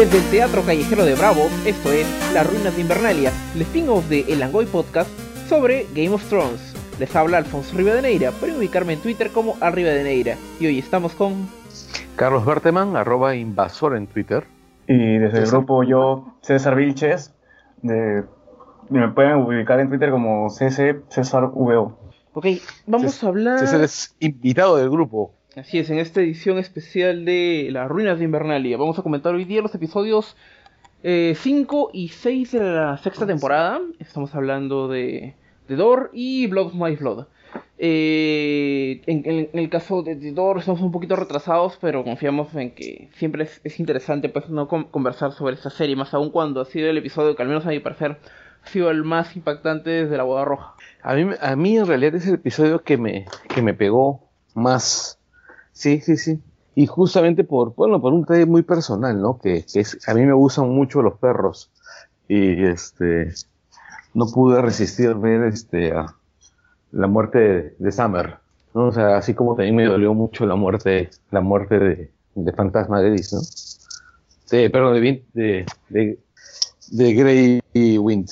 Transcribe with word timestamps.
Desde 0.00 0.16
el 0.16 0.30
Teatro 0.30 0.62
Callejero 0.62 1.04
de 1.04 1.14
Bravo, 1.14 1.42
esto 1.66 1.92
es 1.92 2.06
Las 2.32 2.50
Ruinas 2.50 2.74
de 2.74 2.80
Invernalia, 2.80 3.30
el 3.54 3.60
spin-off 3.60 4.08
de 4.08 4.20
El 4.20 4.42
Angoy 4.42 4.64
Podcast 4.64 5.10
sobre 5.46 5.88
Game 5.94 6.08
of 6.08 6.26
Thrones. 6.26 6.74
Les 6.98 7.14
habla 7.14 7.36
Alfonso 7.36 7.76
Rivadeneira, 7.76 8.30
pueden 8.30 8.56
ubicarme 8.56 8.94
en 8.94 9.00
Twitter 9.00 9.28
como 9.28 9.58
Arribadeneira. 9.60 10.36
Y 10.58 10.68
hoy 10.68 10.78
estamos 10.78 11.12
con... 11.12 11.46
Carlos 12.16 12.46
Berteman, 12.46 12.96
arroba 12.96 13.36
invasor 13.36 13.94
en 13.94 14.06
Twitter. 14.06 14.46
Y 14.86 15.18
desde 15.18 15.40
el 15.40 15.46
grupo 15.50 15.84
yo, 15.84 16.32
César 16.40 16.76
Vilches, 16.76 17.34
de, 17.82 18.24
me 18.88 19.06
pueden 19.08 19.34
ubicar 19.34 19.80
en 19.80 19.90
Twitter 19.90 20.10
como 20.10 20.48
CC 20.48 21.02
César 21.10 21.50
VO. 21.52 21.98
Ok, 22.32 22.46
vamos 22.86 23.22
a 23.22 23.26
hablar... 23.26 23.58
César 23.58 23.82
es 23.82 24.16
invitado 24.18 24.78
del 24.78 24.88
grupo. 24.88 25.34
Así 25.60 25.78
es, 25.78 25.90
en 25.90 25.98
esta 25.98 26.22
edición 26.22 26.58
especial 26.58 27.26
de 27.26 27.68
Las 27.70 27.86
Ruinas 27.86 28.18
de 28.18 28.24
Invernalia. 28.24 28.78
Vamos 28.78 28.98
a 28.98 29.02
comentar 29.02 29.34
hoy 29.34 29.44
día 29.44 29.60
los 29.60 29.74
episodios 29.74 30.34
5 31.02 31.02
eh, 31.02 31.90
y 31.92 32.08
6 32.08 32.52
de 32.52 32.60
la 32.60 32.96
sexta 32.96 33.26
temporada. 33.26 33.78
Estamos 33.98 34.34
hablando 34.34 34.88
de, 34.88 35.34
de 35.68 35.76
Dor 35.76 36.08
y 36.14 36.46
Blood 36.46 36.72
My 36.72 36.96
Blood. 36.96 37.26
Eh, 37.76 39.02
en, 39.04 39.50
el 39.52 39.68
caso 39.68 40.02
de, 40.02 40.32
Dor 40.32 40.60
estamos 40.60 40.80
un 40.80 40.92
poquito 40.92 41.14
retrasados, 41.14 41.76
pero 41.78 42.04
confiamos 42.04 42.54
en 42.54 42.70
que 42.70 43.10
siempre 43.16 43.46
es, 43.62 43.80
interesante 43.80 44.30
pues 44.30 44.48
no 44.48 44.66
conversar 44.66 45.32
sobre 45.32 45.56
esta 45.56 45.68
serie, 45.68 45.94
más 45.94 46.14
aún 46.14 46.30
cuando 46.30 46.62
ha 46.62 46.64
sido 46.64 46.88
el 46.88 46.96
episodio 46.96 47.36
que 47.36 47.42
al 47.42 47.48
menos 47.48 47.66
a 47.66 47.68
mi 47.68 47.80
parecer 47.80 48.16
ha 48.62 48.66
sido 48.66 48.90
el 48.90 49.04
más 49.04 49.36
impactante 49.36 49.90
desde 49.90 50.16
la 50.16 50.22
boda 50.22 50.46
roja. 50.46 50.72
A 51.02 51.14
mí, 51.16 51.34
a 51.38 51.54
mí 51.54 51.76
en 51.76 51.86
realidad 51.86 52.14
es 52.14 52.26
el 52.26 52.36
episodio 52.36 52.82
que 52.82 52.96
me, 52.96 53.26
que 53.54 53.60
me 53.60 53.74
pegó 53.74 54.22
más 54.54 55.19
Sí, 55.80 55.98
sí, 56.02 56.18
sí. 56.18 56.38
Y 56.74 56.86
justamente 56.86 57.42
por, 57.42 57.74
bueno, 57.74 58.02
por 58.02 58.12
un 58.12 58.20
detalle 58.20 58.44
muy 58.44 58.60
personal, 58.60 59.18
¿no? 59.18 59.38
Que, 59.38 59.64
es, 59.72 60.06
a 60.06 60.12
mí 60.12 60.26
me 60.26 60.34
gustan 60.34 60.68
mucho 60.68 61.00
los 61.00 61.18
perros. 61.18 61.70
Y 62.28 62.64
este, 62.64 63.32
no 64.12 64.26
pude 64.26 64.60
resistir 64.60 65.14
ver 65.14 65.44
este, 65.44 65.92
a 65.92 66.14
la 66.92 67.06
muerte 67.06 67.76
de, 67.78 67.92
Summer. 67.92 68.36
O 68.74 68.92
sea, 68.92 69.16
así 69.16 69.32
como 69.32 69.56
también 69.56 69.74
me 69.74 69.86
dolió 69.86 70.12
mucho 70.12 70.44
la 70.44 70.54
muerte, 70.54 71.08
la 71.30 71.40
muerte 71.40 71.78
de, 71.78 72.10
de 72.34 72.52
Fantasma 72.52 73.00
de 73.00 73.12
¿no? 73.12 73.40
De, 74.50 74.68
perdón, 74.68 75.00
de, 75.00 75.24
de, 75.32 75.66
de, 75.88 76.18
de 76.90 77.14
Grey 77.14 77.96
Wind. 77.96 78.28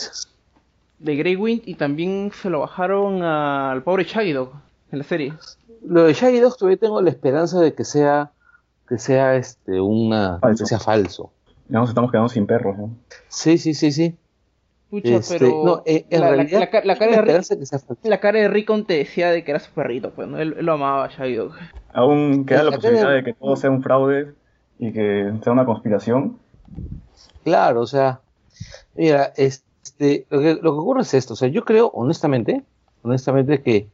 De 0.98 1.16
Grey 1.16 1.34
Wind 1.34 1.62
y 1.64 1.76
también 1.76 2.30
se 2.30 2.50
lo 2.50 2.60
bajaron 2.60 3.22
al 3.22 3.82
pobre 3.84 4.04
Shaggy 4.04 4.34
Dog 4.34 4.52
en 4.92 4.98
la 4.98 5.04
serie 5.04 5.32
lo 5.84 6.04
de 6.04 6.12
Shaggy 6.12 6.40
Dogs 6.40 6.56
todavía 6.56 6.78
tengo 6.78 7.00
la 7.00 7.10
esperanza 7.10 7.60
de 7.60 7.74
que 7.74 7.84
sea 7.84 8.32
que 8.88 8.98
sea 8.98 9.36
este 9.36 9.80
una 9.80 10.38
falso. 10.38 10.64
que 10.64 10.68
sea 10.68 10.78
falso. 10.78 11.30
Ya 11.68 11.80
nos 11.80 11.90
estamos 11.90 12.10
quedando 12.10 12.30
sin 12.30 12.46
perros, 12.46 12.78
¿no? 12.78 12.90
Sí, 13.28 13.58
sí, 13.58 13.74
sí, 13.74 13.92
sí. 13.92 14.16
Pucha, 14.90 15.16
este, 15.16 15.38
pero 15.38 15.62
no, 15.64 15.82
eh, 15.84 16.06
en 16.08 16.20
la, 16.22 16.30
realidad, 16.30 16.60
la, 16.60 16.80
la, 16.82 16.96
cara 16.96 17.10
de 17.10 18.08
la 18.08 18.20
cara 18.20 18.38
de 18.38 18.48
Rickon 18.48 18.86
te 18.86 18.94
decía 18.94 19.30
de 19.30 19.44
que 19.44 19.50
era 19.50 19.60
su 19.60 19.70
perrito, 19.72 20.12
pues, 20.12 20.26
¿no? 20.28 20.38
él, 20.38 20.56
lo 20.60 20.72
amaba 20.72 21.08
Shaggy 21.08 21.34
Dog. 21.34 21.52
Aún 21.92 22.46
queda 22.46 22.62
la, 22.62 22.70
posibilidad 22.70 23.12
de... 23.12 23.22
que 23.22 23.34
todo 23.34 23.54
sea 23.56 23.68
un 23.68 23.82
fraude 23.82 24.32
y 24.78 24.92
que 24.92 25.30
sea 25.42 25.52
una 25.52 25.66
conspiración. 25.66 26.38
Claro, 27.44 27.82
o 27.82 27.86
sea, 27.86 28.20
mira, 28.94 29.34
este, 29.36 30.24
lo 30.30 30.40
que, 30.40 30.54
lo 30.54 30.72
que 30.72 30.78
ocurre 30.80 31.02
es 31.02 31.12
esto, 31.12 31.34
o 31.34 31.36
sea, 31.36 31.48
yo 31.48 31.66
creo, 31.66 31.88
honestamente, 31.88 32.64
honestamente 33.02 33.60
que 33.60 33.88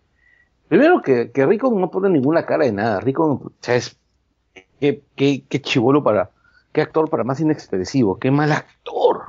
Primero 0.69 1.03
que, 1.03 1.31
que 1.31 1.47
Rico 1.47 1.73
no 1.75 1.91
pone 1.91 2.09
ninguna 2.09 2.47
cara 2.47 2.65
de 2.65 2.73
nada. 2.73 3.01
Rico, 3.01 3.25
o 3.25 3.53
sea, 3.61 3.77
es. 3.77 3.99
Qué, 4.81 5.03
qué, 5.17 5.45
qué 5.49 5.61
chivolo 5.61 6.03
para. 6.03 6.31
Qué 6.73 6.81
actor 6.81 7.09
para 7.09 7.25
más 7.25 7.41
inexpresivo. 7.41 8.19
Qué 8.19 8.31
mal 8.31 8.51
actor. 8.53 9.23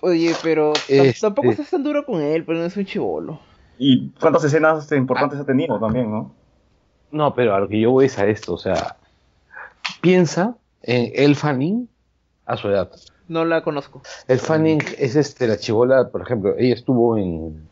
Oye, 0.00 0.34
pero 0.42 0.72
este 0.88 1.20
tampoco 1.20 1.50
estás 1.50 1.70
tan 1.70 1.82
duro 1.82 2.04
con 2.04 2.20
él, 2.20 2.44
pero 2.44 2.58
no 2.58 2.64
es 2.64 2.76
un 2.76 2.84
chivolo. 2.84 3.40
Y 3.78 4.10
cuántas 4.20 4.44
escenas 4.44 4.90
importantes 4.92 5.38
ha 5.38 5.44
tenido 5.44 5.78
también, 5.78 6.10
¿no? 6.10 6.32
No, 7.10 7.34
pero 7.34 7.54
a 7.54 7.60
lo 7.60 7.68
que 7.68 7.80
yo 7.80 7.90
voy 7.90 8.06
es 8.06 8.18
a 8.18 8.26
esto, 8.26 8.54
o 8.54 8.58
sea, 8.58 8.96
piensa 10.00 10.56
en 10.82 11.10
El 11.14 11.36
Fanning 11.36 11.88
a 12.44 12.56
su 12.56 12.68
edad. 12.68 12.90
No 13.28 13.44
la 13.44 13.62
conozco. 13.62 14.02
El 14.26 14.38
Fanning 14.38 14.82
es 14.98 15.16
este, 15.16 15.46
la 15.46 15.58
chivola, 15.58 16.10
por 16.10 16.22
ejemplo, 16.22 16.54
ella 16.58 16.74
estuvo 16.74 17.16
en. 17.16 17.68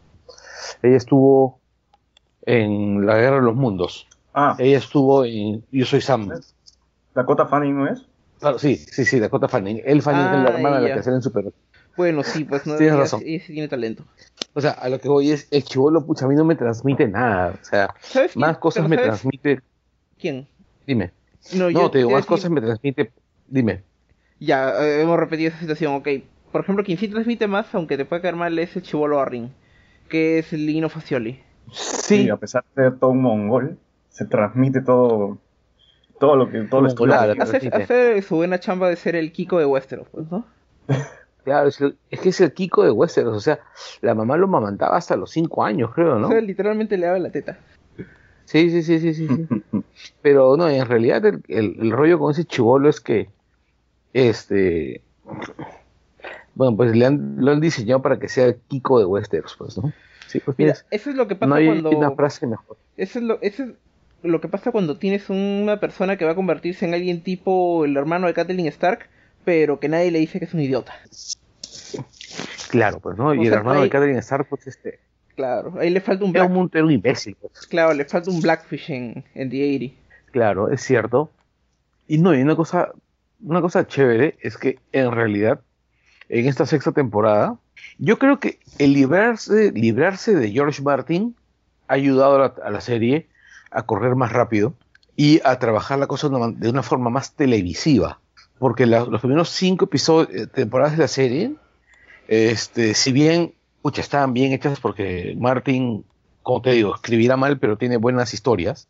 Ella 0.83 0.97
estuvo 0.97 1.61
en 2.47 3.05
La 3.05 3.17
Guerra 3.17 3.37
de 3.37 3.43
los 3.43 3.55
Mundos. 3.55 4.07
Ah. 4.33 4.57
Ella 4.59 4.79
estuvo 4.79 5.25
en 5.25 5.65
Yo 5.71 5.85
Soy 5.85 6.01
Sam. 6.01 6.31
¿Dakota 7.15 7.47
Fanning 7.47 7.77
no 7.77 7.89
es? 7.89 8.07
Claro, 8.39 8.59
sí, 8.59 8.77
sí, 8.77 9.05
sí, 9.05 9.19
Dakota 9.19 9.49
Fanning. 9.49 9.83
El 9.85 10.03
Fanning 10.03 10.27
es 10.27 10.33
la 10.33 10.51
ah, 10.51 10.57
hermana 10.57 10.81
de 10.81 10.89
la 10.89 10.95
que 10.95 11.03
sale 11.03 11.17
en 11.17 11.23
Super. 11.23 11.53
Bueno, 11.97 12.23
sí, 12.23 12.45
pues 12.45 12.67
no. 12.67 12.77
Tienes 12.77 12.97
razón. 12.97 13.23
Ella, 13.25 13.45
tiene 13.47 13.69
talento. 13.69 14.05
O 14.53 14.61
sea, 14.61 14.73
a 14.73 14.89
lo 14.89 15.01
que 15.01 15.09
voy 15.09 15.31
es, 15.31 15.49
el 15.51 15.65
chivolo, 15.65 16.05
pucha, 16.05 16.27
a 16.27 16.29
mí 16.29 16.35
no 16.35 16.45
me 16.45 16.55
transmite 16.55 17.09
nada. 17.09 17.59
O 17.61 17.65
sea, 17.65 17.95
más 18.35 18.59
cosas 18.59 18.89
me 18.89 18.97
transmite. 18.97 19.61
¿Quién? 20.19 20.47
Dime. 20.87 21.13
No, 21.55 21.91
te 21.91 21.99
digo, 21.99 22.11
más 22.11 22.27
cosas 22.27 22.51
me 22.51 22.61
transmite. 22.61 23.13
Dime. 23.49 23.83
Ya, 24.39 24.71
eh, 24.83 25.01
hemos 25.01 25.19
repetido 25.19 25.49
esa 25.49 25.61
situación, 25.61 25.95
ok. 25.95 26.09
Por 26.53 26.61
ejemplo, 26.61 26.85
quien 26.85 26.99
sí 26.99 27.09
transmite 27.09 27.47
más, 27.47 27.75
aunque 27.75 27.97
te 27.97 28.05
pueda 28.05 28.21
caer 28.21 28.37
mal, 28.37 28.59
es 28.59 28.77
el 28.77 28.83
chivolo 28.83 29.21
Arrin, 29.21 29.53
que 30.11 30.39
es 30.39 30.53
el 30.53 30.67
Lino 30.67 30.91
Facioli. 30.91 31.41
Sí. 31.73 32.29
a 32.31 32.37
pesar 32.37 32.65
de 32.75 32.85
ser 32.85 32.99
todo 32.99 33.11
un 33.11 33.23
mongol, 33.23 33.79
se 34.11 34.25
transmite 34.25 34.81
todo 34.81 35.39
todo 36.19 36.37
lo 36.37 36.51
que 36.51 36.61
todo 36.63 36.81
lo 36.81 36.89
escolar. 36.89 37.37
Hace, 37.41 37.69
hace, 37.73 38.23
su 38.23 38.37
buena 38.37 38.59
chamba 38.59 38.89
de 38.89 38.97
ser 38.97 39.17
el 39.17 39.33
Kiko 39.33 39.59
de 39.59 39.67
Westeros, 39.67 40.09
pues, 40.11 40.31
¿no? 40.31 40.45
Claro, 41.45 41.69
es, 41.69 41.77
que 41.77 42.29
es 42.29 42.41
el 42.41 42.53
Kiko 42.53 42.83
de 42.83 42.91
Westeros, 42.91 43.37
o 43.37 43.39
sea, 43.39 43.61
la 44.01 44.17
mamá 44.17 44.37
lo 44.37 44.49
mamantaba 44.49 44.97
hasta 44.97 45.15
los 45.15 45.31
5 45.31 45.63
años, 45.63 45.93
creo, 45.95 46.19
¿no? 46.19 46.27
O 46.27 46.31
sea, 46.33 46.41
literalmente 46.41 46.99
le 46.99 47.07
daba 47.07 47.21
la 47.21 47.31
teta. 47.31 47.61
Sí, 48.47 48.69
sí, 48.71 48.83
sí, 48.83 48.99
sí, 48.99 49.15
sí. 49.15 49.29
Pero 50.23 50.57
no, 50.57 50.69
en 50.69 50.85
realidad 50.87 51.25
el, 51.25 51.43
el, 51.47 51.91
rollo 51.93 52.19
con 52.19 52.33
ese 52.33 52.47
chivolo 52.47 52.89
es 52.89 53.01
que, 53.01 53.29
este, 54.13 55.03
bueno, 56.57 56.77
pues 56.77 56.97
le 56.97 57.07
han, 57.07 57.37
lo 57.39 57.53
han 57.53 57.61
diseñado 57.61 58.03
para 58.03 58.19
que 58.19 58.29
sea 58.29 58.47
el 58.47 58.57
Kiko 58.57 58.99
de 58.99 59.05
Westeros, 59.05 59.55
pues, 59.57 59.79
¿no? 59.79 59.93
Sí, 60.27 60.41
pues 60.41 60.59
mira, 60.59 60.75
eso 60.91 61.11
es 61.11 61.17
lo 61.17 61.29
que 61.29 61.37
pasa 61.37 61.49
no 61.49 61.55
hay 61.55 61.67
cuando. 61.67 61.91
Una 61.91 62.11
frase 62.13 62.47
mejor. 62.47 62.77
Eso 62.97 63.19
es, 63.19 63.25
lo, 63.25 63.41
eso 63.43 63.65
es 63.65 63.71
lo 64.23 64.41
que 64.41 64.49
pasa 64.49 64.73
cuando 64.73 64.99
tienes 64.99 65.31
una 65.31 65.79
persona 65.81 66.17
que 66.17 66.25
va 66.25 66.33
a 66.33 66.35
convertirse 66.35 66.85
en 66.85 66.95
alguien 66.95 67.23
tipo 67.23 67.85
el 67.85 67.97
hermano 67.97 68.27
de 68.27 68.35
Kathleen 68.35 68.67
Stark, 68.67 69.09
pero 69.45 69.79
que 69.79 69.89
nadie 69.89 70.11
le 70.11 70.19
dice 70.19 70.39
que 70.39 70.47
es 70.47 70.55
un 70.55 70.61
idiota. 70.61 70.95
Claro, 72.71 73.01
pues 73.01 73.17
no, 73.17 73.35
y 73.35 73.47
el 73.47 73.53
hermano 73.53 73.83
de 73.83 73.91
Kathleen 73.91 74.19
Stark, 74.19 74.47
pues 74.49 74.67
este. 74.67 74.99
Claro, 75.35 75.75
ahí 75.79 75.91
le 75.91 76.01
falta 76.01 76.25
un 76.25 76.33
Black... 76.33 76.51
un, 76.51 76.71
un 76.73 76.91
imbécil. 76.91 77.37
Pues. 77.41 77.67
Claro, 77.67 77.93
le 77.93 78.07
falta 78.07 78.31
un 78.31 78.41
Blackfish 78.41 78.91
en, 78.91 79.25
en 79.35 79.51
The 79.51 79.77
80. 79.77 79.95
Claro, 80.33 80.71
es 80.71 80.81
cierto. 80.81 81.31
Y 82.09 82.19
no, 82.19 82.35
y 82.35 82.41
una 82.41 82.57
cosa, 82.57 82.93
una 83.43 83.61
cosa 83.61 83.87
chévere 83.87 84.37
es 84.41 84.57
que 84.57 84.79
en 84.93 85.13
realidad, 85.13 85.61
en 86.29 86.47
esta 86.47 86.65
sexta 86.65 86.93
temporada, 86.93 87.59
yo 87.99 88.19
creo 88.19 88.41
que 88.41 88.59
el 88.79 88.93
librarse, 88.93 89.73
librarse 89.73 90.35
de 90.35 90.51
George 90.51 90.83
Martin 90.83 91.37
ha 91.89 91.95
ayudado 91.95 92.55
a 92.63 92.71
la, 92.71 92.81
serie 92.81 93.29
a 93.71 93.83
correr 93.83 94.17
más 94.17 94.33
rápido 94.33 94.75
y 95.17 95.41
a 95.45 95.59
trabajar 95.59 95.99
la 95.99 96.07
cosa 96.07 96.29
de 96.29 96.69
una, 96.69 96.83
forma 96.83 97.11
más 97.11 97.35
televisiva. 97.35 98.21
Porque 98.59 98.87
los 98.87 99.21
primeros 99.21 99.51
cinco 99.51 99.85
episodios, 99.85 100.35
eh, 100.35 100.47
temporadas 100.47 100.97
de 100.97 100.99
la 100.99 101.09
serie, 101.09 101.55
este, 102.29 102.95
si 102.95 103.13
bien 103.13 103.55
pucha, 103.87 104.01
estaban 104.01 104.33
bien 104.33 104.53
hechas 104.53 104.81
porque 104.81 105.37
Martin, 105.39 106.05
como 106.43 106.61
te 106.61 106.73
digo, 106.73 106.97
escribirá 106.97 107.37
mal, 107.37 107.61
pero 107.61 107.79
tiene 107.79 107.99
buenas 107.99 108.35
historias. 108.35 108.89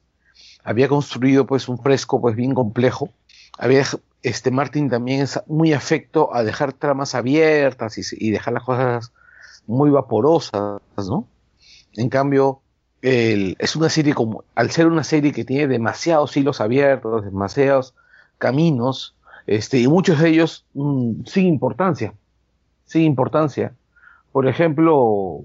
Había 0.64 0.88
construido 0.88 1.46
pues 1.46 1.68
un 1.68 1.78
fresco 1.78 2.18
pues 2.18 2.34
bien 2.34 2.54
complejo. 2.54 3.10
Había 3.58 3.84
este 4.26 4.50
Martin 4.50 4.90
también 4.90 5.22
es 5.22 5.40
muy 5.46 5.72
afecto 5.72 6.34
a 6.34 6.42
dejar 6.42 6.72
tramas 6.72 7.14
abiertas 7.14 7.96
y, 8.12 8.30
dejar 8.32 8.54
las 8.54 8.64
cosas 8.64 9.12
muy 9.68 9.88
vaporosas, 9.90 10.80
¿no? 10.96 11.28
En 11.94 12.08
cambio, 12.08 12.60
es 13.02 13.76
una 13.76 13.88
serie 13.88 14.14
como, 14.14 14.42
al 14.56 14.72
ser 14.72 14.88
una 14.88 15.04
serie 15.04 15.30
que 15.30 15.44
tiene 15.44 15.68
demasiados 15.68 16.36
hilos 16.36 16.60
abiertos, 16.60 17.24
demasiados 17.24 17.94
caminos, 18.38 19.14
este, 19.46 19.78
y 19.78 19.86
muchos 19.86 20.18
de 20.18 20.30
ellos 20.30 20.66
mm, 20.74 21.24
sin 21.24 21.46
importancia, 21.46 22.12
sin 22.84 23.02
importancia. 23.02 23.74
Por 24.32 24.48
ejemplo, 24.48 25.44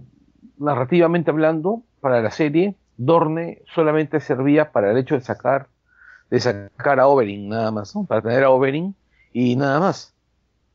narrativamente 0.57 1.29
hablando, 1.29 1.83
para 1.99 2.19
la 2.23 2.31
serie, 2.31 2.73
Dorne 2.97 3.61
solamente 3.75 4.21
servía 4.21 4.71
para 4.71 4.89
el 4.89 4.97
hecho 4.97 5.13
de 5.13 5.21
sacar 5.21 5.67
de 6.31 6.39
sacar 6.39 6.99
a 6.99 7.07
Oberyn 7.07 7.49
nada 7.49 7.69
más, 7.71 7.95
¿no? 7.95 8.05
Para 8.05 8.21
tener 8.21 8.43
a 8.43 8.49
Oberyn 8.49 8.95
y 9.33 9.55
nada 9.57 9.79
más, 9.79 10.15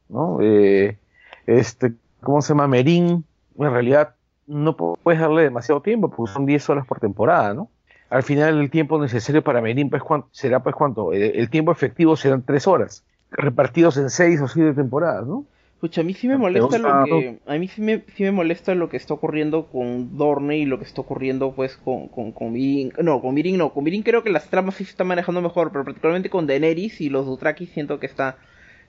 ¿no? 0.08 0.38
Eh, 0.42 0.98
este, 1.46 1.94
¿cómo 2.22 2.42
se 2.42 2.50
llama? 2.50 2.68
Merín, 2.68 3.24
en 3.58 3.70
realidad 3.72 4.14
no 4.46 4.76
puedes 4.76 5.20
darle 5.20 5.42
demasiado 5.42 5.80
tiempo, 5.80 6.10
porque 6.10 6.32
son 6.32 6.46
10 6.46 6.70
horas 6.70 6.86
por 6.86 7.00
temporada, 7.00 7.54
¿no? 7.54 7.70
Al 8.10 8.22
final 8.22 8.60
el 8.60 8.70
tiempo 8.70 9.00
necesario 9.00 9.42
para 9.42 9.60
Merín 9.60 9.90
pues, 9.90 10.02
será 10.30 10.62
pues 10.62 10.76
cuánto, 10.76 11.12
el, 11.12 11.50
tiempo 11.50 11.72
efectivo 11.72 12.16
serán 12.16 12.42
3 12.42 12.66
horas. 12.68 13.04
repartidos 13.30 13.96
en 13.96 14.10
seis 14.10 14.40
o 14.40 14.46
siete 14.46 14.74
temporadas, 14.74 15.26
¿no? 15.26 15.46
Pucha, 15.80 16.00
a 16.00 16.04
mí 16.04 16.14
sí 16.14 16.26
me 16.26 16.38
molesta 16.38 16.78
lo 16.78 17.04
que. 17.04 17.40
A 17.46 17.54
mí 17.58 17.68
sí 17.68 17.82
me, 17.82 18.04
sí 18.14 18.22
me 18.24 18.32
molesta 18.32 18.74
lo 18.74 18.88
que 18.88 18.96
está 18.96 19.12
ocurriendo 19.14 19.66
con 19.66 20.16
Dorne 20.16 20.56
y 20.58 20.64
lo 20.64 20.78
que 20.78 20.84
está 20.84 21.02
ocurriendo 21.02 21.52
pues 21.54 21.76
con, 21.76 22.08
con, 22.08 22.32
con 22.32 22.52
Mirin. 22.52 22.92
No, 23.02 23.20
con 23.20 23.34
Mirin 23.34 23.58
no. 23.58 23.72
Con 23.72 23.84
Mirin 23.84 24.02
creo 24.02 24.22
que 24.22 24.30
las 24.30 24.48
tramas 24.48 24.76
sí 24.76 24.84
se 24.84 24.90
están 24.92 25.06
manejando 25.08 25.42
mejor, 25.42 25.72
pero 25.72 25.84
particularmente 25.84 26.30
con 26.30 26.46
Daenerys 26.46 27.00
y 27.02 27.10
los 27.10 27.26
Dothraki 27.26 27.66
siento 27.66 28.00
que 28.00 28.06
está. 28.06 28.38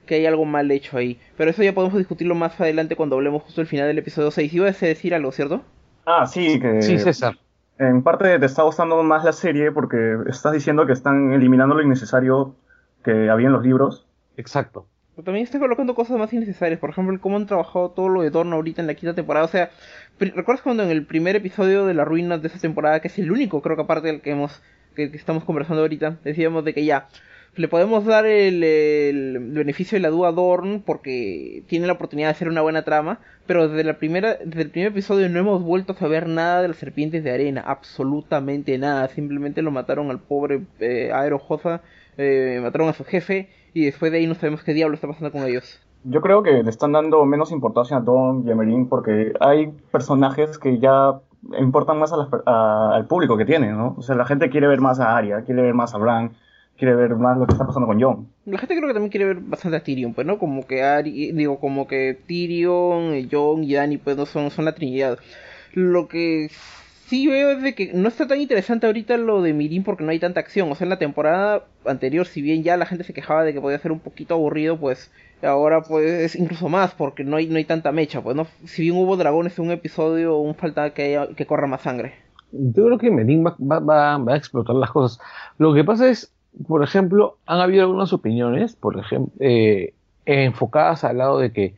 que 0.06 0.16
hay 0.16 0.26
algo 0.26 0.44
mal 0.46 0.70
hecho 0.70 0.98
ahí. 0.98 1.20
Pero 1.36 1.50
eso 1.50 1.62
ya 1.62 1.74
podemos 1.74 1.98
discutirlo 1.98 2.34
más 2.34 2.60
adelante 2.60 2.96
cuando 2.96 3.16
hablemos 3.16 3.42
justo 3.44 3.60
del 3.60 3.68
final 3.68 3.88
del 3.88 3.98
episodio 3.98 4.30
6. 4.30 4.52
¿Ibas 4.54 4.82
a 4.82 4.86
decir 4.86 5.14
algo, 5.14 5.32
cierto? 5.32 5.64
Ah, 6.06 6.26
sí, 6.26 6.58
que. 6.60 6.82
Sí, 6.82 6.98
César. 6.98 7.38
En 7.78 8.02
parte 8.02 8.38
te 8.38 8.46
está 8.46 8.62
gustando 8.64 9.02
más 9.04 9.24
la 9.24 9.32
serie 9.32 9.70
porque 9.72 10.16
estás 10.28 10.52
diciendo 10.52 10.86
que 10.86 10.92
están 10.92 11.32
eliminando 11.32 11.74
lo 11.76 11.82
innecesario 11.82 12.56
que 13.04 13.30
había 13.30 13.46
en 13.48 13.52
los 13.52 13.62
libros. 13.62 14.08
Exacto. 14.36 14.88
Pero 15.18 15.24
también 15.24 15.42
están 15.42 15.60
colocando 15.60 15.96
cosas 15.96 16.16
más 16.16 16.32
innecesarias. 16.32 16.78
Por 16.78 16.90
ejemplo, 16.90 17.20
cómo 17.20 17.38
han 17.38 17.46
trabajado 17.46 17.90
todo 17.90 18.08
lo 18.08 18.22
de 18.22 18.30
Dorne 18.30 18.54
ahorita 18.54 18.82
en 18.82 18.86
la 18.86 18.94
quinta 18.94 19.16
temporada. 19.16 19.46
O 19.46 19.48
sea, 19.48 19.70
¿recuerdas 20.20 20.62
cuando 20.62 20.84
en 20.84 20.90
el 20.90 21.06
primer 21.06 21.34
episodio 21.34 21.86
de 21.86 21.94
la 21.94 22.04
ruina 22.04 22.38
de 22.38 22.46
esa 22.46 22.60
temporada, 22.60 23.00
que 23.00 23.08
es 23.08 23.18
el 23.18 23.32
único, 23.32 23.60
creo 23.60 23.74
que 23.74 23.82
aparte 23.82 24.06
del 24.06 24.20
que 24.20 24.30
hemos 24.30 24.62
que, 24.94 25.10
estamos 25.14 25.42
conversando 25.42 25.82
ahorita, 25.82 26.18
decíamos 26.22 26.64
de 26.64 26.72
que 26.72 26.84
ya 26.84 27.08
le 27.56 27.66
podemos 27.66 28.04
dar 28.04 28.26
el, 28.26 28.60
beneficio 29.40 29.96
de 29.96 30.02
la 30.02 30.10
duda 30.10 30.28
a 30.28 30.32
Dorn 30.32 30.82
porque 30.86 31.64
tiene 31.66 31.88
la 31.88 31.94
oportunidad 31.94 32.28
de 32.28 32.32
hacer 32.32 32.48
una 32.48 32.62
buena 32.62 32.82
trama, 32.82 33.18
pero 33.48 33.66
desde 33.66 33.82
la 33.82 33.98
primera 33.98 34.36
desde 34.36 34.62
el 34.62 34.70
primer 34.70 34.92
episodio 34.92 35.28
no 35.28 35.40
hemos 35.40 35.64
vuelto 35.64 35.94
a 35.94 35.96
saber 35.96 36.28
nada 36.28 36.62
de 36.62 36.68
las 36.68 36.76
serpientes 36.76 37.24
de 37.24 37.32
arena, 37.32 37.64
absolutamente 37.66 38.78
nada, 38.78 39.08
simplemente 39.08 39.62
lo 39.62 39.72
mataron 39.72 40.12
al 40.12 40.20
pobre 40.20 40.60
eh, 40.78 41.10
Aero 41.12 41.40
Joza, 41.40 41.80
eh, 42.16 42.60
mataron 42.62 42.88
a 42.88 42.92
su 42.92 43.04
jefe 43.04 43.48
y 43.78 43.84
después 43.84 44.10
de 44.10 44.18
ahí 44.18 44.26
no 44.26 44.34
sabemos 44.34 44.64
qué 44.64 44.74
diablo 44.74 44.94
está 44.94 45.06
pasando 45.06 45.30
con 45.30 45.44
ellos. 45.44 45.80
Yo 46.04 46.20
creo 46.20 46.42
que 46.42 46.62
le 46.62 46.70
están 46.70 46.92
dando 46.92 47.24
menos 47.24 47.52
importancia 47.52 47.98
a 47.98 48.00
Don 48.00 48.46
y 48.46 48.50
a 48.50 48.88
porque 48.88 49.32
hay 49.40 49.68
personajes 49.92 50.58
que 50.58 50.78
ya 50.78 51.20
importan 51.58 51.98
más 51.98 52.12
al 52.12 53.06
público 53.06 53.36
que 53.36 53.44
tienen, 53.44 53.76
¿no? 53.76 53.94
O 53.96 54.02
sea, 54.02 54.16
la 54.16 54.24
gente 54.24 54.50
quiere 54.50 54.66
ver 54.66 54.80
más 54.80 54.98
a 54.98 55.16
Arya, 55.16 55.42
quiere 55.42 55.62
ver 55.62 55.74
más 55.74 55.94
a 55.94 55.98
Bran, 55.98 56.32
quiere 56.76 56.94
ver 56.94 57.14
más 57.14 57.38
lo 57.38 57.46
que 57.46 57.52
está 57.52 57.66
pasando 57.66 57.86
con 57.86 58.00
Jon. 58.00 58.28
La 58.46 58.58
gente 58.58 58.76
creo 58.76 58.88
que 58.88 58.94
también 58.94 59.10
quiere 59.10 59.26
ver 59.26 59.40
bastante 59.40 59.76
a 59.76 59.82
Tyrion, 59.82 60.14
pues, 60.14 60.26
¿no? 60.26 60.38
Como 60.38 60.66
que 60.66 60.82
Ari, 60.82 61.32
digo, 61.32 61.60
como 61.60 61.86
que 61.86 62.18
Tyrion, 62.26 63.28
Jon 63.30 63.62
y 63.62 63.74
Dany, 63.74 63.98
pues, 63.98 64.16
no 64.16 64.26
son, 64.26 64.50
son 64.50 64.64
la 64.64 64.74
trinidad. 64.74 65.18
Lo 65.72 66.08
que 66.08 66.50
sí 67.08 67.26
veo 67.26 67.58
de 67.58 67.74
que 67.74 67.92
no 67.94 68.08
está 68.08 68.26
tan 68.26 68.40
interesante 68.40 68.86
ahorita 68.86 69.16
lo 69.16 69.40
de 69.40 69.54
Mirin 69.54 69.82
porque 69.82 70.04
no 70.04 70.10
hay 70.10 70.18
tanta 70.18 70.40
acción. 70.40 70.70
O 70.70 70.74
sea, 70.74 70.84
en 70.84 70.90
la 70.90 70.98
temporada 70.98 71.64
anterior, 71.86 72.26
si 72.26 72.42
bien 72.42 72.62
ya 72.62 72.76
la 72.76 72.86
gente 72.86 73.04
se 73.04 73.14
quejaba 73.14 73.44
de 73.44 73.54
que 73.54 73.60
podía 73.60 73.78
ser 73.78 73.92
un 73.92 74.00
poquito 74.00 74.34
aburrido, 74.34 74.78
pues 74.78 75.10
ahora 75.42 75.82
pues 75.82 76.04
es 76.04 76.36
incluso 76.36 76.68
más 76.68 76.94
porque 76.94 77.24
no 77.24 77.36
hay, 77.36 77.46
no 77.46 77.56
hay 77.56 77.64
tanta 77.64 77.92
mecha. 77.92 78.22
Pues 78.22 78.36
no, 78.36 78.46
si 78.64 78.82
bien 78.82 78.96
hubo 78.96 79.16
dragones 79.16 79.58
en 79.58 79.66
un 79.66 79.70
episodio, 79.72 80.34
aún 80.34 80.54
falta 80.54 80.90
que, 80.90 81.28
que 81.34 81.46
corra 81.46 81.66
más 81.66 81.82
sangre. 81.82 82.12
Yo 82.52 82.84
creo 82.86 82.98
que 82.98 83.10
Mirin 83.10 83.44
va, 83.44 83.56
va, 83.58 84.18
va, 84.18 84.32
a 84.32 84.36
explotar 84.36 84.76
las 84.76 84.90
cosas. 84.90 85.18
Lo 85.58 85.74
que 85.74 85.84
pasa 85.84 86.08
es, 86.08 86.32
por 86.66 86.82
ejemplo, 86.82 87.38
han 87.46 87.60
habido 87.60 87.82
algunas 87.82 88.12
opiniones, 88.12 88.76
por 88.76 88.98
ejemplo, 88.98 89.32
eh, 89.40 89.94
enfocadas 90.26 91.04
al 91.04 91.18
lado 91.18 91.38
de 91.38 91.52
que 91.52 91.74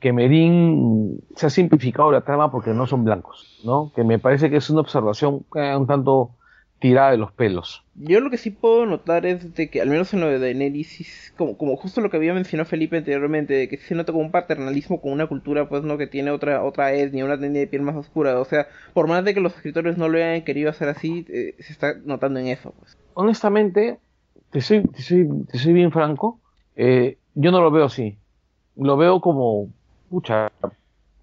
que 0.00 0.12
Merín 0.12 1.20
se 1.36 1.46
ha 1.46 1.50
simplificado 1.50 2.10
la 2.10 2.22
trama 2.22 2.50
porque 2.50 2.70
no 2.70 2.86
son 2.86 3.04
blancos, 3.04 3.60
¿no? 3.64 3.92
Que 3.94 4.02
me 4.02 4.18
parece 4.18 4.50
que 4.50 4.56
es 4.56 4.70
una 4.70 4.80
observación 4.80 5.44
eh, 5.54 5.76
un 5.76 5.86
tanto 5.86 6.30
tirada 6.80 7.10
de 7.10 7.18
los 7.18 7.30
pelos. 7.30 7.84
Yo 7.94 8.20
lo 8.20 8.30
que 8.30 8.38
sí 8.38 8.50
puedo 8.50 8.86
notar 8.86 9.26
es 9.26 9.54
de 9.54 9.68
que, 9.68 9.82
al 9.82 9.90
menos 9.90 10.14
en 10.14 10.20
lo 10.20 10.28
de 10.28 10.38
Daenerys, 10.38 11.34
como, 11.36 11.58
como 11.58 11.76
justo 11.76 12.00
lo 12.00 12.08
que 12.08 12.16
había 12.16 12.32
mencionado 12.32 12.68
Felipe 12.68 12.96
anteriormente, 12.96 13.52
de 13.52 13.68
que 13.68 13.76
se 13.76 13.94
nota 13.94 14.12
como 14.12 14.24
un 14.24 14.30
paternalismo 14.30 15.00
con 15.02 15.12
una 15.12 15.26
cultura, 15.26 15.68
pues, 15.68 15.82
¿no? 15.82 15.98
Que 15.98 16.06
tiene 16.06 16.30
otra, 16.30 16.64
otra 16.64 16.94
etnia, 16.94 17.26
una 17.26 17.34
etnia 17.34 17.50
de 17.50 17.66
piel 17.66 17.82
más 17.82 17.96
oscura. 17.96 18.40
O 18.40 18.46
sea, 18.46 18.66
por 18.94 19.06
más 19.06 19.24
de 19.24 19.34
que 19.34 19.40
los 19.40 19.54
escritores 19.54 19.98
no 19.98 20.08
lo 20.08 20.16
hayan 20.16 20.42
querido 20.42 20.70
hacer 20.70 20.88
así, 20.88 21.26
eh, 21.28 21.54
se 21.58 21.72
está 21.72 21.94
notando 22.04 22.40
en 22.40 22.46
eso, 22.46 22.72
pues. 22.78 22.96
Honestamente, 23.12 23.98
te 24.50 24.62
soy, 24.62 24.82
te 24.84 25.02
soy, 25.02 25.28
te 25.50 25.58
soy 25.58 25.74
bien 25.74 25.92
franco, 25.92 26.40
eh, 26.76 27.18
yo 27.34 27.50
no 27.50 27.60
lo 27.60 27.70
veo 27.70 27.84
así. 27.84 28.16
Lo 28.76 28.96
veo 28.96 29.20
como 29.20 29.68
pucha, 30.10 30.50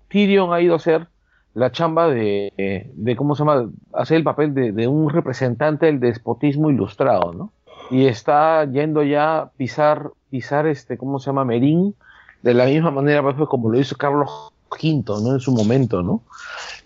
Tyrion 0.07 0.53
ha 0.53 0.61
ido 0.61 0.73
a 0.73 0.77
hacer 0.77 1.07
la 1.53 1.71
chamba 1.71 2.07
de, 2.07 2.91
de 2.93 3.15
¿cómo 3.15 3.35
se 3.35 3.39
llama? 3.39 3.69
Hacer 3.93 4.17
el 4.17 4.23
papel 4.23 4.53
de, 4.53 4.87
un 4.87 5.09
representante 5.09 5.87
del 5.87 5.99
despotismo 5.99 6.69
ilustrado, 6.69 7.33
¿no? 7.33 7.51
Y 7.89 8.05
está 8.05 8.65
yendo 8.65 9.01
ya 9.03 9.39
a 9.39 9.49
pisar, 9.49 10.11
pisar 10.29 10.67
este, 10.67 10.97
¿cómo 10.97 11.19
se 11.19 11.27
llama? 11.27 11.45
Merín, 11.45 11.95
de 12.43 12.53
la 12.53 12.65
misma 12.65 12.91
manera, 12.91 13.23
pues, 13.23 13.49
como 13.49 13.71
lo 13.71 13.79
hizo 13.79 13.97
Carlos 13.97 14.29
V, 14.69 15.03
¿no? 15.07 15.33
En 15.33 15.39
su 15.39 15.51
momento, 15.51 16.03
¿no? 16.03 16.21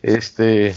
Este, 0.01 0.73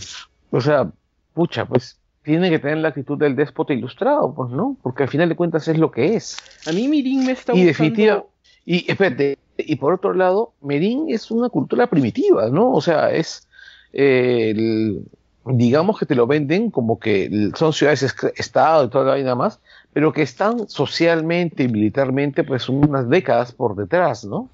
o 0.50 0.60
sea, 0.60 0.90
pucha, 1.32 1.64
pues, 1.64 1.98
tiene 2.24 2.50
que 2.50 2.58
tener 2.58 2.78
la 2.78 2.88
actitud 2.88 3.16
del 3.16 3.36
déspota 3.36 3.74
ilustrado, 3.74 4.34
pues, 4.34 4.50
¿no? 4.50 4.76
Porque 4.82 5.04
al 5.04 5.08
final 5.08 5.28
de 5.28 5.36
cuentas 5.36 5.68
es 5.68 5.78
lo 5.78 5.92
que 5.92 6.16
es. 6.16 6.36
A 6.66 6.72
mí 6.72 6.88
Merín 6.88 7.26
me 7.26 7.32
está 7.32 7.54
y 7.54 7.62
definitiva, 7.62 8.24
y 8.64 8.90
espérate, 8.90 9.38
y 9.56 9.76
por 9.76 9.94
otro 9.94 10.14
lado, 10.14 10.52
Merín 10.62 11.06
es 11.08 11.30
una 11.30 11.48
cultura 11.48 11.86
primitiva, 11.86 12.48
¿no? 12.48 12.72
O 12.72 12.80
sea, 12.80 13.12
es, 13.12 13.46
eh, 13.92 15.00
digamos 15.44 15.98
que 15.98 16.06
te 16.06 16.14
lo 16.14 16.26
venden 16.26 16.70
como 16.70 16.98
que 16.98 17.50
son 17.54 17.72
ciudades 17.72 18.14
estado 18.36 18.84
y 18.84 18.90
toda 18.90 19.04
la 19.04 19.10
vaina 19.12 19.34
más, 19.34 19.60
pero 19.92 20.12
que 20.12 20.22
están 20.22 20.68
socialmente 20.68 21.64
y 21.64 21.68
militarmente 21.68 22.42
pues 22.44 22.68
unas 22.68 23.08
décadas 23.08 23.52
por 23.52 23.76
detrás, 23.76 24.24
¿no? 24.24 24.48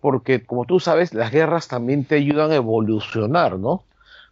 Porque 0.00 0.44
como 0.44 0.64
tú 0.64 0.78
sabes, 0.78 1.14
las 1.14 1.32
guerras 1.32 1.68
también 1.68 2.04
te 2.04 2.16
ayudan 2.16 2.50
a 2.52 2.56
evolucionar, 2.56 3.58
¿no? 3.58 3.82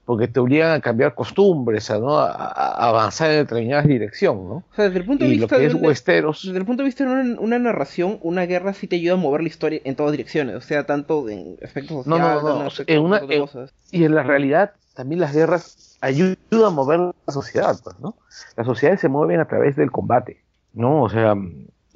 Porque 0.07 0.29
te 0.29 0.39
obligan 0.39 0.71
a 0.71 0.81
cambiar 0.81 1.15
costumbres, 1.15 1.91
a, 1.91 1.99
¿no? 1.99 2.17
a, 2.17 2.89
avanzar 2.89 3.29
en 3.33 3.39
determinada 3.39 3.83
dirección, 3.83 4.49
¿no? 4.49 4.55
O 4.55 4.75
sea, 4.75 4.85
desde 4.85 5.01
el 5.01 5.05
punto 5.05 5.25
de 5.25 5.31
y 5.31 5.39
vista 5.39 5.57
lo 5.57 5.61
que 5.61 5.67
es 5.67 5.75
una, 5.75 5.89
Westeros... 5.89 6.43
Desde 6.45 6.59
el 6.59 6.65
punto 6.65 6.85
de 6.85 6.87
vista 6.87 7.05
de 7.05 7.11
una, 7.11 7.41
una, 7.41 7.59
narración, 7.59 8.21
una 8.23 8.47
guerra 8.47 8.73
sí 8.73 8.87
te 8.87 8.97
ayuda 8.97 9.15
a 9.15 9.17
mover 9.17 9.43
la 9.43 9.49
historia 9.49 9.81
en 9.83 9.97
todas 9.97 10.13
direcciones, 10.13 10.55
o 10.55 10.61
sea, 10.61 10.87
tanto 10.87 11.29
en 11.29 11.59
aspectos 11.61 12.05
sociales, 12.05 12.23
no, 12.23 12.41
no, 12.41 12.63
no, 12.63 12.71
en 12.87 13.03
una, 13.03 13.19
en, 13.19 13.41
cosas. 13.41 13.75
Y 13.91 14.05
en 14.05 14.15
la 14.15 14.23
realidad, 14.23 14.75
también 14.95 15.21
las 15.21 15.35
guerras 15.35 15.99
ayudan 16.01 16.37
a 16.65 16.71
mover 16.71 17.01
la 17.01 17.33
sociedad, 17.33 17.77
pues, 17.83 17.99
¿no? 17.99 18.17
Las 18.57 18.67
sociedades 18.67 19.01
se 19.01 19.09
mueven 19.09 19.41
a 19.41 19.49
través 19.49 19.75
del 19.75 19.91
combate, 19.91 20.41
¿no? 20.73 21.03
O 21.03 21.09
sea, 21.09 21.35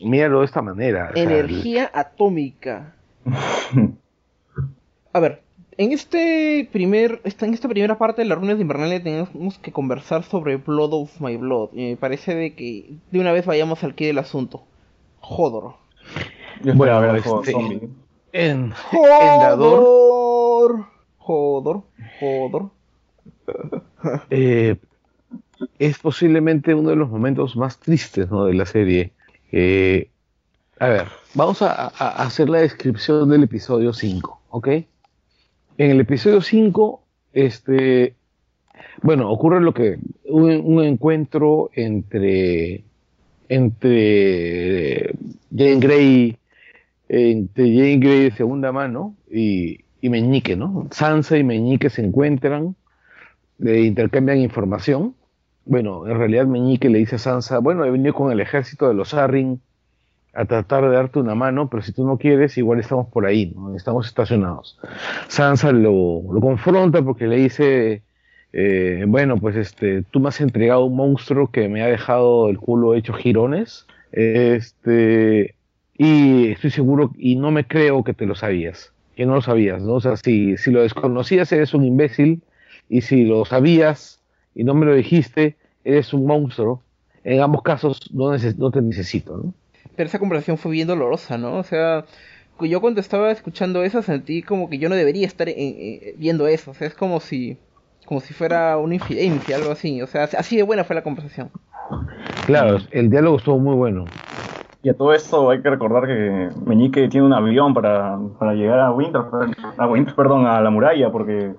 míralo 0.02 0.40
de 0.40 0.46
esta 0.46 0.62
manera. 0.62 1.12
Energía 1.14 1.84
o 1.84 1.88
sea, 1.92 2.00
el... 2.00 2.06
atómica. 2.06 2.94
a 5.12 5.20
ver, 5.20 5.42
en 5.80 5.92
este 5.92 6.68
primer, 6.70 7.22
en 7.24 7.54
esta 7.54 7.66
primera 7.66 7.96
parte 7.96 8.20
de 8.20 8.28
las 8.28 8.36
runas 8.36 8.56
de 8.56 8.62
Invernalia 8.62 9.02
tenemos 9.02 9.58
que 9.62 9.72
conversar 9.72 10.24
sobre 10.24 10.56
Blood 10.56 10.92
of 10.92 11.20
My 11.22 11.38
Blood. 11.38 11.70
Y 11.72 11.92
me 11.92 11.96
parece 11.96 12.34
de 12.34 12.54
que 12.54 12.96
de 13.10 13.18
una 13.18 13.32
vez 13.32 13.46
vayamos 13.46 13.82
al 13.82 13.94
quid 13.94 14.08
del 14.08 14.18
asunto. 14.18 14.62
Jodor. 15.20 15.76
Bueno, 16.74 16.92
a 16.92 17.00
ver, 17.00 17.16
este, 17.16 17.54
en, 18.32 18.72
Jodor. 18.72 20.84
Jodor. 21.16 21.82
Jodor. 22.20 22.70
Eh, 24.30 24.76
es 25.78 25.98
posiblemente 25.98 26.74
uno 26.74 26.90
de 26.90 26.96
los 26.96 27.10
momentos 27.10 27.56
más 27.56 27.78
tristes 27.78 28.30
¿no? 28.30 28.44
de 28.44 28.54
la 28.54 28.66
serie. 28.66 29.12
Eh, 29.50 30.10
a 30.78 30.88
ver, 30.88 31.08
vamos 31.34 31.62
a, 31.62 31.72
a 31.72 32.22
hacer 32.22 32.48
la 32.48 32.58
descripción 32.58 33.28
del 33.28 33.42
episodio 33.42 33.92
5, 33.92 34.40
¿ok? 34.50 34.68
En 35.80 35.90
el 35.92 36.00
episodio 36.00 36.42
5, 36.42 37.02
este, 37.32 38.14
bueno, 39.00 39.30
ocurre 39.30 39.62
lo 39.62 39.72
que, 39.72 39.96
un, 40.26 40.60
un 40.62 40.84
encuentro 40.84 41.70
entre, 41.72 42.84
entre 43.48 45.14
Jane 45.56 45.80
Grey, 45.80 46.36
entre 47.08 47.64
Jane 47.64 47.96
Grey 47.96 48.24
de 48.24 48.30
segunda 48.32 48.72
mano 48.72 49.14
y, 49.32 49.78
Meñique, 50.02 50.54
¿no? 50.54 50.86
Sansa 50.90 51.38
y 51.38 51.44
Meñique 51.44 51.88
se 51.88 52.04
encuentran, 52.04 52.76
le 53.56 53.80
intercambian 53.80 54.36
información. 54.36 55.14
Bueno, 55.64 56.06
en 56.06 56.18
realidad 56.18 56.44
Meñique 56.44 56.90
le 56.90 56.98
dice 56.98 57.16
a 57.16 57.20
Sansa, 57.20 57.58
bueno, 57.58 57.86
he 57.86 57.90
venido 57.90 58.12
con 58.12 58.30
el 58.30 58.40
ejército 58.40 58.86
de 58.86 58.92
los 58.92 59.14
Arryn 59.14 59.62
a 60.32 60.44
tratar 60.44 60.88
de 60.88 60.94
darte 60.94 61.18
una 61.18 61.34
mano, 61.34 61.68
pero 61.68 61.82
si 61.82 61.92
tú 61.92 62.06
no 62.06 62.18
quieres, 62.18 62.56
igual 62.56 62.78
estamos 62.80 63.08
por 63.08 63.26
ahí, 63.26 63.52
¿no? 63.54 63.74
estamos 63.74 64.06
estacionados. 64.06 64.78
Sansa 65.28 65.72
lo, 65.72 66.22
lo 66.32 66.40
confronta 66.40 67.02
porque 67.02 67.26
le 67.26 67.36
dice, 67.36 68.02
eh, 68.52 69.04
bueno, 69.06 69.36
pues 69.38 69.56
este, 69.56 70.02
tú 70.02 70.20
me 70.20 70.28
has 70.28 70.40
entregado 70.40 70.84
un 70.84 70.96
monstruo 70.96 71.50
que 71.50 71.68
me 71.68 71.82
ha 71.82 71.86
dejado 71.86 72.48
el 72.48 72.58
culo 72.58 72.94
hecho 72.94 73.12
girones, 73.12 73.86
este, 74.12 75.54
y 75.96 76.52
estoy 76.52 76.70
seguro, 76.70 77.12
y 77.18 77.36
no 77.36 77.50
me 77.50 77.66
creo 77.66 78.04
que 78.04 78.14
te 78.14 78.26
lo 78.26 78.34
sabías, 78.34 78.92
que 79.16 79.26
no 79.26 79.34
lo 79.34 79.42
sabías, 79.42 79.82
¿no? 79.82 79.94
O 79.94 80.00
sea, 80.00 80.16
si, 80.16 80.56
si 80.56 80.70
lo 80.70 80.82
desconocías, 80.82 81.50
eres 81.52 81.74
un 81.74 81.84
imbécil, 81.84 82.42
y 82.90 83.02
si 83.02 83.24
lo 83.24 83.44
sabías 83.44 84.20
y 84.54 84.64
no 84.64 84.74
me 84.74 84.84
lo 84.84 84.94
dijiste, 84.94 85.56
eres 85.84 86.12
un 86.12 86.26
monstruo. 86.26 86.82
En 87.22 87.40
ambos 87.40 87.62
casos 87.62 88.10
no, 88.12 88.32
neces 88.32 88.58
no 88.58 88.70
te 88.70 88.82
necesito, 88.82 89.36
¿no? 89.36 89.54
Pero 90.00 90.08
esa 90.08 90.18
conversación 90.18 90.56
fue 90.56 90.72
bien 90.72 90.88
dolorosa, 90.88 91.36
¿no? 91.36 91.58
O 91.58 91.62
sea, 91.62 92.06
yo 92.58 92.80
cuando 92.80 93.02
estaba 93.02 93.30
escuchando 93.30 93.82
eso 93.82 94.00
sentí 94.00 94.42
como 94.42 94.70
que 94.70 94.78
yo 94.78 94.88
no 94.88 94.94
debería 94.94 95.26
estar 95.26 95.46
viendo 96.16 96.46
eso. 96.46 96.70
O 96.70 96.74
sea, 96.74 96.86
es 96.86 96.94
como 96.94 97.20
si 97.20 97.58
como 98.06 98.22
si 98.22 98.32
fuera 98.32 98.78
una 98.78 98.94
infidencia, 98.94 99.56
algo 99.56 99.72
así. 99.72 100.00
O 100.00 100.06
sea, 100.06 100.24
así 100.38 100.56
de 100.56 100.62
buena 100.62 100.84
fue 100.84 100.96
la 100.96 101.02
conversación. 101.02 101.50
Claro, 102.46 102.78
el 102.92 103.10
diálogo 103.10 103.36
estuvo 103.36 103.58
muy 103.58 103.74
bueno. 103.74 104.06
Y 104.82 104.88
a 104.88 104.94
todo 104.94 105.12
esto 105.12 105.50
hay 105.50 105.60
que 105.60 105.68
recordar 105.68 106.06
que 106.06 106.48
Meñique 106.64 107.06
tiene 107.10 107.26
un 107.26 107.34
avión 107.34 107.74
para, 107.74 108.18
para 108.38 108.54
llegar 108.54 108.80
a 108.80 108.92
Winter, 108.92 109.20
a 109.76 109.86
Winter, 109.86 110.14
perdón, 110.14 110.46
a 110.46 110.62
la 110.62 110.70
muralla, 110.70 111.12
porque 111.12 111.52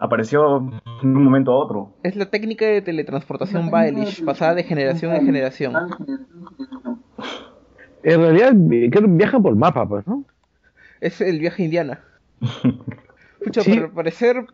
apareció 0.00 0.58
en 1.02 1.16
un 1.16 1.24
momento 1.24 1.50
a 1.50 1.56
otro. 1.56 1.90
Es 2.04 2.14
la 2.14 2.26
técnica 2.26 2.66
de 2.66 2.82
teletransportación 2.82 3.68
Baelish, 3.72 4.24
pasada 4.24 4.54
de 4.54 4.62
generación 4.62 5.12
en 5.12 5.26
generación. 5.26 5.74
En 8.02 8.20
realidad 8.20 8.52
viajan 8.54 9.42
por 9.42 9.56
mapa, 9.56 9.88
pues, 9.88 10.06
¿no? 10.06 10.24
Es 11.00 11.20
el 11.20 11.38
viaje 11.38 11.64
indiana. 11.64 12.00
Pucha, 13.44 13.62
sí. 13.62 13.78
al 13.78 13.90
parecer... 13.90 14.46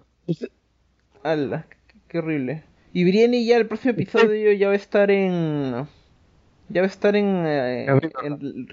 ¡Hala! 1.23 1.67
Qué, 2.09 2.19
horrible. 2.19 2.65
Y 2.93 3.05
Brienne 3.05 3.45
ya 3.45 3.57
el 3.57 3.67
próximo 3.67 3.93
episodio 3.93 4.53
ya 4.53 4.69
va 4.69 4.75
a 4.75 4.77
estar 4.77 5.11
en... 5.11 5.87
Ya 6.69 6.81
va 6.81 6.87
a 6.87 6.91
estar 6.91 7.17
en... 7.17 7.45
Eh, 7.47 7.87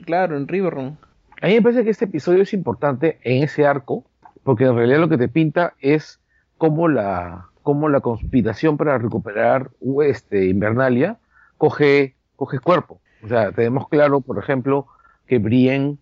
claro, 0.06 0.38
en 0.38 0.48
Riverrun. 0.48 0.98
A 1.42 1.48
mí 1.48 1.56
me 1.56 1.62
parece 1.62 1.84
que 1.84 1.90
este 1.90 2.06
episodio 2.06 2.44
es 2.44 2.54
importante 2.54 3.20
en 3.24 3.44
ese 3.44 3.66
arco, 3.66 4.06
porque 4.44 4.66
en 4.66 4.75
realidad 4.75 5.00
lo 5.00 5.10
que 5.10 5.18
te 5.18 5.28
pinta 5.28 5.74
es 5.80 6.20
cómo 6.58 6.88
la, 6.88 7.48
cómo 7.63 7.90
la 7.90 8.01
conspiración 8.01 8.78
para 8.78 8.98
recuperar 8.98 9.72
este, 10.06 10.46
Invernalia 10.46 11.18
coge, 11.58 12.16
coge 12.36 12.60
cuerpo. 12.60 13.01
O 13.24 13.28
sea, 13.28 13.51
tenemos 13.51 13.88
claro, 13.90 14.22
por 14.22 14.38
ejemplo, 14.38 14.88
que 15.28 15.38
Brienne 15.38 15.98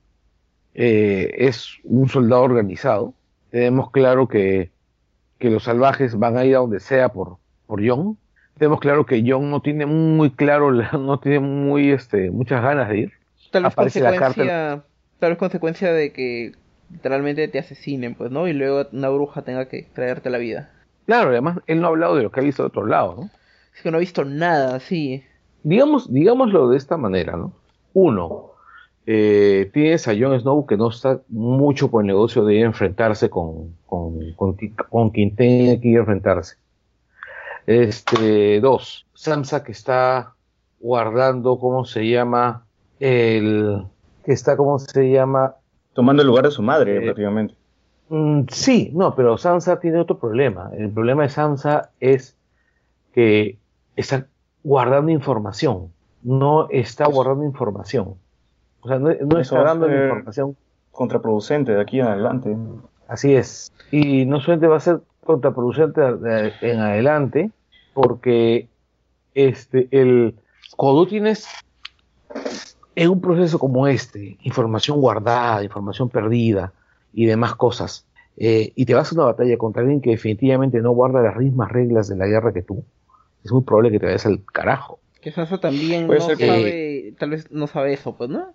eh, 0.74 1.32
es 1.38 1.78
un 1.84 2.10
soldado 2.10 2.44
organizado. 2.44 3.14
Tenemos 3.52 3.92
claro 3.92 4.28
que, 4.28 4.72
que, 5.38 5.50
los 5.50 5.64
salvajes 5.64 6.18
van 6.18 6.38
a 6.38 6.46
ir 6.46 6.56
a 6.56 6.60
donde 6.60 6.80
sea 6.80 7.10
por, 7.10 7.38
por 7.68 7.86
John. 7.86 8.18
Tenemos 8.58 8.80
claro 8.80 9.06
que 9.06 9.24
John 9.26 9.50
no 9.50 9.62
tiene 9.62 9.86
muy 9.86 10.32
claro, 10.32 10.72
no 10.94 11.20
tiene 11.20 11.40
muy, 11.40 11.92
este, 11.92 12.32
muchas 12.32 12.62
ganas 12.62 12.90
de 12.90 12.98
ir. 13.00 13.12
Tal 13.52 13.64
vez, 13.64 13.76
consecuencia, 13.76 14.84
tal 15.20 15.30
vez 15.32 15.38
consecuencia 15.40 15.92
de 15.92 16.14
que 16.14 16.54
literalmente 16.92 17.48
te 17.48 17.60
asesinen, 17.60 18.16
pues, 18.16 18.32
¿no? 18.32 18.48
Y 18.48 18.54
luego 18.54 18.88
una 18.92 19.10
bruja 19.10 19.42
tenga 19.42 19.68
que 19.68 19.88
traerte 19.94 20.30
la 20.30 20.38
vida. 20.38 20.72
Claro, 21.06 21.32
además 21.32 21.58
él 21.66 21.82
no 21.82 21.88
ha 21.88 21.90
hablado 21.90 22.16
de 22.16 22.24
lo 22.24 22.32
que 22.32 22.40
ha 22.40 22.44
visto 22.44 22.64
de 22.64 22.68
otro 22.68 22.86
lado, 22.86 23.16
¿no? 23.18 23.30
Es 23.76 23.82
que 23.82 23.92
no 23.92 23.98
ha 23.98 24.00
visto 24.00 24.26
nada, 24.26 24.80
sí. 24.80 25.24
Digamos, 25.64 26.12
digámoslo 26.12 26.70
de 26.70 26.78
esta 26.78 26.98
manera, 26.98 27.36
¿no? 27.36 27.54
Uno, 27.94 28.50
eh, 29.06 29.70
tienes 29.74 30.08
a 30.08 30.14
Jon 30.18 30.40
Snow 30.40 30.66
que 30.66 30.78
no 30.78 30.90
está 30.90 31.20
mucho 31.30 31.90
por 31.90 32.04
el 32.04 32.08
negocio 32.08 32.46
de 32.46 32.62
enfrentarse 32.62 33.30
con, 33.30 33.76
con, 33.86 34.34
con, 34.36 35.10
quien 35.10 35.36
tenga 35.36 35.82
que 35.82 35.94
enfrentarse. 35.96 36.58
Este, 37.66 38.62
dos, 38.62 39.08
Sansa 39.14 39.64
que 39.64 39.72
está 39.72 40.34
guardando, 40.80 41.60
¿cómo 41.60 41.86
se 41.86 42.08
llama? 42.08 42.66
El, 43.00 43.84
que 44.24 44.34
está, 44.34 44.56
¿cómo 44.56 44.80
se 44.80 45.12
llama? 45.12 45.56
Tomando 45.94 46.22
el 46.22 46.28
lugar 46.28 46.46
de 46.46 46.52
su 46.52 46.62
madre, 46.62 46.98
eh, 46.98 47.02
prácticamente. 47.02 47.56
Mm, 48.10 48.42
sí, 48.50 48.92
no, 48.94 49.16
pero 49.16 49.38
Sansa 49.38 49.80
tiene 49.80 50.00
otro 50.00 50.20
problema. 50.20 50.72
El 50.78 50.92
problema 50.92 51.24
de 51.24 51.30
Sansa 51.30 51.92
es 52.00 52.38
que 53.14 53.58
está 53.96 54.28
guardando 54.70 55.10
información. 55.10 55.92
No 56.22 56.70
está 56.70 57.08
guardando 57.08 57.44
información. 57.44 58.14
O 58.82 58.88
sea, 58.88 59.00
no, 59.00 59.10
está 59.40 59.64
dando 59.64 59.88
información. 59.88 60.56
Contraproducente 60.92 61.72
de 61.72 61.82
aquí 61.82 62.00
en 62.00 62.06
adelante. 62.06 62.56
Así 63.08 63.34
es. 63.34 63.74
Y 63.90 64.28
no 64.28 64.40
solamente 64.40 64.68
va 64.68 64.78
a 64.78 64.80
ser 64.80 65.00
contraproducente 65.24 66.02
en 66.62 66.80
adelante, 66.80 67.50
porque 67.96 68.68
este, 69.34 69.88
el, 69.90 70.36
cuando 70.78 71.08
tienes 71.08 71.48
en 72.96 73.10
un 73.10 73.22
proceso 73.22 73.58
como 73.58 73.88
este, 73.88 74.38
información 74.44 75.02
guardada, 75.02 75.64
información 75.64 76.10
perdida 76.10 76.74
y 77.12 77.26
demás 77.26 77.56
cosas, 77.56 78.06
eh, 78.38 78.72
y 78.76 78.86
te 78.86 78.94
vas 78.94 79.12
a 79.12 79.16
una 79.16 79.26
batalla 79.26 79.58
contra 79.58 79.82
alguien 79.82 80.00
que 80.00 80.12
definitivamente 80.12 80.80
no 80.80 80.92
guarda 80.92 81.24
las 81.24 81.38
mismas 81.38 81.72
reglas 81.72 82.08
de 82.08 82.18
la 82.18 82.28
guerra 82.28 82.54
que 82.54 82.62
tú, 82.62 82.84
es 83.44 83.52
muy 83.52 83.64
probable 83.64 83.92
que 83.92 84.00
te 84.00 84.06
vayas 84.06 84.26
al 84.26 84.44
carajo. 84.46 85.00
Que 85.22 85.32
Sansa 85.32 85.60
también 85.60 86.08
no 86.08 86.20
sabe, 86.20 87.14
tal 87.18 87.32
vez 87.32 87.52
no 87.52 87.68
sabe 87.68 87.94
eso, 87.94 88.16
pues, 88.16 88.30
¿no? 88.30 88.54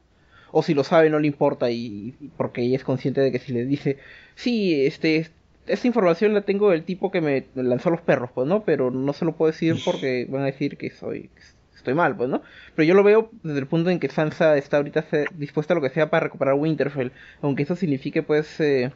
O 0.51 0.63
si 0.63 0.73
lo 0.73 0.85
sabe 0.85 1.11
no 1.11 1.19
le 1.19 1.27
importa 1.27 1.71
y, 1.71 2.15
porque 2.37 2.63
ella 2.63 2.77
es 2.77 2.85
consciente 2.85 3.21
de 3.21 3.33
que 3.33 3.39
si 3.39 3.53
le 3.53 3.67
dice, 3.67 3.99
sí, 4.35 4.87
este, 4.87 5.31
esta 5.67 5.87
información 5.87 6.33
la 6.33 6.43
tengo 6.43 6.71
del 6.71 6.85
tipo 6.85 7.11
que 7.11 7.21
me 7.21 7.47
lanzó 7.55 7.91
los 7.91 8.01
perros, 8.01 8.31
pues, 8.35 8.47
¿no? 8.47 8.65
Pero 8.65 8.91
no 8.91 9.13
se 9.13 9.25
lo 9.25 9.33
puedo 9.33 9.53
decir 9.53 9.77
porque 9.85 10.27
van 10.29 10.43
a 10.43 10.47
decir 10.47 10.77
que 10.77 10.91
soy, 10.91 11.31
estoy 11.75 11.95
mal, 11.95 12.17
pues, 12.17 12.31
¿no? 12.31 12.43
Pero 12.75 12.87
yo 12.87 12.95
lo 12.95 13.03
veo 13.03 13.31
desde 13.43 13.59
el 13.59 13.67
punto 13.67 13.91
en 13.91 14.01
que 14.01 14.09
Sansa 14.09 14.57
está 14.57 14.79
ahorita 14.79 15.05
dispuesta 15.37 15.75
a 15.75 15.77
lo 15.77 15.83
que 15.83 15.91
sea 15.91 16.09
para 16.09 16.25
recuperar 16.25 16.55
Winterfell, 16.55 17.13
aunque 17.43 17.65
eso 17.65 17.77
signifique, 17.77 18.23
pues, 18.23 18.61
eh, 18.61 18.91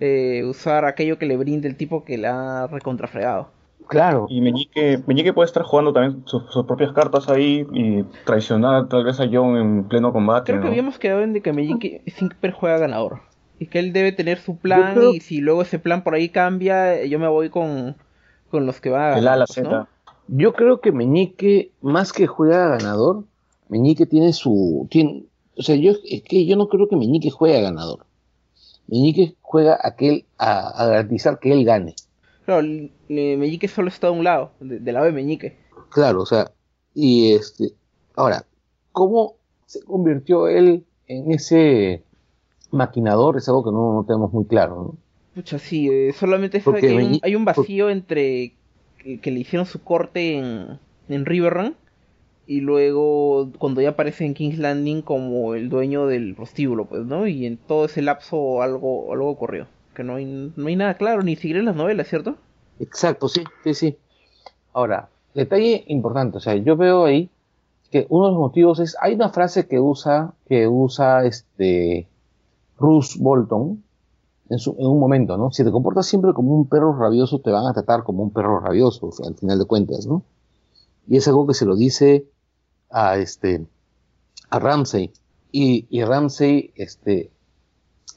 eh, 0.00 0.44
usar 0.44 0.84
aquello 0.84 1.18
que 1.18 1.26
le 1.26 1.36
brinde 1.36 1.68
el 1.68 1.76
tipo 1.76 2.04
que 2.04 2.18
la 2.18 2.64
ha 2.64 2.66
recontrafregado. 2.66 3.57
Claro. 3.88 4.26
Y 4.28 4.40
Meñique, 4.40 5.02
Meñique 5.06 5.32
puede 5.32 5.46
estar 5.46 5.62
jugando 5.62 5.92
también 5.92 6.22
sus, 6.26 6.42
propias 6.66 6.92
cartas 6.92 7.28
ahí 7.28 7.66
y 7.72 8.02
traicionar 8.24 8.88
tal 8.88 9.04
vez 9.04 9.18
a 9.18 9.28
John 9.30 9.56
en 9.56 9.84
pleno 9.84 10.12
combate. 10.12 10.52
Creo 10.52 10.62
que 10.62 10.68
habíamos 10.68 10.98
quedado 10.98 11.22
en 11.22 11.32
de 11.32 11.40
que 11.40 11.52
Meñique 11.52 12.02
siempre 12.06 12.52
juega 12.52 12.78
ganador. 12.78 13.20
Y 13.58 13.66
que 13.66 13.78
él 13.78 13.92
debe 13.92 14.12
tener 14.12 14.38
su 14.38 14.56
plan 14.56 14.96
y 15.12 15.20
si 15.20 15.40
luego 15.40 15.62
ese 15.62 15.78
plan 15.78 16.04
por 16.04 16.14
ahí 16.14 16.28
cambia, 16.28 17.04
yo 17.04 17.18
me 17.18 17.26
voy 17.26 17.50
con, 17.50 17.96
con 18.50 18.66
los 18.66 18.80
que 18.80 18.90
van 18.90 19.02
a 19.02 19.20
ganar. 19.20 19.46
¿no? 19.64 19.88
Yo 20.28 20.52
creo 20.52 20.80
que 20.80 20.92
Meñique, 20.92 21.72
más 21.80 22.12
que 22.12 22.26
juega 22.26 22.68
ganador, 22.68 23.24
Meñique 23.68 24.06
tiene 24.06 24.32
su... 24.32 24.86
Tiene, 24.90 25.24
o 25.56 25.62
sea, 25.62 25.74
yo, 25.74 25.92
es 26.04 26.22
que 26.22 26.46
yo 26.46 26.56
no 26.56 26.68
creo 26.68 26.88
que 26.88 26.96
Meñique 26.96 27.30
juegue 27.30 27.58
a 27.58 27.62
ganador. 27.62 28.06
Meñique 28.86 29.34
juega 29.42 29.74
a, 29.74 29.88
aquel, 29.88 30.24
a, 30.38 30.86
garantizar 30.86 31.38
que 31.38 31.52
él 31.52 31.64
gane. 31.64 31.94
Claro, 32.48 32.66
Meñique 33.10 33.68
solo 33.68 33.88
está 33.88 34.06
de 34.06 34.14
un 34.14 34.24
lado, 34.24 34.52
del 34.58 34.94
lado 34.94 35.04
de 35.04 35.12
Meñique. 35.12 35.58
Claro, 35.90 36.22
o 36.22 36.24
sea, 36.24 36.50
y 36.94 37.34
este... 37.34 37.74
Ahora, 38.16 38.46
¿cómo 38.90 39.34
se 39.66 39.82
convirtió 39.82 40.48
él 40.48 40.86
en 41.08 41.30
ese 41.30 42.04
maquinador? 42.70 43.36
Es 43.36 43.50
algo 43.50 43.64
que 43.64 43.70
no, 43.70 44.02
tenemos 44.08 44.32
muy 44.32 44.46
claro, 44.46 44.76
¿no? 44.76 44.96
Pucha, 45.34 45.58
sí, 45.58 45.90
eh, 45.90 46.14
solamente 46.14 46.62
que 46.62 46.86
hay, 46.86 46.96
un, 46.96 47.18
hay 47.22 47.34
un 47.34 47.44
vacío 47.44 47.90
entre 47.90 48.54
que, 48.96 49.30
le 49.30 49.40
hicieron 49.40 49.66
su 49.66 49.82
corte 49.84 50.38
en, 50.38 50.78
en 51.10 51.26
Riverrun 51.26 51.76
y 52.46 52.62
luego 52.62 53.50
cuando 53.58 53.82
ya 53.82 53.90
aparece 53.90 54.24
en 54.24 54.32
King's 54.32 54.58
Landing 54.58 55.02
como 55.02 55.54
el 55.54 55.68
dueño 55.68 56.06
del 56.06 56.34
prostíbulo, 56.34 56.86
pues, 56.86 57.04
¿no? 57.04 57.26
Y 57.26 57.44
en 57.44 57.58
todo 57.58 57.84
ese 57.84 58.00
lapso 58.00 58.62
algo, 58.62 59.12
algo 59.12 59.28
ocurrió. 59.28 59.66
Que 59.98 60.04
no 60.04 60.14
hay, 60.14 60.52
no 60.54 60.68
hay 60.68 60.76
nada 60.76 60.94
claro, 60.94 61.22
ni 61.24 61.34
siquiera 61.34 61.58
en 61.58 61.64
las 61.64 61.74
novelas, 61.74 62.06
¿cierto? 62.06 62.36
Exacto, 62.78 63.28
sí, 63.28 63.42
sí, 63.64 63.74
sí. 63.74 63.98
Ahora, 64.72 65.08
detalle 65.34 65.82
importante, 65.88 66.36
o 66.36 66.40
sea, 66.40 66.54
yo 66.54 66.76
veo 66.76 67.06
ahí 67.06 67.28
que 67.90 68.06
uno 68.08 68.26
de 68.26 68.30
los 68.30 68.38
motivos 68.38 68.78
es, 68.78 68.96
hay 69.00 69.14
una 69.14 69.30
frase 69.30 69.66
que 69.66 69.80
usa, 69.80 70.34
que 70.48 70.68
usa 70.68 71.24
este 71.24 72.06
Bruce 72.78 73.18
Bolton, 73.20 73.82
en, 74.50 74.58
un 74.76 75.00
momento, 75.00 75.36
¿no? 75.36 75.50
Si 75.50 75.64
te 75.64 75.72
comportas 75.72 76.06
siempre 76.06 76.32
como 76.32 76.54
un 76.54 76.68
perro 76.68 76.96
rabioso, 76.96 77.40
te 77.40 77.50
van 77.50 77.66
a 77.66 77.72
tratar 77.72 78.04
como 78.04 78.22
un 78.22 78.30
perro 78.30 78.60
rabioso, 78.60 79.10
al 79.26 79.34
final 79.34 79.58
de 79.58 79.64
cuentas, 79.64 80.06
¿no? 80.06 80.22
Y 81.08 81.16
es 81.16 81.26
algo 81.26 81.44
que 81.44 81.54
se 81.54 81.66
lo 81.66 81.74
dice 81.74 82.24
a 82.88 83.16
este, 83.18 83.66
a 84.48 84.60
Ramsey. 84.60 85.10
Y, 85.50 85.88
y 85.90 86.04
Ramsey, 86.04 86.70
este, 86.76 87.32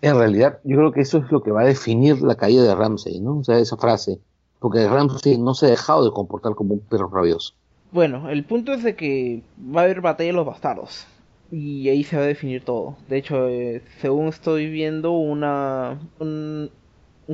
en 0.01 0.17
realidad, 0.17 0.59
yo 0.63 0.77
creo 0.77 0.91
que 0.91 1.01
eso 1.01 1.19
es 1.19 1.31
lo 1.31 1.43
que 1.43 1.51
va 1.51 1.61
a 1.61 1.65
definir 1.65 2.21
la 2.21 2.35
caída 2.35 2.63
de 2.63 2.75
Ramsey, 2.75 3.19
¿no? 3.19 3.39
O 3.39 3.43
sea, 3.43 3.59
esa 3.59 3.77
frase. 3.77 4.19
Porque 4.59 4.87
Ramsey 4.87 5.37
no 5.37 5.53
se 5.53 5.67
ha 5.67 5.69
dejado 5.69 6.05
de 6.05 6.11
comportar 6.11 6.53
como 6.53 6.73
un 6.73 6.79
perro 6.81 7.09
rabioso. 7.09 7.53
Bueno, 7.91 8.29
el 8.29 8.43
punto 8.43 8.73
es 8.73 8.83
de 8.83 8.95
que 8.95 9.43
va 9.59 9.81
a 9.81 9.83
haber 9.83 10.01
batalla 10.01 10.27
de 10.27 10.33
los 10.33 10.45
bastardos 10.45 11.07
y 11.51 11.89
ahí 11.89 12.03
se 12.03 12.15
va 12.15 12.23
a 12.23 12.27
definir 12.27 12.63
todo. 12.63 12.95
De 13.09 13.17
hecho, 13.17 13.49
eh, 13.49 13.81
según 13.99 14.27
estoy 14.27 14.69
viendo 14.69 15.11
una 15.11 15.99
un, 16.19 16.71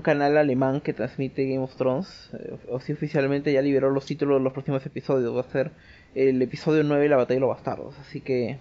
canal 0.04 0.38
alemán 0.38 0.82
que 0.82 0.94
transmite 0.94 1.46
Game 1.46 1.64
of 1.64 1.76
Thrones, 1.76 2.30
eh, 2.34 2.58
o 2.70 2.80
si 2.80 2.94
oficialmente 2.94 3.52
ya 3.52 3.62
liberó 3.62 3.90
los 3.90 4.06
títulos 4.06 4.40
de 4.40 4.44
los 4.44 4.54
próximos 4.54 4.86
episodios, 4.86 5.36
va 5.36 5.42
a 5.42 5.52
ser 5.52 5.72
el 6.16 6.42
episodio 6.42 6.84
9 6.84 7.10
La 7.10 7.18
batalla 7.18 7.36
de 7.36 7.42
los 7.42 7.50
bastardos, 7.50 7.96
así 8.00 8.22
que 8.22 8.60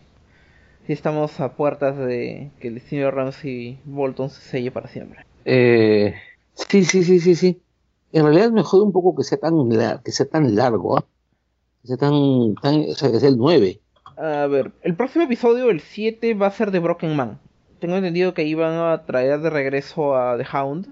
sí 0.87 0.93
estamos 0.93 1.41
a 1.41 1.53
puertas 1.53 1.97
de 1.99 2.51
que 2.61 2.69
el 2.69 2.75
destino 2.75 3.07
de 3.07 3.11
Ramsey 3.11 3.79
Bolton 3.85 4.31
se 4.31 4.41
selle 4.41 4.71
para 4.71 4.89
siempre. 4.89 5.25
Eh, 5.45 6.15
sí, 6.55 6.85
sí, 6.85 7.03
sí, 7.03 7.21
sí, 7.21 7.35
sí. 7.35 7.61
En 8.13 8.25
realidad 8.25 8.51
me 8.51 8.63
jode 8.63 8.85
un 8.85 8.93
poco 8.93 9.15
que 9.17 9.25
sea 9.25 9.39
tan 9.39 9.55
que 10.05 10.13
sea 10.13 10.27
tan 10.27 10.55
largo, 10.55 10.99
¿ah? 10.99 11.05
que 11.83 11.89
sea 11.89 11.97
tan, 11.97 12.55
tan 12.63 12.81
o 12.89 12.95
sea, 12.95 13.11
que 13.11 13.21
sea 13.21 13.29
el 13.29 13.37
9 13.37 13.81
A 14.17 14.47
ver, 14.47 14.73
el 14.83 14.95
próximo 14.95 15.25
episodio, 15.25 15.71
el 15.71 15.81
7, 15.81 16.35
va 16.35 16.47
a 16.47 16.53
ser 16.53 16.71
de 16.71 16.79
Broken 16.79 17.17
Man. 17.17 17.39
Tengo 17.81 17.97
entendido 17.97 18.33
que 18.33 18.45
iban 18.45 18.75
a 18.75 19.05
traer 19.05 19.41
de 19.41 19.51
regreso 19.51 20.17
a 20.17 20.39
The 20.39 20.47
Hound. 20.57 20.89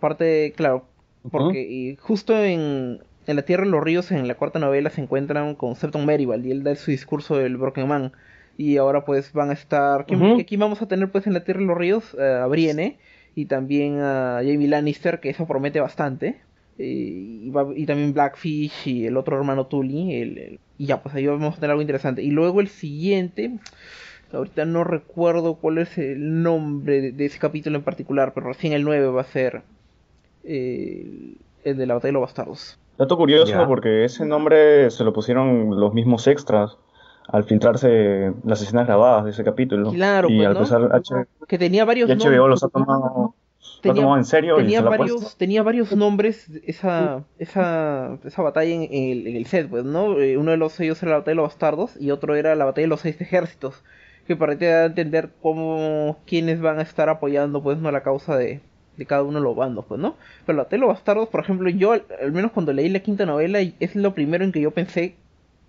Parte, 0.00 0.52
claro, 0.56 0.84
porque 1.30 1.62
y 1.62 1.96
justo 1.96 2.36
en, 2.36 3.00
en 3.26 3.36
La 3.36 3.42
Tierra 3.42 3.64
de 3.64 3.70
los 3.70 3.82
Ríos, 3.82 4.10
en 4.10 4.26
la 4.26 4.36
cuarta 4.36 4.58
novela, 4.58 4.90
se 4.90 5.02
encuentran 5.02 5.54
con 5.54 5.76
Septon 5.76 6.06
Meribald 6.06 6.46
y 6.46 6.50
él 6.50 6.62
da 6.62 6.74
su 6.76 6.90
discurso 6.90 7.36
del 7.36 7.56
Broken 7.56 7.86
Man. 7.86 8.12
Y 8.58 8.76
ahora 8.76 9.04
pues 9.06 9.32
van 9.32 9.48
a 9.48 9.54
estar... 9.54 10.04
¿Quién- 10.04 10.20
Ujú. 10.20 10.40
Aquí 10.40 10.56
vamos 10.58 10.82
a 10.82 10.86
tener 10.88 11.10
pues 11.10 11.26
en 11.26 11.32
La 11.32 11.44
Tierra 11.44 11.60
de 11.60 11.66
los 11.66 11.78
Ríos 11.78 12.14
eh, 12.18 12.40
a 12.42 12.46
Brienne 12.46 12.98
y 13.34 13.46
también 13.46 14.00
a 14.00 14.40
Jamie 14.44 14.68
Lannister, 14.68 15.20
que 15.20 15.30
eso 15.30 15.46
promete 15.46 15.80
bastante. 15.80 16.40
Eh, 16.76 16.84
y, 17.44 17.50
va- 17.50 17.72
y 17.74 17.86
también 17.86 18.12
Blackfish 18.12 18.86
y 18.88 19.06
el 19.06 19.16
otro 19.16 19.36
hermano 19.38 19.66
Tully. 19.66 20.14
el- 20.20 20.38
el- 20.38 20.60
y 20.76 20.86
ya, 20.86 21.02
pues 21.02 21.14
ahí 21.14 21.26
vamos 21.26 21.54
a 21.54 21.60
tener 21.60 21.70
algo 21.70 21.82
interesante. 21.82 22.22
Y 22.22 22.30
luego 22.30 22.60
el 22.60 22.68
siguiente, 22.68 23.52
ahorita 24.32 24.64
no 24.64 24.82
recuerdo 24.84 25.54
cuál 25.54 25.78
es 25.78 25.96
el 25.96 26.42
nombre 26.42 27.00
de, 27.00 27.12
de 27.12 27.24
ese 27.26 27.38
capítulo 27.38 27.78
en 27.78 27.84
particular, 27.84 28.32
pero 28.34 28.48
recién 28.48 28.72
el 28.72 28.82
9 28.84 29.06
va 29.06 29.20
a 29.22 29.24
ser 29.24 29.62
eh, 30.44 31.34
el 31.64 31.76
de 31.76 31.86
la 31.86 31.94
batalla 31.94 32.08
de 32.08 32.12
los 32.12 32.22
bastardos. 32.22 32.78
Dato 32.98 33.16
curioso, 33.16 33.64
porque 33.68 34.04
ese 34.04 34.26
nombre 34.26 34.90
se 34.90 35.04
lo 35.04 35.12
pusieron 35.12 35.78
los 35.78 35.94
mismos 35.94 36.26
extras 36.26 36.76
al 37.28 37.44
filtrarse 37.44 38.32
las 38.44 38.62
escenas 38.62 38.86
grabadas 38.86 39.24
de 39.24 39.30
ese 39.30 39.44
capítulo. 39.44 39.92
Claro, 39.92 40.28
y 40.30 40.36
pues, 40.36 40.48
al 40.48 40.54
¿no? 40.54 40.60
pesar 40.60 40.82
H- 40.92 41.26
Que 41.46 41.58
tenía 41.58 41.84
varios 41.84 42.08
y 42.08 42.12
HBO 42.12 42.16
nombres. 42.18 42.48
los 42.48 42.64
ha 42.64 42.68
tomado, 42.68 43.00
lo 43.00 43.24
ha 43.26 43.34
Tenía- 43.82 44.02
tomado 44.02 44.18
en 44.18 44.24
serio 44.24 44.60
y 44.60 44.64
tenía 44.64 44.82
se 44.82 44.84
varios, 44.84 45.36
tenía 45.36 45.62
varios 45.62 45.92
nombres 45.94 46.50
esa, 46.64 47.24
esa, 47.38 48.18
esa 48.24 48.42
batalla 48.42 48.74
en, 48.74 48.82
el, 48.92 49.26
en 49.26 49.36
el 49.36 49.46
set, 49.46 49.68
pues, 49.68 49.84
¿no? 49.84 50.18
Eh, 50.20 50.36
uno 50.38 50.50
de 50.52 50.56
los 50.56 50.72
sellos 50.72 51.02
era 51.02 51.12
la 51.12 51.18
batalla 51.18 51.32
de 51.32 51.36
los 51.36 51.44
bastardos 51.48 52.00
y 52.00 52.10
otro 52.10 52.34
era 52.34 52.54
la 52.56 52.64
batalla 52.64 52.84
de 52.84 52.88
los 52.88 53.00
seis 53.02 53.20
ejércitos. 53.20 53.82
Que 54.26 54.36
para 54.36 54.58
te 54.58 54.66
da 54.66 54.82
a 54.82 54.86
entender 54.86 55.30
cómo 55.42 56.18
quiénes 56.26 56.60
van 56.60 56.78
a 56.78 56.82
estar 56.82 57.08
apoyando, 57.08 57.62
pues, 57.62 57.78
no 57.78 57.90
la 57.90 58.02
causa 58.02 58.36
de, 58.36 58.60
de 58.96 59.06
cada 59.06 59.22
uno 59.22 59.38
de 59.38 59.44
los 59.44 59.56
bandos, 59.56 59.84
pues, 59.88 60.00
¿no? 60.00 60.16
Pero 60.44 60.56
la 60.58 60.64
batalla 60.64 60.80
de 60.82 60.86
los 60.86 60.94
bastardos, 60.96 61.28
por 61.28 61.40
ejemplo, 61.40 61.70
yo, 61.70 61.92
al, 61.92 62.04
al 62.22 62.32
menos 62.32 62.52
cuando 62.52 62.72
leí 62.74 62.88
la 62.90 63.00
quinta 63.00 63.24
novela, 63.26 63.60
es 63.60 63.96
lo 63.96 64.12
primero 64.14 64.44
en 64.44 64.52
que 64.52 64.60
yo 64.60 64.70
pensé 64.72 65.14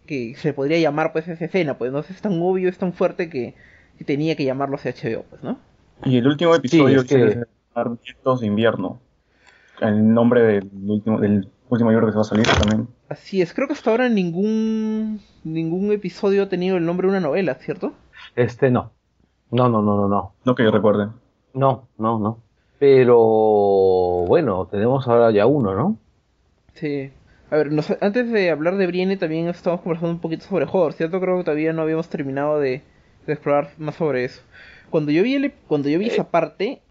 que 0.09 0.33
se 0.35 0.53
podría 0.53 0.79
llamar, 0.79 1.13
pues, 1.13 1.27
esa 1.27 1.45
escena, 1.45 1.77
pues, 1.77 1.91
¿no? 1.91 1.99
Es 1.99 2.19
tan 2.21 2.41
obvio, 2.41 2.67
es 2.67 2.79
tan 2.79 2.93
fuerte 2.93 3.29
que, 3.29 3.53
que 3.97 4.03
tenía 4.03 4.35
que 4.35 4.43
llamarlo 4.43 4.75
hacia 4.75 4.91
HBO, 4.91 5.23
pues, 5.29 5.43
¿no? 5.43 5.59
Y 6.03 6.17
el 6.17 6.27
último 6.27 6.55
episodio 6.55 7.01
es 7.01 7.05
que- 7.05 7.43
Vientos 8.03 8.41
de 8.41 8.47
invierno. 8.47 8.99
El 9.79 10.13
nombre 10.13 10.41
del 10.41 10.69
último, 10.87 11.19
del 11.19 11.47
último 11.69 11.91
libro 11.91 12.07
que 12.07 12.11
se 12.11 12.17
va 12.17 12.21
a 12.23 12.25
salir 12.25 12.45
también. 12.47 12.87
Así 13.07 13.41
es, 13.41 13.53
creo 13.53 13.67
que 13.67 13.73
hasta 13.73 13.91
ahora 13.91 14.09
ningún 14.09 15.21
ningún 15.45 15.91
episodio 15.93 16.43
ha 16.43 16.49
tenido 16.49 16.75
el 16.77 16.85
nombre 16.85 17.05
de 17.07 17.11
una 17.11 17.19
novela, 17.21 17.53
¿cierto? 17.55 17.93
Este 18.35 18.69
no. 18.71 18.91
No, 19.51 19.69
no, 19.69 19.81
no, 19.81 19.95
no, 19.95 20.07
no. 20.09 20.33
No 20.43 20.55
que 20.55 20.63
yo 20.63 20.71
recuerde. 20.71 21.07
No, 21.53 21.87
no, 21.97 22.19
no. 22.19 22.39
Pero 22.79 23.17
bueno, 24.27 24.65
tenemos 24.69 25.07
ahora 25.07 25.31
ya 25.31 25.45
uno, 25.45 25.73
¿no? 25.75 25.97
Sí. 26.73 27.11
A 27.51 27.57
ver, 27.57 27.71
nos- 27.71 27.95
antes 28.01 28.31
de 28.31 28.49
hablar 28.51 28.77
de 28.77 28.87
Brienne 28.87 29.17
también 29.17 29.47
estamos 29.47 29.81
conversando 29.81 30.13
un 30.13 30.19
poquito 30.19 30.45
sobre 30.45 30.65
Hodor, 30.65 30.93
¿cierto? 30.93 31.19
Creo 31.19 31.37
que 31.37 31.43
todavía 31.43 31.73
no 31.73 31.81
habíamos 31.81 32.07
terminado 32.09 32.59
de, 32.59 32.81
de 33.25 33.33
explorar 33.33 33.71
más 33.77 33.95
sobre 33.95 34.25
eso. 34.25 34.41
Cuando 34.89 35.11
yo 35.11 35.23
vi 35.23 35.35
el, 35.35 35.51
cuando 35.67 35.89
yo 35.89 35.97
vi 35.99 36.07
esa 36.07 36.29
parte, 36.29 36.81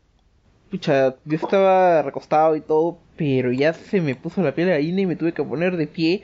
pucha, 0.70 1.14
yo 1.24 1.36
estaba 1.36 2.02
recostado 2.02 2.56
y 2.56 2.60
todo, 2.60 2.98
pero 3.16 3.52
ya 3.52 3.72
se 3.72 4.00
me 4.00 4.14
puso 4.14 4.42
la 4.42 4.52
piel 4.54 4.68
de 4.68 4.74
gallina 4.74 5.00
y 5.02 5.06
me 5.06 5.16
tuve 5.16 5.32
que 5.32 5.42
poner 5.44 5.76
de 5.76 5.86
pie 5.86 6.22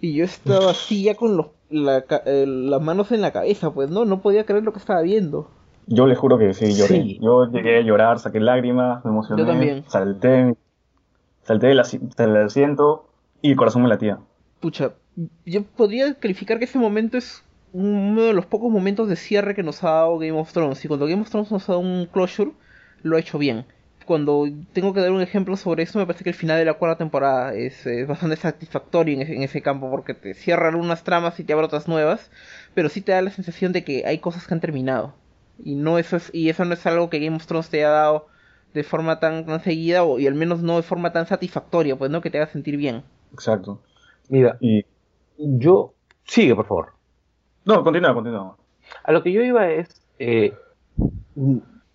y 0.00 0.14
yo 0.14 0.24
estaba 0.24 0.70
así 0.70 1.04
ya 1.04 1.14
con 1.14 1.36
los, 1.36 1.46
la 1.70 2.04
eh, 2.26 2.44
las 2.46 2.80
manos 2.80 3.12
en 3.12 3.20
la 3.20 3.32
cabeza, 3.32 3.70
pues 3.72 3.90
no, 3.90 4.04
no 4.04 4.20
podía 4.22 4.44
creer 4.44 4.62
lo 4.64 4.72
que 4.72 4.78
estaba 4.78 5.02
viendo. 5.02 5.50
Yo 5.86 6.06
les 6.06 6.18
juro 6.18 6.38
que 6.38 6.52
sí, 6.54 6.74
lloré. 6.74 7.02
Sí. 7.02 7.18
Yo 7.20 7.50
llegué 7.50 7.78
a 7.78 7.80
llorar, 7.82 8.18
saqué 8.18 8.40
lágrimas, 8.40 9.04
me 9.04 9.10
emocioné. 9.10 9.42
Yo 9.42 9.48
también. 9.48 9.84
Salté, 9.88 10.54
salté 11.44 11.68
del 11.68 11.80
asiento 11.80 13.07
y 13.42 13.50
el 13.50 13.56
corazón 13.56 13.82
me 13.82 13.88
latía. 13.88 14.18
pucha, 14.60 14.92
yo 15.44 15.62
podría 15.64 16.14
calificar 16.14 16.58
que 16.58 16.64
ese 16.64 16.78
momento 16.78 17.18
es 17.18 17.42
uno 17.72 18.22
de 18.22 18.32
los 18.32 18.46
pocos 18.46 18.70
momentos 18.70 19.08
de 19.08 19.16
cierre 19.16 19.54
que 19.54 19.62
nos 19.62 19.84
ha 19.84 19.90
dado 19.90 20.18
Game 20.18 20.38
of 20.38 20.52
Thrones. 20.52 20.84
Y 20.84 20.88
cuando 20.88 21.06
Game 21.06 21.22
of 21.22 21.30
Thrones 21.30 21.50
nos 21.50 21.68
ha 21.68 21.72
dado 21.72 21.80
un 21.80 22.06
closure, 22.06 22.52
lo 23.02 23.16
ha 23.16 23.20
hecho 23.20 23.38
bien. 23.38 23.66
Cuando 24.06 24.46
tengo 24.72 24.94
que 24.94 25.00
dar 25.00 25.10
un 25.10 25.20
ejemplo 25.20 25.56
sobre 25.56 25.82
eso, 25.82 25.98
me 25.98 26.06
parece 26.06 26.24
que 26.24 26.30
el 26.30 26.36
final 26.36 26.58
de 26.58 26.64
la 26.64 26.74
cuarta 26.74 26.96
temporada 26.96 27.54
es, 27.54 27.86
bastante 28.06 28.36
satisfactorio 28.36 29.14
en 29.14 29.22
ese, 29.22 29.36
en 29.36 29.42
ese 29.42 29.60
campo, 29.60 29.90
porque 29.90 30.14
te 30.14 30.32
cierra 30.32 30.68
algunas 30.68 31.04
tramas 31.04 31.38
y 31.38 31.44
te 31.44 31.52
abre 31.52 31.66
otras 31.66 31.88
nuevas, 31.88 32.30
pero 32.74 32.88
sí 32.88 33.02
te 33.02 33.12
da 33.12 33.20
la 33.20 33.30
sensación 33.30 33.72
de 33.72 33.84
que 33.84 34.04
hay 34.06 34.18
cosas 34.18 34.46
que 34.46 34.54
han 34.54 34.60
terminado. 34.60 35.14
Y 35.62 35.74
no 35.74 35.98
eso 35.98 36.16
es, 36.16 36.30
y 36.32 36.48
eso 36.48 36.64
no 36.64 36.72
es 36.72 36.86
algo 36.86 37.10
que 37.10 37.18
Game 37.18 37.36
of 37.36 37.46
Thrones 37.46 37.68
te 37.68 37.78
haya 37.78 37.90
dado 37.90 38.28
de 38.72 38.82
forma 38.82 39.20
tan, 39.20 39.44
tan 39.44 39.62
seguida, 39.62 40.04
o, 40.04 40.18
y 40.18 40.26
al 40.26 40.34
menos 40.34 40.62
no 40.62 40.76
de 40.76 40.82
forma 40.82 41.12
tan 41.12 41.26
satisfactoria, 41.26 41.96
pues 41.96 42.10
no 42.10 42.22
que 42.22 42.30
te 42.30 42.38
haga 42.38 42.50
sentir 42.50 42.78
bien. 42.78 43.02
Exacto. 43.32 43.80
Mira, 44.28 44.56
Y. 44.60 44.84
yo... 45.36 45.94
Sigue, 46.24 46.54
por 46.54 46.66
favor. 46.66 46.92
No, 47.64 47.82
continúa, 47.82 48.12
continúa. 48.12 48.56
A 49.02 49.12
lo 49.12 49.22
que 49.22 49.32
yo 49.32 49.42
iba 49.42 49.66
es, 49.70 50.02
eh, 50.18 50.52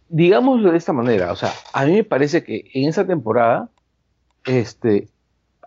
digámoslo 0.09 0.71
de 0.71 0.77
esta 0.77 0.91
manera, 0.91 1.31
o 1.31 1.35
sea, 1.35 1.51
a 1.71 1.85
mí 1.85 1.93
me 1.93 2.03
parece 2.03 2.43
que 2.43 2.69
en 2.73 2.89
esa 2.89 3.05
temporada 3.05 3.69
este, 4.45 5.07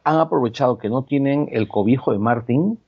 han 0.05 0.19
aprovechado 0.19 0.79
que 0.79 0.89
no 0.89 1.03
tienen 1.03 1.49
el 1.53 1.69
cobijo 1.69 2.13
de 2.13 2.19
Martin 2.19 2.79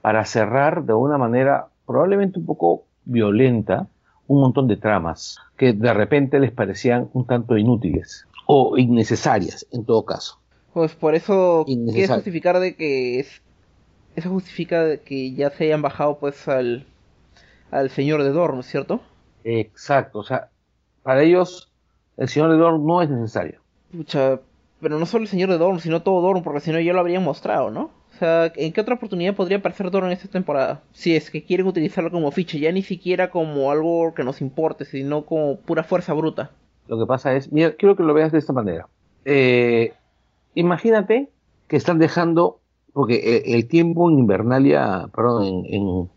para 0.00 0.24
cerrar 0.24 0.84
de 0.84 0.94
una 0.94 1.18
manera 1.18 1.68
probablemente 1.86 2.38
un 2.38 2.46
poco 2.46 2.84
violenta 3.04 3.88
un 4.26 4.40
montón 4.40 4.66
de 4.66 4.76
tramas 4.76 5.38
que 5.56 5.72
de 5.72 5.94
repente 5.94 6.40
les 6.40 6.52
parecían 6.52 7.08
un 7.12 7.26
tanto 7.26 7.56
inútiles 7.56 8.26
o 8.46 8.76
innecesarias 8.76 9.66
en 9.72 9.84
todo 9.84 10.04
caso. 10.04 10.40
Pues 10.76 10.94
por 10.94 11.14
eso 11.14 11.64
quiere 11.64 12.06
justificar 12.06 12.60
de 12.60 12.76
que 12.76 13.18
es, 13.18 13.40
eso 14.14 14.28
justifica 14.28 14.84
de 14.84 15.00
que 15.00 15.32
ya 15.32 15.48
se 15.48 15.64
hayan 15.64 15.80
bajado 15.80 16.18
pues 16.18 16.48
al 16.48 16.84
al 17.70 17.88
señor 17.88 18.22
de 18.22 18.28
Dorn, 18.28 18.62
¿cierto? 18.62 19.00
Exacto, 19.42 20.18
o 20.18 20.22
sea, 20.22 20.50
para 21.02 21.22
ellos 21.22 21.72
el 22.18 22.28
señor 22.28 22.50
de 22.50 22.58
Dorn 22.58 22.84
no 22.84 23.00
es 23.00 23.08
necesario. 23.08 23.62
Pucha, 23.90 24.38
pero 24.78 24.98
no 24.98 25.06
solo 25.06 25.22
el 25.22 25.28
señor 25.28 25.48
de 25.48 25.56
Dorn, 25.56 25.80
sino 25.80 26.02
todo 26.02 26.20
Dorn, 26.20 26.42
porque 26.42 26.60
si 26.60 26.70
no 26.72 26.78
ya 26.78 26.92
lo 26.92 27.00
habrían 27.00 27.24
mostrado, 27.24 27.70
¿no? 27.70 27.84
O 28.14 28.18
sea, 28.18 28.52
¿en 28.54 28.74
qué 28.74 28.82
otra 28.82 28.96
oportunidad 28.96 29.34
podría 29.34 29.56
aparecer 29.56 29.90
Dorn 29.90 30.08
en 30.08 30.12
esta 30.12 30.28
temporada? 30.28 30.82
Si 30.92 31.16
es 31.16 31.30
que 31.30 31.42
quieren 31.42 31.66
utilizarlo 31.68 32.10
como 32.10 32.30
ficha, 32.32 32.58
ya 32.58 32.70
ni 32.70 32.82
siquiera 32.82 33.30
como 33.30 33.70
algo 33.70 34.12
que 34.12 34.24
nos 34.24 34.42
importe, 34.42 34.84
sino 34.84 35.24
como 35.24 35.56
pura 35.56 35.84
fuerza 35.84 36.12
bruta. 36.12 36.50
Lo 36.86 36.98
que 36.98 37.06
pasa 37.06 37.34
es, 37.34 37.50
mira, 37.50 37.72
quiero 37.76 37.96
que 37.96 38.02
lo 38.02 38.12
veas 38.12 38.30
de 38.30 38.40
esta 38.40 38.52
manera. 38.52 38.86
Eh, 39.24 39.94
imagínate 40.56 41.30
que 41.68 41.76
están 41.76 41.98
dejando, 41.98 42.58
porque 42.92 43.44
el, 43.44 43.54
el 43.54 43.68
tiempo 43.68 44.10
en 44.10 44.18
Invernalia, 44.18 45.08
perdón, 45.14 45.64
en, 45.66 46.10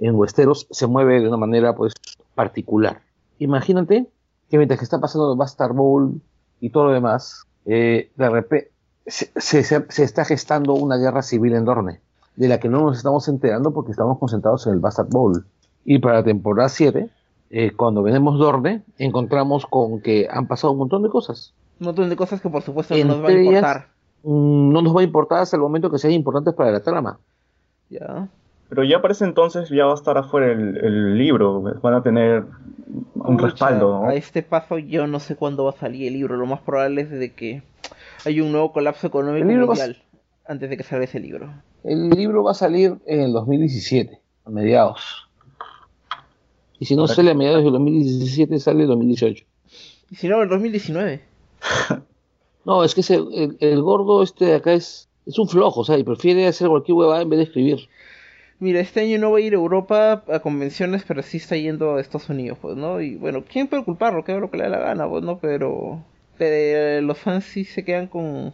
en, 0.00 0.14
Westeros 0.14 0.66
se 0.70 0.86
mueve 0.86 1.20
de 1.20 1.28
una 1.28 1.36
manera 1.36 1.74
pues 1.74 1.92
particular. 2.34 3.02
Imagínate 3.38 4.06
que 4.48 4.56
mientras 4.56 4.78
que 4.78 4.84
está 4.84 5.00
pasando 5.00 5.36
Bastard 5.36 5.74
Bowl 5.74 6.20
y 6.60 6.70
todo 6.70 6.86
lo 6.86 6.92
demás, 6.92 7.44
eh, 7.66 8.10
se 9.06 10.04
está 10.04 10.24
gestando 10.24 10.74
una 10.74 10.96
guerra 10.96 11.22
civil 11.22 11.54
en 11.54 11.64
Dorne, 11.64 12.00
de 12.36 12.48
la 12.48 12.58
que 12.58 12.68
no 12.68 12.82
nos 12.82 12.96
estamos 12.96 13.28
enterando 13.28 13.72
porque 13.72 13.90
estamos 13.90 14.18
concentrados 14.18 14.66
en 14.66 14.74
el 14.74 14.80
Bastard 14.80 15.08
Bowl. 15.08 15.44
Y 15.84 15.98
para 15.98 16.16
la 16.16 16.24
temporada 16.24 16.68
7, 16.68 17.10
eh, 17.50 17.72
cuando 17.76 18.02
venimos 18.02 18.38
Dorne, 18.38 18.82
encontramos 18.98 19.66
con 19.66 20.00
que 20.00 20.28
han 20.30 20.46
pasado 20.46 20.72
un 20.72 20.78
montón 20.78 21.02
de 21.02 21.08
cosas. 21.08 21.52
Un 21.80 21.86
montón 21.86 22.08
de 22.08 22.16
cosas 22.16 22.40
que 22.40 22.48
por 22.48 22.62
supuesto 22.62 22.94
no 22.96 23.04
nos 23.04 23.22
van 23.22 23.32
a 23.36 23.40
importar. 23.42 23.88
Mm, 24.22 24.72
No 24.72 24.82
nos 24.82 24.94
va 24.96 25.00
a 25.00 25.04
importar 25.04 25.40
hasta 25.40 25.56
el 25.56 25.62
momento 25.62 25.90
que 25.90 25.98
sean 25.98 26.12
importantes 26.12 26.54
para 26.54 26.70
la 26.70 26.80
trama. 26.80 27.18
Ya. 27.90 28.28
Pero 28.68 28.84
ya 28.84 29.02
para 29.02 29.12
ese 29.12 29.24
entonces 29.24 29.68
ya 29.68 29.84
va 29.84 29.92
a 29.92 29.96
estar 29.96 30.16
afuera 30.16 30.50
el, 30.52 30.76
el 30.78 31.18
libro. 31.18 31.60
Van 31.82 31.94
a 31.94 32.02
tener 32.02 32.44
un 33.14 33.38
respaldo, 33.38 34.00
¿no? 34.02 34.08
A 34.08 34.14
este 34.14 34.42
paso 34.42 34.78
yo 34.78 35.06
no 35.06 35.20
sé 35.20 35.36
cuándo 35.36 35.64
va 35.64 35.70
a 35.70 35.76
salir 35.76 36.06
el 36.08 36.14
libro. 36.14 36.36
Lo 36.36 36.46
más 36.46 36.60
probable 36.60 37.02
es 37.02 37.10
de 37.10 37.32
que 37.34 37.62
hay 38.24 38.40
un 38.40 38.50
nuevo 38.52 38.72
colapso 38.72 39.06
económico 39.06 39.46
a- 39.46 39.66
mundial 39.66 40.02
antes 40.46 40.70
de 40.70 40.76
que 40.76 40.82
salga 40.84 41.04
ese 41.04 41.20
libro. 41.20 41.52
El 41.84 42.08
libro 42.10 42.44
va 42.44 42.52
a 42.52 42.54
salir 42.54 42.96
en 43.06 43.20
el 43.20 43.32
2017, 43.32 44.20
a 44.46 44.50
mediados. 44.50 45.28
Y 46.78 46.84
si 46.86 46.96
no 46.96 47.06
sale 47.06 47.30
a 47.30 47.34
mediados 47.34 47.62
del 47.62 47.72
2017, 47.72 48.58
sale 48.58 48.82
el 48.82 48.88
2018. 48.88 49.44
Y 50.10 50.14
si 50.16 50.28
no, 50.28 50.42
el 50.42 50.48
2019. 50.48 51.20
No, 52.64 52.84
es 52.84 52.94
que 52.94 53.02
ese- 53.02 53.20
el, 53.60 53.82
gordo 53.82 54.22
este 54.22 54.46
de 54.46 54.54
acá 54.56 54.72
es, 54.74 55.08
es 55.26 55.38
un 55.38 55.48
flojo, 55.48 55.80
o 55.80 55.84
sea, 55.84 55.98
y 55.98 56.04
prefiere 56.04 56.46
hacer 56.46 56.68
cualquier 56.68 56.96
huevada 56.96 57.22
en 57.22 57.30
vez 57.30 57.38
de 57.38 57.44
escribir. 57.44 57.88
Mira, 58.60 58.80
este 58.80 59.00
año 59.00 59.18
no 59.18 59.32
va 59.32 59.38
a 59.38 59.40
ir 59.42 59.52
a 59.54 59.56
Europa 59.56 60.24
a 60.28 60.40
convenciones, 60.40 61.04
pero 61.06 61.22
sí 61.22 61.38
está 61.38 61.56
yendo 61.56 61.96
a 61.96 62.00
Estados 62.00 62.28
Unidos, 62.30 62.58
pues, 62.62 62.76
¿no? 62.76 63.00
Y 63.00 63.16
bueno, 63.16 63.44
¿quién 63.48 63.68
puede 63.68 63.84
culparlo? 63.84 64.24
Que 64.24 64.32
haga 64.32 64.40
lo 64.40 64.50
que 64.50 64.58
le 64.58 64.64
dé 64.64 64.70
la 64.70 64.78
gana, 64.78 65.08
pues, 65.08 65.22
¿no? 65.24 65.38
Pero, 65.40 66.04
pero 66.38 67.00
los 67.02 67.18
fans 67.18 67.44
sí 67.44 67.64
se 67.64 67.84
quedan 67.84 68.06
con, 68.08 68.50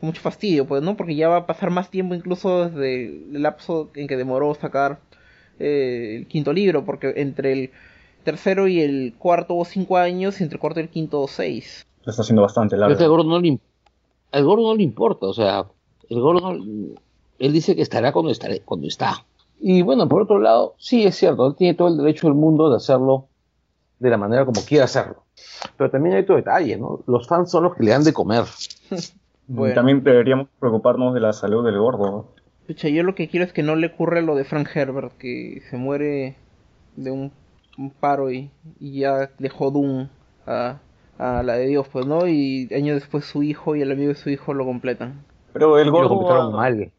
con 0.00 0.08
mucho 0.08 0.20
fastidio, 0.22 0.66
pues, 0.66 0.82
¿no? 0.82 0.96
Porque 0.96 1.16
ya 1.16 1.28
va 1.28 1.38
a 1.38 1.46
pasar 1.46 1.70
más 1.70 1.90
tiempo 1.90 2.14
incluso 2.14 2.68
desde 2.70 3.06
el 3.06 3.42
lapso 3.42 3.90
en 3.94 4.06
que 4.08 4.16
demoró 4.16 4.54
sacar 4.54 5.00
eh, 5.58 6.16
el 6.20 6.26
quinto 6.28 6.52
libro, 6.52 6.84
porque 6.84 7.12
entre 7.16 7.52
el 7.52 7.70
tercero 8.24 8.68
y 8.68 8.80
el 8.80 9.14
cuarto 9.18 9.54
hubo 9.54 9.64
cinco 9.64 9.96
años 9.98 10.40
y 10.40 10.44
entre 10.44 10.56
el 10.56 10.60
cuarto 10.60 10.80
y 10.80 10.84
el 10.84 10.90
quinto 10.90 11.26
seis. 11.28 11.86
Lo 12.04 12.10
está 12.10 12.22
haciendo 12.22 12.42
bastante 12.42 12.76
largo. 12.76 12.94
Pero 12.96 13.04
al 13.04 13.10
gordo 13.10 13.30
no 13.30 13.40
le, 13.40 13.58
al 14.32 14.44
gordo 14.44 14.62
no 14.68 14.74
le 14.74 14.82
importa, 14.82 15.26
o 15.26 15.34
sea, 15.34 15.66
el 16.08 16.20
gordo, 16.20 16.52
no- 16.54 16.94
él 17.38 17.52
dice 17.52 17.74
que 17.76 17.82
estará 17.82 18.12
cuando, 18.12 18.30
estaré, 18.30 18.60
cuando 18.60 18.86
está. 18.86 19.24
Y 19.60 19.82
bueno, 19.82 20.08
por 20.08 20.22
otro 20.22 20.38
lado, 20.38 20.74
sí 20.78 21.04
es 21.04 21.16
cierto, 21.16 21.46
él 21.46 21.54
tiene 21.56 21.74
todo 21.74 21.88
el 21.88 21.96
derecho 21.98 22.26
del 22.26 22.34
mundo 22.36 22.70
de 22.70 22.76
hacerlo 22.76 23.26
de 23.98 24.08
la 24.10 24.16
manera 24.16 24.44
como 24.46 24.62
quiera 24.62 24.84
hacerlo. 24.84 25.24
Pero 25.76 25.90
también 25.90 26.14
hay 26.16 26.22
otro 26.22 26.36
detalle, 26.36 26.76
¿no? 26.78 27.00
Los 27.06 27.26
fans 27.26 27.50
son 27.50 27.64
los 27.64 27.74
que 27.76 27.82
le 27.84 27.90
dan 27.90 28.04
de 28.04 28.12
comer. 28.12 28.44
Bueno. 29.52 29.74
También 29.74 30.04
deberíamos 30.04 30.46
preocuparnos 30.60 31.12
de 31.12 31.18
la 31.18 31.32
salud 31.32 31.64
del 31.64 31.76
gordo. 31.76 32.26
Pucha, 32.68 32.88
yo 32.88 33.02
lo 33.02 33.16
que 33.16 33.26
quiero 33.28 33.44
es 33.44 33.52
que 33.52 33.64
no 33.64 33.74
le 33.74 33.88
ocurra 33.88 34.20
lo 34.20 34.36
de 34.36 34.44
Frank 34.44 34.68
Herbert, 34.72 35.18
que 35.18 35.60
se 35.68 35.76
muere 35.76 36.36
de 36.94 37.10
un, 37.10 37.32
un 37.76 37.90
paro 37.90 38.30
y, 38.30 38.52
y 38.78 39.00
ya 39.00 39.28
dejó 39.40 39.72
Doom 39.72 40.06
a, 40.46 40.78
a 41.20 41.42
la 41.44 41.54
de 41.56 41.66
Dios, 41.68 41.88
pues, 41.88 42.06
¿no? 42.06 42.26
Y 42.28 42.68
años 42.74 42.96
después 43.00 43.24
su 43.24 43.42
hijo 43.42 43.76
y 43.76 43.82
el 43.82 43.92
amigo 43.92 44.10
de 44.10 44.16
su 44.16 44.30
hijo 44.30 44.54
lo 44.54 44.64
completan. 44.66 45.24
Pero 45.52 45.78
el 45.78 45.92
Y 45.92 46.00
lo 46.00 46.08
gordo, 46.08 46.08
completaron 46.08 46.50
ha, 46.52 46.52
mal. 46.52 46.92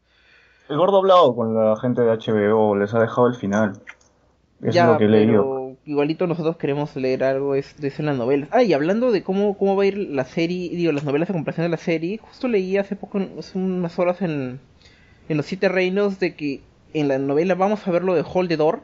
el 0.70 0.78
gordo 0.78 0.98
ha 0.98 1.00
hablado 1.02 1.36
con 1.36 1.54
la 1.54 1.76
gente 1.80 2.02
de 2.02 2.10
HBO, 2.12 2.76
les 2.76 2.94
ha 2.96 3.00
dejado 3.00 3.28
el 3.28 3.36
final. 3.36 3.84
Eso 4.62 4.70
ya, 4.70 4.84
es 4.84 4.88
lo 4.88 4.98
que 4.98 5.06
he 5.06 5.10
leído. 5.10 5.50
pero 5.50 5.78
igualito 5.86 6.28
nosotros 6.28 6.58
queremos 6.58 6.96
leer 6.96 7.24
algo 7.24 7.56
es- 7.56 7.76
de 7.80 7.88
eso 7.90 8.02
en 8.02 8.08
las 8.08 8.18
novelas. 8.18 8.50
Ah, 8.52 8.64
y 8.64 8.74
hablando 8.74 9.12
de 9.12 9.24
cómo, 9.24 9.58
cómo 9.58 9.76
va 9.76 9.84
a 9.84 9.86
ir 9.88 9.98
la 9.98 10.26
serie, 10.26 10.70
digo, 10.76 10.92
las 10.92 11.04
novelas 11.04 11.28
de 11.28 11.34
comparación 11.34 11.66
de 11.66 11.70
la 11.70 11.78
serie, 11.78 12.18
justo 12.20 12.48
leí 12.48 12.78
hace 12.78 12.96
poco, 12.96 13.20
hace 13.40 13.58
unas 13.58 13.98
horas 14.00 14.22
en, 14.22 14.60
en 15.30 15.38
Los 15.38 15.48
Siete 15.48 15.70
Reinos, 15.70 16.20
de 16.20 16.36
que 16.36 16.62
en 16.94 17.08
la 17.10 17.20
novela 17.20 17.56
vamos 17.56 17.88
a 17.88 17.92
ver 17.92 18.04
lo 18.04 18.16
de 18.16 18.24
Hold 18.28 18.50
the 18.50 18.58
Door. 18.58 18.84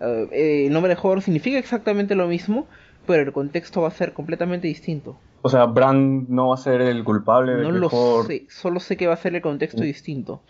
Eh, 0.00 0.66
el 0.66 0.72
nombre 0.72 0.94
de 0.94 1.00
Hold 1.02 1.22
significa 1.22 1.58
exactamente 1.58 2.14
lo 2.14 2.26
mismo, 2.28 2.66
pero 3.06 3.22
el 3.22 3.32
contexto 3.32 3.82
va 3.82 3.88
a 3.88 3.92
ser 3.92 4.12
completamente 4.12 4.68
distinto. 4.68 5.16
O 5.42 5.48
sea, 5.48 5.64
Bran 5.66 6.26
no 6.28 6.48
va 6.48 6.54
a 6.54 6.58
ser 6.58 6.80
el 6.80 7.02
culpable 7.04 7.54
de 7.56 7.62
No 7.64 7.72
lo 7.72 7.90
sé, 8.24 8.46
solo 8.48 8.78
sé 8.80 8.96
que 8.96 9.06
va 9.08 9.14
a 9.14 9.16
ser 9.16 9.34
el 9.34 9.42
contexto 9.42 9.80
Mm. 9.82 9.86
distinto. 9.86 10.40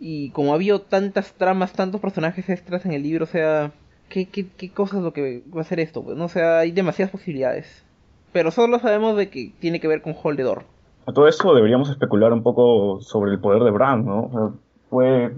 Y 0.00 0.30
como 0.30 0.52
ha 0.52 0.54
habido 0.54 0.80
tantas 0.80 1.34
tramas, 1.34 1.72
tantos 1.74 2.00
personajes 2.00 2.48
extras 2.48 2.86
en 2.86 2.92
el 2.92 3.02
libro, 3.02 3.24
o 3.24 3.28
sea, 3.28 3.72
¿qué, 4.08 4.26
qué, 4.26 4.46
qué 4.56 4.70
cosa 4.70 4.96
es 4.96 5.02
lo 5.02 5.12
que 5.12 5.42
va 5.54 5.60
a 5.60 5.64
ser 5.64 5.78
esto? 5.78 6.02
Pues, 6.02 6.16
¿no? 6.16 6.24
O 6.24 6.28
sea, 6.28 6.60
hay 6.60 6.70
demasiadas 6.72 7.12
posibilidades. 7.12 7.84
Pero 8.32 8.50
solo 8.50 8.78
sabemos 8.78 9.16
de 9.16 9.28
que 9.28 9.52
tiene 9.60 9.78
que 9.80 9.88
ver 9.88 10.00
con 10.00 10.14
Hold 10.22 10.38
the 10.38 10.42
Door. 10.44 10.62
A 11.06 11.12
todo 11.12 11.28
eso 11.28 11.54
deberíamos 11.54 11.90
especular 11.90 12.32
un 12.32 12.42
poco 12.42 13.00
sobre 13.02 13.32
el 13.32 13.40
poder 13.40 13.62
de 13.62 13.70
Bran, 13.72 14.06
¿no? 14.06 14.22
O 14.22 14.30
sea, 14.30 14.58
fue... 14.88 15.32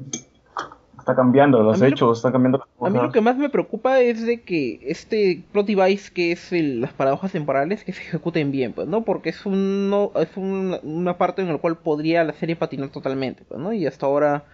Está 1.03 1.17
cambiando 1.17 1.61
los 1.65 1.75
A 1.81 1.85
mí 1.85 1.91
lo- 1.91 1.95
hechos, 1.97 2.19
está 2.19 2.31
cambiando 2.31 2.59
las 2.59 2.69
A 2.69 2.79
cosas. 2.79 2.95
mí 2.95 3.01
lo 3.01 3.11
que 3.11 3.21
más 3.21 3.37
me 3.37 3.49
preocupa 3.51 3.99
es 4.01 4.25
de 4.25 4.41
que 4.43 4.79
este 4.87 5.43
plot 5.51 5.67
device 5.67 6.12
que 6.12 6.31
es 6.31 6.53
el- 6.53 6.81
las 6.81 6.93
paradojas 6.93 7.33
temporales 7.33 7.83
que 7.83 7.93
se 7.93 8.03
ejecuten 8.03 8.53
bien, 8.53 8.73
pues, 8.73 8.87
¿no? 8.87 9.03
Porque 9.03 9.31
es 9.31 9.45
un, 9.45 9.91
no- 9.91 10.12
es 10.15 10.29
un- 10.37 10.77
una 10.85 11.19
parte 11.19 11.43
en 11.43 11.49
la 11.49 11.59
cual 11.59 11.77
podría 11.79 12.23
la 12.23 12.33
serie 12.35 12.55
patinar 12.55 12.91
totalmente, 12.91 13.43
pues, 13.49 13.61
¿no? 13.61 13.73
Y 13.73 13.85
hasta 13.85 14.07
ahora 14.07 14.45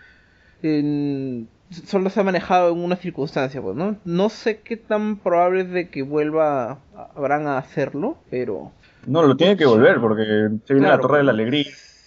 solo 1.86 2.08
se 2.10 2.20
ha 2.20 2.24
manejado 2.24 2.72
en 2.72 2.78
una 2.78 2.96
circunstancia, 2.96 3.60
pues, 3.60 3.76
¿no? 3.76 3.96
No 4.06 4.28
sé 4.30 4.60
qué 4.60 4.76
tan 4.78 5.16
probable 5.16 5.60
es 5.62 5.70
de 5.70 5.88
que 5.90 6.02
vuelva 6.02 6.78
a- 6.96 7.20
Bran 7.20 7.46
a 7.46 7.58
hacerlo, 7.58 8.16
pero... 8.30 8.72
No, 9.06 9.22
lo 9.22 9.36
tiene 9.36 9.56
que 9.58 9.66
volver 9.66 10.00
porque 10.00 10.48
se 10.64 10.74
viene 10.74 10.88
la 10.88 10.98
Torre 10.98 11.18
de 11.18 11.24
la 11.24 11.32
pues, 11.32 11.40
Alegría. 11.40 11.64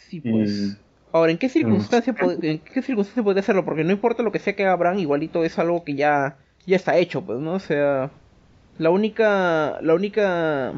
Sí, 0.10 0.20
pues. 0.22 0.50
y- 0.50 0.78
Ahora, 1.14 1.32
¿en 1.32 1.38
qué 1.38 1.50
circunstancia 1.50 2.14
pod- 2.14 2.44
en 2.44 2.60
qué 2.60 2.82
circunstancia 2.82 3.24
podría 3.24 3.42
hacerlo? 3.42 3.66
Porque 3.66 3.84
no 3.84 3.92
importa 3.92 4.24
lo 4.24 4.32
que 4.32 4.40
sea 4.40 4.56
que 4.56 4.64
haga 4.66 4.76
Bran, 4.76 5.00
igualito 5.00 5.44
es 5.44 5.60
algo 5.60 5.84
que 5.84 5.96
ya 5.96 6.38
ya 6.66 6.76
está 6.76 6.98
hecho, 6.98 7.22
pues, 7.24 7.40
¿no? 7.40 7.54
O 7.54 7.60
sea, 7.60 8.12
la 8.78 8.90
única 8.92 9.80
la 9.82 9.94
única 9.94 10.74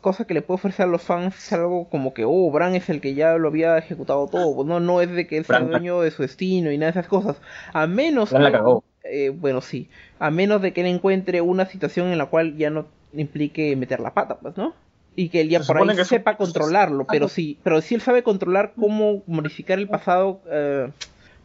cosa 0.00 0.24
que 0.24 0.34
le 0.34 0.42
puede 0.42 0.56
ofrecer 0.56 0.86
a 0.86 0.88
los 0.88 1.02
fans 1.02 1.36
es 1.36 1.52
algo 1.52 1.88
como 1.88 2.14
que, 2.14 2.24
oh, 2.24 2.50
Bran 2.50 2.74
es 2.74 2.88
el 2.88 3.00
que 3.00 3.14
ya 3.14 3.36
lo 3.36 3.48
había 3.48 3.76
ejecutado 3.78 4.26
todo, 4.28 4.54
pues, 4.54 4.66
no 4.66 4.80
no 4.80 5.00
es 5.00 5.10
de 5.10 5.26
que 5.26 5.38
él 5.38 5.44
sea 5.44 5.60
Bran- 5.60 5.68
dueño 5.70 6.00
de 6.00 6.10
su 6.10 6.22
destino 6.22 6.70
y 6.72 6.78
nada 6.78 6.92
de 6.92 7.00
esas 7.00 7.08
cosas. 7.08 7.36
A 7.72 7.86
menos 7.86 8.30
Bran 8.30 8.42
la 8.44 8.50
que- 8.50 8.56
cagó. 8.56 8.84
eh, 9.04 9.30
bueno, 9.30 9.60
sí, 9.60 9.88
a 10.18 10.30
menos 10.30 10.62
de 10.62 10.72
que 10.72 10.80
él 10.82 10.86
encuentre 10.86 11.40
una 11.40 11.66
situación 11.66 12.08
en 12.08 12.18
la 12.18 12.26
cual 12.26 12.56
ya 12.56 12.70
no 12.70 12.86
implique 13.12 13.74
meter 13.76 14.00
la 14.00 14.14
pata, 14.14 14.36
pues, 14.38 14.56
¿no? 14.56 14.74
Y 15.20 15.30
que 15.30 15.40
él 15.40 15.48
ya 15.48 15.60
Se 15.62 15.66
por 15.66 15.78
ahí 15.82 15.86
que 15.96 16.02
eso- 16.02 16.10
sepa 16.10 16.36
controlarlo, 16.36 17.04
pero 17.10 17.26
sí, 17.28 17.58
pero 17.64 17.80
si 17.80 17.94
él 17.96 18.00
sabe 18.00 18.22
controlar 18.22 18.72
cómo 18.78 19.22
modificar 19.26 19.78
el 19.80 19.88
pasado, 19.88 20.40
eh, 20.48 20.90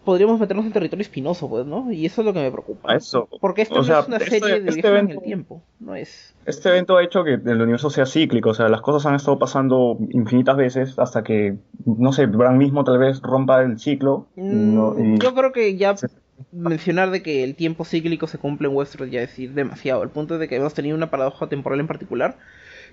podríamos 0.05 0.39
meternos 0.39 0.65
en 0.65 0.73
territorio 0.73 1.01
espinoso, 1.01 1.49
pues, 1.49 1.65
¿no? 1.65 1.91
Y 1.91 2.05
eso 2.05 2.21
es 2.21 2.25
lo 2.25 2.33
que 2.33 2.41
me 2.41 2.51
preocupa. 2.51 2.93
Eso. 2.95 3.27
Porque 3.41 3.61
esto 3.63 3.75
O 3.75 3.77
no 3.79 3.83
sea, 3.85 3.99
es 4.01 4.07
una 4.07 4.17
este- 4.17 4.29
serie 4.39 4.59
de 4.61 4.69
este 4.69 4.81
viajes 4.81 4.85
en 4.85 4.95
evento- 4.97 5.13
el 5.21 5.25
tiempo, 5.25 5.63
no 5.79 5.95
es. 5.95 6.35
Este 6.45 6.69
evento 6.69 6.97
ha 6.97 7.03
hecho 7.03 7.23
que 7.23 7.33
el 7.33 7.61
universo 7.61 7.89
sea 7.89 8.05
cíclico, 8.05 8.49
o 8.49 8.53
sea, 8.53 8.67
las 8.69 8.81
cosas 8.81 9.05
han 9.07 9.15
estado 9.15 9.39
pasando 9.39 9.97
infinitas 10.11 10.55
veces 10.57 10.99
hasta 10.99 11.23
que, 11.23 11.55
no 11.85 12.11
sé, 12.11 12.25
Bran 12.27 12.57
mismo 12.59 12.83
tal 12.83 12.97
vez 12.99 13.21
rompa 13.21 13.61
el 13.63 13.79
ciclo. 13.79 14.27
y 14.35 14.41
no- 14.41 14.93
y- 14.99 15.03
Mm, 15.03 15.17
Yo 15.19 15.33
creo 15.33 15.51
que 15.51 15.77
ya 15.77 15.95
Sí. 15.97 16.05
mencionar 16.51 17.09
de 17.11 17.23
que 17.23 17.43
el 17.43 17.55
tiempo 17.55 17.85
cíclico 17.85 18.27
se 18.27 18.37
cumple 18.37 18.67
en 18.67 18.75
Westeros 18.75 19.09
ya 19.09 19.21
es 19.21 19.29
decir 19.29 19.53
demasiado. 19.53 20.03
El 20.03 20.09
punto 20.09 20.33
es 20.35 20.39
de 20.41 20.47
que 20.47 20.57
hemos 20.57 20.73
tenido 20.73 20.95
una 20.97 21.09
paradoja 21.09 21.47
temporal 21.47 21.79
en 21.79 21.87
particular 21.87 22.35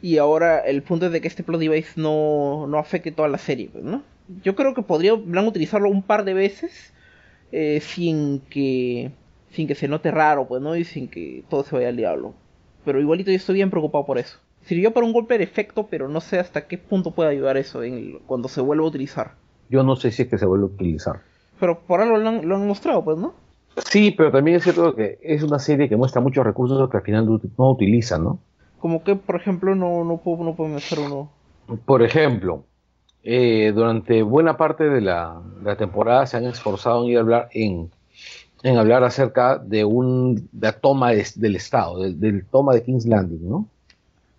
y 0.03 0.19
ahora 0.19 0.59
el 0.61 0.83
punto 0.83 1.07
es 1.07 1.13
de 1.13 1.21
que 1.21 1.29
este 1.29 1.43
plot 1.43 1.61
device 1.61 2.01
no, 2.01 2.67
no 2.67 2.79
afecte 2.79 3.13
toda 3.13 3.29
la 3.29 3.39
serie, 3.39 3.69
pues, 3.73 3.85
¿no? 3.85 4.03
Yo 4.43 4.55
creo 4.55 4.75
que 4.75 4.83
podrían 4.83 5.47
utilizarlo 5.47 5.89
un 5.91 6.03
par 6.03 6.25
de 6.25 6.35
veces 6.35 6.93
eh, 7.53 7.81
sin 7.81 8.41
que 8.51 9.11
sin 9.51 9.67
que 9.67 9.75
se 9.75 9.89
note 9.89 10.11
raro, 10.13 10.47
pues, 10.47 10.63
¿no? 10.63 10.77
Y 10.77 10.85
sin 10.85 11.09
que 11.09 11.43
todo 11.51 11.65
se 11.65 11.75
vaya 11.75 11.89
al 11.89 11.97
diablo. 11.97 12.35
Pero 12.85 13.01
igualito 13.01 13.31
yo 13.33 13.37
estoy 13.37 13.57
bien 13.57 13.71
preocupado 13.71 14.07
por 14.07 14.19
eso. 14.19 14.39
Sirvió 14.65 14.93
para 14.93 15.05
un 15.07 15.13
golpe 15.13 15.37
de 15.39 15.45
efecto, 15.45 15.89
pero 15.91 16.09
no 16.09 16.21
sé 16.21 16.39
hasta 16.39 16.67
qué 16.69 16.79
punto 16.79 17.11
puede 17.11 17.31
ayudar 17.31 17.57
eso 17.57 17.83
en 17.83 17.95
el- 17.95 18.19
cuando 18.27 18.49
se 18.49 18.61
vuelva 18.61 18.85
a 18.85 18.89
utilizar. 18.89 19.33
Yo 19.69 19.83
no 19.83 19.97
sé 19.97 20.13
si 20.13 20.23
es 20.23 20.29
que 20.29 20.39
se 20.39 20.47
vuelve 20.47 20.65
a 20.65 20.69
utilizar. 20.69 21.21
Pero 21.59 21.81
por 21.81 22.01
algo 22.01 22.17
lo 22.17 22.29
han, 22.29 22.49
lo 22.49 22.57
han 22.57 22.67
mostrado, 22.67 23.05
pues, 23.05 23.19
¿no? 23.19 23.35
Sí, 23.87 24.13
pero 24.17 24.31
también 24.31 24.57
es 24.59 24.63
cierto 24.65 24.95
que 24.95 25.19
es 25.23 25.43
una 25.43 25.59
serie 25.59 25.89
que 25.89 25.97
muestra 25.97 26.21
muchos 26.21 26.45
recursos 26.45 26.89
que 26.91 26.97
al 26.97 27.03
final 27.03 27.27
no, 27.27 27.41
no 27.59 27.71
utiliza, 27.71 28.19
¿no? 28.19 28.41
Como 28.81 29.05
que, 29.05 29.17
por 29.17 29.37
ejemplo, 29.37 29.75
no, 29.75 30.05
no 30.05 30.17
puedo, 30.19 30.43
no 30.45 30.55
puedo 30.55 30.77
hacer 30.77 30.99
uno. 30.99 31.31
Por 31.85 32.03
ejemplo, 32.03 32.65
eh, 33.23 33.73
durante 33.75 34.23
buena 34.23 34.57
parte 34.57 34.85
de 34.89 35.01
la, 35.01 35.41
temporada 35.79 36.27
se 36.27 36.37
han 36.37 36.45
esforzado 36.47 37.05
en 37.05 37.11
ir 37.11 37.19
a 37.19 37.21
hablar 37.21 37.49
en, 37.53 37.91
en 38.63 38.77
hablar 38.79 39.05
acerca 39.05 39.59
de 39.59 39.85
un 39.85 40.49
de 40.53 40.67
la 40.69 40.73
toma 40.73 41.13
de- 41.13 41.27
del 41.37 41.57
Estado, 41.57 42.01
del, 42.03 42.19
del 42.19 42.45
toma 42.47 42.75
de 42.75 42.83
King's 42.83 43.07
Landing, 43.07 43.49
¿no? 43.49 43.67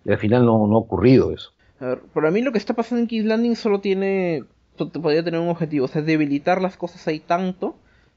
Y 0.04 0.12
al 0.12 0.18
final 0.18 0.44
no, 0.46 0.66
no 0.66 0.76
ha 0.76 0.80
ocurrido 0.80 1.32
eso. 1.32 1.52
A 1.80 1.86
ver, 1.86 2.00
para 2.14 2.30
mí 2.30 2.42
lo 2.42 2.52
que 2.52 2.58
está 2.58 2.74
pasando 2.74 3.00
en 3.02 3.08
King's 3.08 3.26
Landing 3.26 3.56
solo 3.56 3.80
tiene. 3.80 4.44
po- 4.76 4.90
Podría 4.90 5.24
tener 5.24 5.40
un 5.40 5.48
objetivo, 5.48 5.86
o 5.86 5.88
sea, 5.88 6.02
debilitar 6.02 6.60
las 6.60 6.76
cosas 6.76 7.06
ahí 7.08 7.20
tanto 7.20 7.74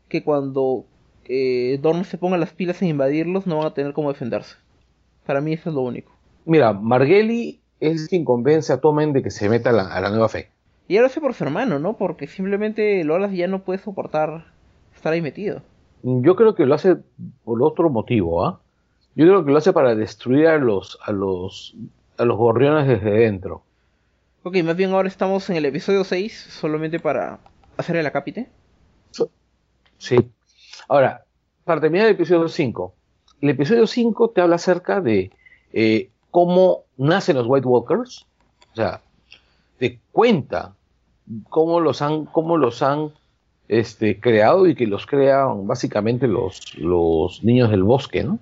que 0.09 0.23
cuando 0.23 0.85
eh, 1.25 1.79
Dorne 1.81 2.03
se 2.05 2.17
ponga 2.17 2.37
las 2.37 2.53
pilas 2.53 2.81
en 2.81 2.89
invadirlos 2.89 3.47
no 3.47 3.57
van 3.59 3.67
a 3.67 3.73
tener 3.73 3.93
cómo 3.93 4.09
defenderse. 4.11 4.55
Para 5.25 5.41
mí 5.41 5.53
eso 5.53 5.69
es 5.69 5.75
lo 5.75 5.81
único. 5.81 6.14
Mira, 6.45 6.73
Margelli 6.73 7.59
es 7.79 8.07
quien 8.07 8.23
convence 8.25 8.71
a 8.71 8.79
Tommen 8.79 9.13
de 9.13 9.23
que 9.23 9.31
se 9.31 9.49
meta 9.49 9.71
a 9.71 9.73
la, 9.73 9.83
a 9.93 9.99
la 10.01 10.09
nueva 10.09 10.29
fe. 10.29 10.49
Y 10.87 10.95
ahora 10.95 11.07
lo 11.07 11.11
hace 11.11 11.21
por 11.21 11.33
su 11.33 11.43
hermano, 11.43 11.79
¿no? 11.79 11.97
Porque 11.97 12.27
simplemente 12.27 13.03
Loras 13.03 13.31
ya 13.33 13.47
no 13.47 13.63
puede 13.63 13.79
soportar 13.79 14.45
estar 14.95 15.13
ahí 15.13 15.21
metido. 15.21 15.61
Yo 16.03 16.35
creo 16.35 16.53
que 16.53 16.65
lo 16.65 16.75
hace 16.75 16.97
por 17.43 17.61
otro 17.63 17.89
motivo, 17.89 18.45
¿ah? 18.45 18.59
Yo 19.15 19.25
creo 19.25 19.45
que 19.45 19.51
lo 19.51 19.57
hace 19.57 19.73
para 19.73 19.95
destruir 19.95 20.47
a 20.47 20.57
los, 20.57 20.99
a 21.03 21.11
los, 21.11 21.75
a 22.17 22.25
los 22.25 22.37
gorriones 22.37 22.87
desde 22.87 23.11
dentro. 23.11 23.63
Ok, 24.43 24.57
más 24.57 24.75
bien 24.75 24.91
ahora 24.91 25.07
estamos 25.07 25.49
en 25.49 25.55
el 25.55 25.65
episodio 25.65 26.03
6, 26.03 26.33
solamente 26.51 26.99
para 26.99 27.39
hacer 27.77 27.95
el 27.95 28.05
acápite. 28.05 28.49
Sí. 29.97 30.17
Ahora, 30.87 31.25
para 31.63 31.81
terminar 31.81 32.07
el 32.07 32.13
episodio 32.13 32.47
5, 32.47 32.93
el 33.41 33.49
episodio 33.49 33.87
5 33.87 34.29
te 34.29 34.41
habla 34.41 34.57
acerca 34.57 35.01
de 35.01 35.31
eh, 35.73 36.09
cómo 36.35 36.83
nacen 36.97 37.37
los 37.37 37.47
White 37.47 37.65
Walkers, 37.65 38.25
o 38.73 38.75
sea, 38.75 38.99
te 39.79 40.01
cuenta 40.11 40.73
cómo 41.47 41.79
los 41.79 42.01
han, 42.01 42.25
cómo 42.25 42.57
los 42.57 42.81
han 42.81 43.11
este, 43.69 44.19
creado 44.19 44.67
y 44.67 44.75
que 44.75 44.85
los 44.85 45.05
crean 45.05 45.65
básicamente 45.65 46.27
los, 46.27 46.77
los 46.77 47.41
niños 47.41 47.71
del 47.71 47.83
bosque, 47.83 48.25
¿no? 48.25 48.39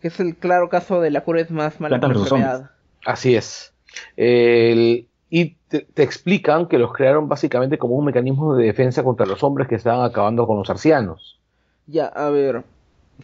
Que 0.00 0.06
es 0.06 0.20
el 0.20 0.36
claro 0.36 0.68
caso 0.68 1.00
de 1.00 1.10
la 1.10 1.24
cura 1.24 1.40
es 1.40 1.50
más 1.50 1.80
mala 1.80 1.98
que. 1.98 2.06
Así 3.04 3.34
es. 3.34 3.74
El- 4.16 5.08
y 5.28 5.56
te, 5.66 5.80
te 5.80 6.04
explican 6.04 6.68
que 6.68 6.78
los 6.78 6.92
crearon 6.92 7.28
básicamente 7.28 7.76
como 7.76 7.96
un 7.96 8.04
mecanismo 8.04 8.54
de 8.54 8.66
defensa 8.66 9.02
contra 9.02 9.26
los 9.26 9.42
hombres 9.42 9.66
que 9.66 9.74
estaban 9.74 10.04
acabando 10.04 10.46
con 10.46 10.58
los 10.58 10.70
arcianos. 10.70 11.40
Ya, 11.88 12.06
a 12.06 12.30
ver. 12.30 12.62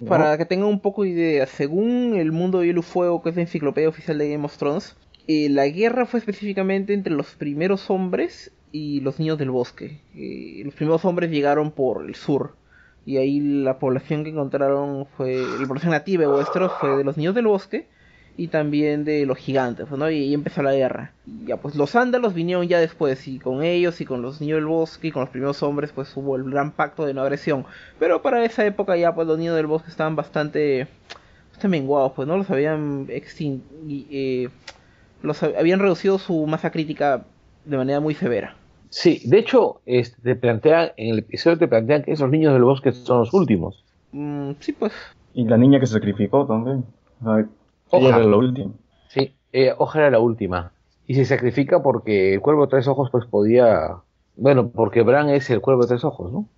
Para 0.07 0.37
que 0.39 0.45
tengan 0.45 0.69
un 0.69 0.81
poco 0.81 1.03
de 1.03 1.09
idea, 1.11 1.47
según 1.47 2.15
el 2.17 2.31
mundo 2.31 2.61
de 2.61 2.67
Hielo 2.67 2.81
y 2.81 2.85
Fuego, 2.85 3.23
que 3.23 3.31
es 3.31 3.37
la 3.37 3.43
enciclopedia 3.43 3.89
oficial 3.89 4.19
de 4.19 4.31
Game 4.31 4.45
of 4.45 4.57
Thrones, 4.57 4.97
eh, 5.27 5.49
la 5.49 5.67
guerra 5.69 6.07
fue 6.07 6.21
específicamente 6.21 6.95
entre 6.95 7.13
los 7.13 7.35
primeros 7.35 7.91
hombres 7.91 8.53
y 8.71 9.01
los 9.01 9.19
niños 9.19 9.39
del 9.39 9.51
bosque. 9.51 10.01
Eh, 10.15 10.63
los 10.65 10.75
primeros 10.75 11.05
hombres 11.05 11.31
llegaron 11.31 11.73
por 11.73 12.05
el 12.07 12.15
sur 12.15 12.57
Y 13.07 13.17
ahí 13.17 13.41
la 13.41 13.79
población 13.79 14.23
que 14.25 14.31
encontraron 14.31 15.07
fue, 15.17 15.37
la 15.61 15.67
población 15.67 15.93
nativa 15.93 16.23
de 16.23 16.29
Westeros 16.29 16.73
fue 16.81 16.97
de 16.97 17.05
los 17.05 17.17
niños 17.17 17.35
del 17.35 17.47
bosque 17.47 17.89
y 18.39 18.47
también 18.47 19.05
de 19.05 19.27
los 19.27 19.37
gigantes, 19.37 19.91
¿no? 19.91 20.09
Y 20.09 20.23
ahí 20.23 20.33
empezó 20.33 20.63
la 20.63 20.73
guerra. 20.73 21.11
Y 21.27 21.49
ya 21.49 21.57
pues 21.57 21.75
los 21.75 21.97
ándalos 21.97 22.35
vinieron 22.35 22.69
ya 22.69 22.79
después 22.79 23.27
y 23.27 23.41
con 23.41 23.65
ellos 23.65 24.01
y 24.01 24.05
con 24.05 24.23
los 24.23 24.41
niños 24.41 24.59
del 24.59 24.67
bosque 24.67 25.09
y 25.09 25.11
con 25.11 25.23
los 25.23 25.31
primeros 25.31 25.61
hombres 25.65 25.91
pues 25.93 26.17
hubo 26.17 26.37
el 26.37 26.45
gran 26.45 26.71
pacto 26.71 27.05
de 27.05 27.15
no 27.15 27.23
agresión. 27.23 27.67
Pero 27.99 28.23
para 28.23 28.45
esa 28.45 28.65
época 28.65 28.97
ya 28.97 29.13
pues 29.13 29.27
los 29.27 29.37
niños 29.39 29.57
del 29.57 29.67
bosque 29.67 29.91
estaban 29.91 30.15
bastante, 30.15 30.87
bastante 31.51 31.69
menguados, 31.69 32.13
pues 32.13 32.29
no 32.29 32.37
los 32.37 32.49
habían 32.49 33.07
extin 33.09 33.61
eh, 33.89 34.49
los 35.21 35.43
habían 35.43 35.81
reducido 35.81 36.21
su 36.21 36.47
masa 36.47 36.71
crítica 36.71 37.25
de 37.65 37.77
manera 37.77 37.99
muy 37.99 38.15
severa. 38.15 38.55
Sí, 38.91 39.21
de 39.25 39.41
hecho, 39.41 39.81
este, 39.85 40.23
te 40.23 40.37
plantean, 40.37 40.93
en 40.97 41.15
el 41.15 41.19
episodio 41.19 41.59
te 41.59 41.67
plantean 41.67 42.05
que 42.05 42.13
esos 42.13 42.31
niños 42.31 42.53
del 42.53 42.63
bosque 42.63 42.93
son 42.93 43.19
los 43.19 43.35
últimos. 43.35 43.85
Mm, 44.13 44.53
sí, 44.61 44.73
pues. 44.73 44.93
Y 45.35 45.45
la 45.45 45.59
niña 45.59 45.81
que 45.81 45.87
se 45.87 45.95
sacrificó 45.95 46.47
también. 46.47 46.85
O 47.23 47.43
era 47.93 48.19
la 48.19 48.37
última. 48.37 48.73
Sí, 49.09 49.35
eh, 49.53 49.75
Oja 49.77 50.01
era 50.01 50.11
la 50.11 50.19
última. 50.21 50.73
Y 51.07 51.15
se 51.15 51.25
sacrifica 51.25 51.83
porque 51.83 52.35
el 52.35 52.41
cuervo 52.41 52.67
de 52.67 52.71
tres 52.71 52.89
ojos 52.89 53.09
pues 53.11 53.25
podía... 53.27 53.97
Bueno, 54.37 54.71
porque 54.71 55.03
Bran 55.03 55.31
es 55.31 55.49
el 55.51 55.61
cuervo 55.61 55.83
de 55.83 55.89
tres 55.89 56.05
ojos, 56.05 56.33
¿no? 56.33 56.49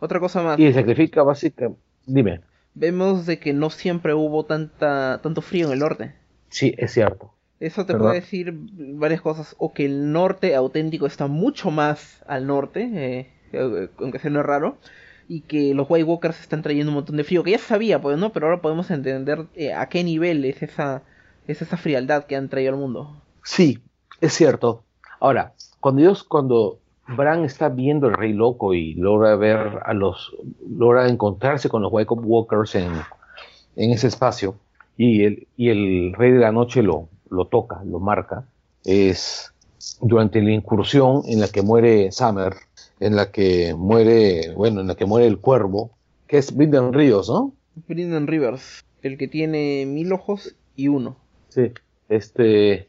Otra 0.00 0.20
cosa 0.20 0.42
más. 0.42 0.58
Y 0.58 0.66
se 0.66 0.74
sacrifica 0.74 1.22
básicamente... 1.22 1.78
Dime. 2.06 2.40
Vemos 2.74 3.24
de 3.24 3.38
que 3.38 3.52
no 3.52 3.70
siempre 3.70 4.14
hubo 4.14 4.44
tanta, 4.44 5.20
tanto 5.22 5.40
frío 5.40 5.68
en 5.68 5.72
el 5.72 5.78
norte. 5.78 6.14
Sí, 6.48 6.74
es 6.76 6.92
cierto. 6.92 7.32
Eso 7.60 7.86
te 7.86 7.96
puede 7.96 8.16
decir 8.16 8.52
varias 8.52 9.20
cosas. 9.20 9.54
O 9.58 9.72
que 9.72 9.86
el 9.86 10.12
norte 10.12 10.54
auténtico 10.54 11.06
está 11.06 11.28
mucho 11.28 11.70
más 11.70 12.22
al 12.26 12.46
norte, 12.46 12.90
eh, 12.92 13.30
eh, 13.52 13.88
aunque 13.98 14.18
sea 14.18 14.30
no 14.30 14.40
es 14.40 14.46
raro. 14.46 14.76
Y 15.28 15.40
que 15.40 15.74
los 15.74 15.86
White 15.88 16.04
Walkers 16.04 16.40
están 16.40 16.62
trayendo 16.62 16.90
un 16.90 16.96
montón 16.96 17.16
de 17.16 17.24
frío. 17.24 17.42
Que 17.42 17.52
ya 17.52 17.58
sabía, 17.58 18.00
pues, 18.00 18.18
¿no? 18.18 18.32
Pero 18.32 18.46
ahora 18.46 18.60
podemos 18.60 18.90
entender 18.90 19.46
eh, 19.54 19.72
a 19.72 19.88
qué 19.88 20.04
nivel 20.04 20.44
es 20.44 20.62
esa, 20.62 21.02
es 21.46 21.62
esa 21.62 21.76
frialdad 21.76 22.24
que 22.24 22.36
han 22.36 22.48
traído 22.48 22.72
al 22.72 22.78
mundo. 22.78 23.16
Sí, 23.42 23.78
es 24.20 24.32
cierto. 24.32 24.84
Ahora, 25.20 25.54
cuando 25.80 26.02
Dios, 26.02 26.24
cuando 26.24 26.78
Bran 27.06 27.44
está 27.44 27.68
viendo 27.68 28.08
el 28.08 28.14
Rey 28.14 28.32
Loco 28.32 28.74
y 28.74 28.94
logra 28.94 29.36
ver 29.36 29.80
a 29.84 29.92
los, 29.94 30.34
logra 30.68 31.08
encontrarse 31.08 31.68
con 31.68 31.82
los 31.82 31.92
White 31.92 32.14
Walkers 32.14 32.74
en, 32.74 32.92
en 33.76 33.90
ese 33.90 34.06
espacio, 34.06 34.56
y 34.96 35.24
el, 35.24 35.46
y 35.56 35.68
el 35.70 36.14
Rey 36.14 36.32
de 36.32 36.38
la 36.38 36.52
Noche 36.52 36.82
lo, 36.82 37.08
lo 37.30 37.46
toca, 37.46 37.82
lo 37.84 38.00
marca, 38.00 38.46
es 38.84 39.52
durante 40.00 40.40
la 40.40 40.52
incursión 40.52 41.22
en 41.26 41.40
la 41.40 41.48
que 41.48 41.62
muere 41.62 42.10
Summer, 42.12 42.54
en 43.00 43.16
la 43.16 43.30
que 43.30 43.74
muere, 43.74 44.52
bueno, 44.54 44.80
en 44.80 44.88
la 44.88 44.94
que 44.94 45.06
muere 45.06 45.26
el 45.26 45.38
cuervo, 45.38 45.90
que 46.26 46.38
es 46.38 46.54
Brindan 46.54 46.92
Ríos, 46.92 47.28
¿no? 47.28 47.52
Brindan 47.88 48.26
Rivers, 48.26 48.84
el 49.02 49.18
que 49.18 49.28
tiene 49.28 49.84
mil 49.86 50.12
ojos 50.12 50.54
y 50.76 50.88
uno. 50.88 51.16
Sí, 51.48 51.72
este, 52.08 52.88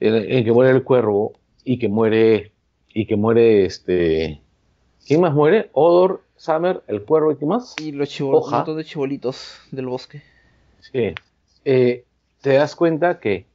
en 0.00 0.14
el 0.14 0.44
que 0.44 0.52
muere 0.52 0.70
el 0.70 0.84
cuervo 0.84 1.32
y 1.64 1.78
que 1.78 1.88
muere, 1.88 2.52
y 2.92 3.06
que 3.06 3.16
muere 3.16 3.64
este, 3.64 4.42
¿quién 5.06 5.20
más 5.20 5.34
muere? 5.34 5.70
Odor, 5.72 6.22
Summer, 6.36 6.82
el 6.88 7.02
cuervo 7.02 7.32
y 7.32 7.36
qué 7.36 7.46
más? 7.46 7.74
Y 7.80 7.92
los 7.92 8.08
chibolitos 8.08 8.76
de 8.76 8.84
chibolitos 8.84 9.58
del 9.70 9.86
bosque. 9.86 10.22
Sí, 10.80 11.14
eh, 11.64 12.04
te 12.40 12.52
das 12.54 12.76
cuenta 12.76 13.20
que 13.20 13.46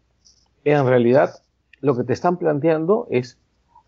en 0.63 0.85
realidad 0.87 1.41
lo 1.81 1.95
que 1.95 2.03
te 2.03 2.13
están 2.13 2.37
planteando 2.37 3.07
es 3.11 3.37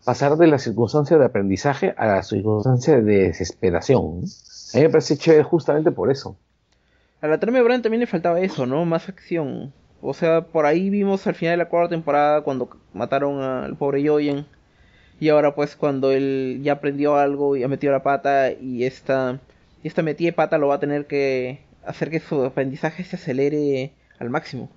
pasar 0.04 0.36
de 0.36 0.46
la 0.46 0.58
circunstancia 0.58 1.16
de 1.18 1.24
aprendizaje 1.24 1.94
a 1.96 2.06
la 2.06 2.22
circunstancia 2.22 3.00
de 3.00 3.28
desesperación. 3.28 4.24
A 4.74 4.76
mí 4.76 4.82
me 4.82 4.90
parece 4.90 5.16
chévere 5.16 5.44
justamente 5.44 5.90
por 5.90 6.10
eso. 6.10 6.36
A 7.20 7.28
la 7.28 7.38
trama 7.38 7.58
de 7.58 7.64
Bran 7.64 7.82
también 7.82 8.00
le 8.00 8.06
faltaba 8.06 8.40
eso, 8.40 8.66
¿no? 8.66 8.84
Más 8.84 9.08
acción. 9.08 9.72
O 10.00 10.14
sea, 10.14 10.40
por 10.46 10.66
ahí 10.66 10.90
vimos 10.90 11.26
al 11.26 11.36
final 11.36 11.52
de 11.52 11.64
la 11.64 11.68
cuarta 11.68 11.90
temporada 11.90 12.42
cuando 12.42 12.68
mataron 12.92 13.40
al 13.40 13.76
pobre 13.76 14.04
Joyen. 14.04 14.46
Y 15.20 15.28
ahora 15.28 15.54
pues 15.54 15.76
cuando 15.76 16.10
él 16.10 16.60
ya 16.64 16.72
aprendió 16.72 17.16
algo 17.16 17.56
y 17.56 17.62
ha 17.62 17.68
metido 17.68 17.92
la 17.92 18.02
pata 18.02 18.50
y 18.50 18.84
esta, 18.84 19.38
esta 19.84 20.02
metida 20.02 20.32
pata 20.32 20.58
lo 20.58 20.68
va 20.68 20.76
a 20.76 20.80
tener 20.80 21.06
que 21.06 21.60
hacer 21.86 22.10
que 22.10 22.18
su 22.18 22.44
aprendizaje 22.44 23.04
se 23.04 23.14
acelere 23.14 23.92
al 24.18 24.30
máximo. 24.30 24.68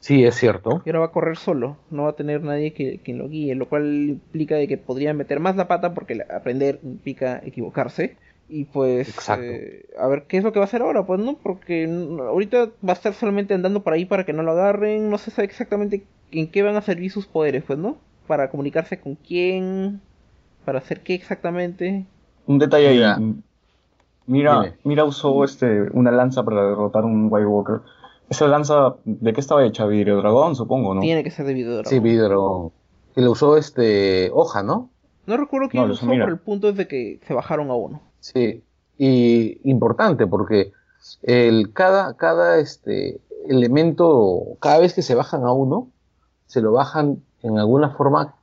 Sí, 0.00 0.24
es 0.24 0.34
cierto. 0.34 0.82
Y 0.84 0.88
ahora 0.88 1.00
va 1.00 1.06
a 1.06 1.12
correr 1.12 1.36
solo, 1.36 1.76
no 1.90 2.04
va 2.04 2.10
a 2.10 2.16
tener 2.16 2.42
nadie 2.42 2.72
que, 2.72 3.00
quien 3.04 3.18
lo 3.18 3.28
guíe, 3.28 3.54
lo 3.54 3.68
cual 3.68 3.84
implica 4.08 4.56
de 4.56 4.66
que 4.66 4.78
podría 4.78 5.12
meter 5.12 5.40
más 5.40 5.56
la 5.56 5.68
pata 5.68 5.92
porque 5.92 6.24
aprender 6.34 6.80
implica 6.82 7.40
equivocarse. 7.44 8.16
Y 8.48 8.64
pues, 8.64 9.14
eh, 9.38 9.84
a 9.96 10.08
ver 10.08 10.24
qué 10.26 10.38
es 10.38 10.42
lo 10.42 10.52
que 10.52 10.58
va 10.58 10.64
a 10.64 10.68
hacer 10.68 10.82
ahora, 10.82 11.06
pues 11.06 11.20
no, 11.20 11.36
porque 11.40 11.84
ahorita 11.84 12.70
va 12.86 12.90
a 12.90 12.92
estar 12.94 13.12
solamente 13.12 13.54
andando 13.54 13.84
por 13.84 13.92
ahí 13.92 14.06
para 14.06 14.24
que 14.24 14.32
no 14.32 14.42
lo 14.42 14.52
agarren, 14.52 15.08
no 15.08 15.18
se 15.18 15.30
sabe 15.30 15.46
exactamente 15.46 16.02
en 16.32 16.50
qué 16.50 16.62
van 16.62 16.74
a 16.74 16.80
servir 16.80 17.12
sus 17.12 17.26
poderes, 17.26 17.62
pues 17.62 17.78
no, 17.78 17.98
para 18.26 18.50
comunicarse 18.50 18.98
con 18.98 19.14
quién, 19.14 20.00
para 20.64 20.78
hacer 20.78 21.02
qué 21.02 21.14
exactamente. 21.14 22.06
Un 22.46 22.58
detalle 22.58 22.88
ahí. 22.88 23.34
Mira, 24.26 24.74
mira 24.82 25.04
usó 25.04 25.44
este 25.44 25.82
una 25.92 26.10
lanza 26.10 26.44
para 26.44 26.64
derrotar 26.64 27.04
un 27.04 27.28
White 27.30 27.46
Walker 27.46 27.80
esa 28.30 28.46
lanza, 28.46 28.94
¿de 29.04 29.32
qué 29.32 29.40
estaba 29.40 29.64
hecha? 29.66 29.84
Vidrio 29.86 30.18
dragón, 30.18 30.54
supongo, 30.54 30.94
¿no? 30.94 31.00
Tiene 31.00 31.24
que 31.24 31.32
ser 31.32 31.44
de 31.46 31.52
vidrio 31.52 31.74
dragón. 31.74 31.90
Sí, 31.90 31.98
vidrio 31.98 32.24
dragón. 32.24 32.72
Y 33.16 33.22
lo 33.22 33.32
usó 33.32 33.56
este 33.56 34.30
hoja, 34.32 34.62
¿no? 34.62 34.88
No 35.26 35.36
recuerdo 35.36 35.68
quién 35.68 35.88
lo 35.88 35.94
usó, 35.94 36.06
pero 36.06 36.28
el 36.28 36.38
punto 36.38 36.68
es 36.68 36.76
de 36.76 36.86
que 36.86 37.20
se 37.26 37.34
bajaron 37.34 37.70
a 37.70 37.74
uno. 37.74 38.00
Sí, 38.20 38.62
y 38.96 39.60
importante 39.68 40.28
porque 40.28 40.70
el, 41.22 41.72
cada, 41.72 42.16
cada 42.16 42.60
este, 42.60 43.20
elemento, 43.48 44.56
cada 44.60 44.78
vez 44.78 44.94
que 44.94 45.02
se 45.02 45.16
bajan 45.16 45.42
a 45.42 45.52
uno, 45.52 45.88
se 46.46 46.60
lo 46.60 46.70
bajan 46.72 47.22
en 47.42 47.58
alguna 47.58 47.90
forma 47.90 48.36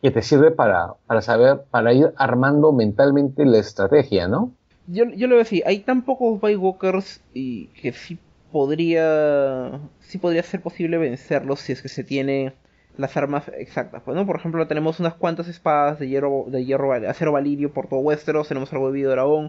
que 0.00 0.10
te 0.10 0.22
sirve 0.22 0.50
para, 0.50 0.94
para 1.06 1.20
saber, 1.20 1.64
para 1.70 1.92
ir 1.92 2.14
armando 2.16 2.72
mentalmente 2.72 3.44
la 3.44 3.58
estrategia, 3.58 4.28
¿no? 4.28 4.52
Yo, 4.86 5.04
yo 5.04 5.26
le 5.26 5.34
voy 5.34 5.40
a 5.40 5.44
decir, 5.44 5.62
hay 5.66 5.80
tan 5.80 6.02
pocos 6.02 6.38
White 6.42 6.56
Walkers 6.56 7.20
y 7.34 7.66
que 7.66 7.92
sí 7.92 8.18
podría 8.50 9.80
sí 10.00 10.18
podría 10.18 10.42
ser 10.42 10.60
posible 10.62 10.98
vencerlos 10.98 11.60
si 11.60 11.72
es 11.72 11.82
que 11.82 11.88
se 11.88 12.04
tiene 12.04 12.54
las 12.96 13.16
armas 13.16 13.50
exactas. 13.56 14.02
Pues, 14.04 14.26
Por 14.26 14.36
ejemplo, 14.36 14.66
tenemos 14.66 15.00
unas 15.00 15.14
cuantas 15.14 15.48
espadas 15.48 15.98
de 15.98 16.08
hierro, 16.08 16.44
de 16.48 16.64
hierro, 16.64 16.92
acero 16.92 17.32
valirio 17.32 17.72
por 17.72 17.86
todo 17.88 18.00
Westeros, 18.00 18.48
tenemos 18.48 18.72
algo 18.72 18.88
de 18.88 18.92
vidrio 18.92 19.10
dragón. 19.10 19.46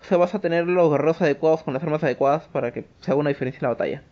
O 0.00 0.04
sea, 0.04 0.18
vas 0.18 0.34
a 0.34 0.40
tener 0.40 0.66
los 0.66 0.90
guerreros 0.90 1.20
adecuados 1.20 1.62
con 1.62 1.74
las 1.74 1.82
armas 1.82 2.02
adecuadas 2.02 2.44
para 2.48 2.72
que 2.72 2.84
se 3.00 3.10
haga 3.10 3.20
una 3.20 3.28
diferencia 3.28 3.58
en 3.58 3.62
la 3.62 3.68
batalla. 3.70 4.02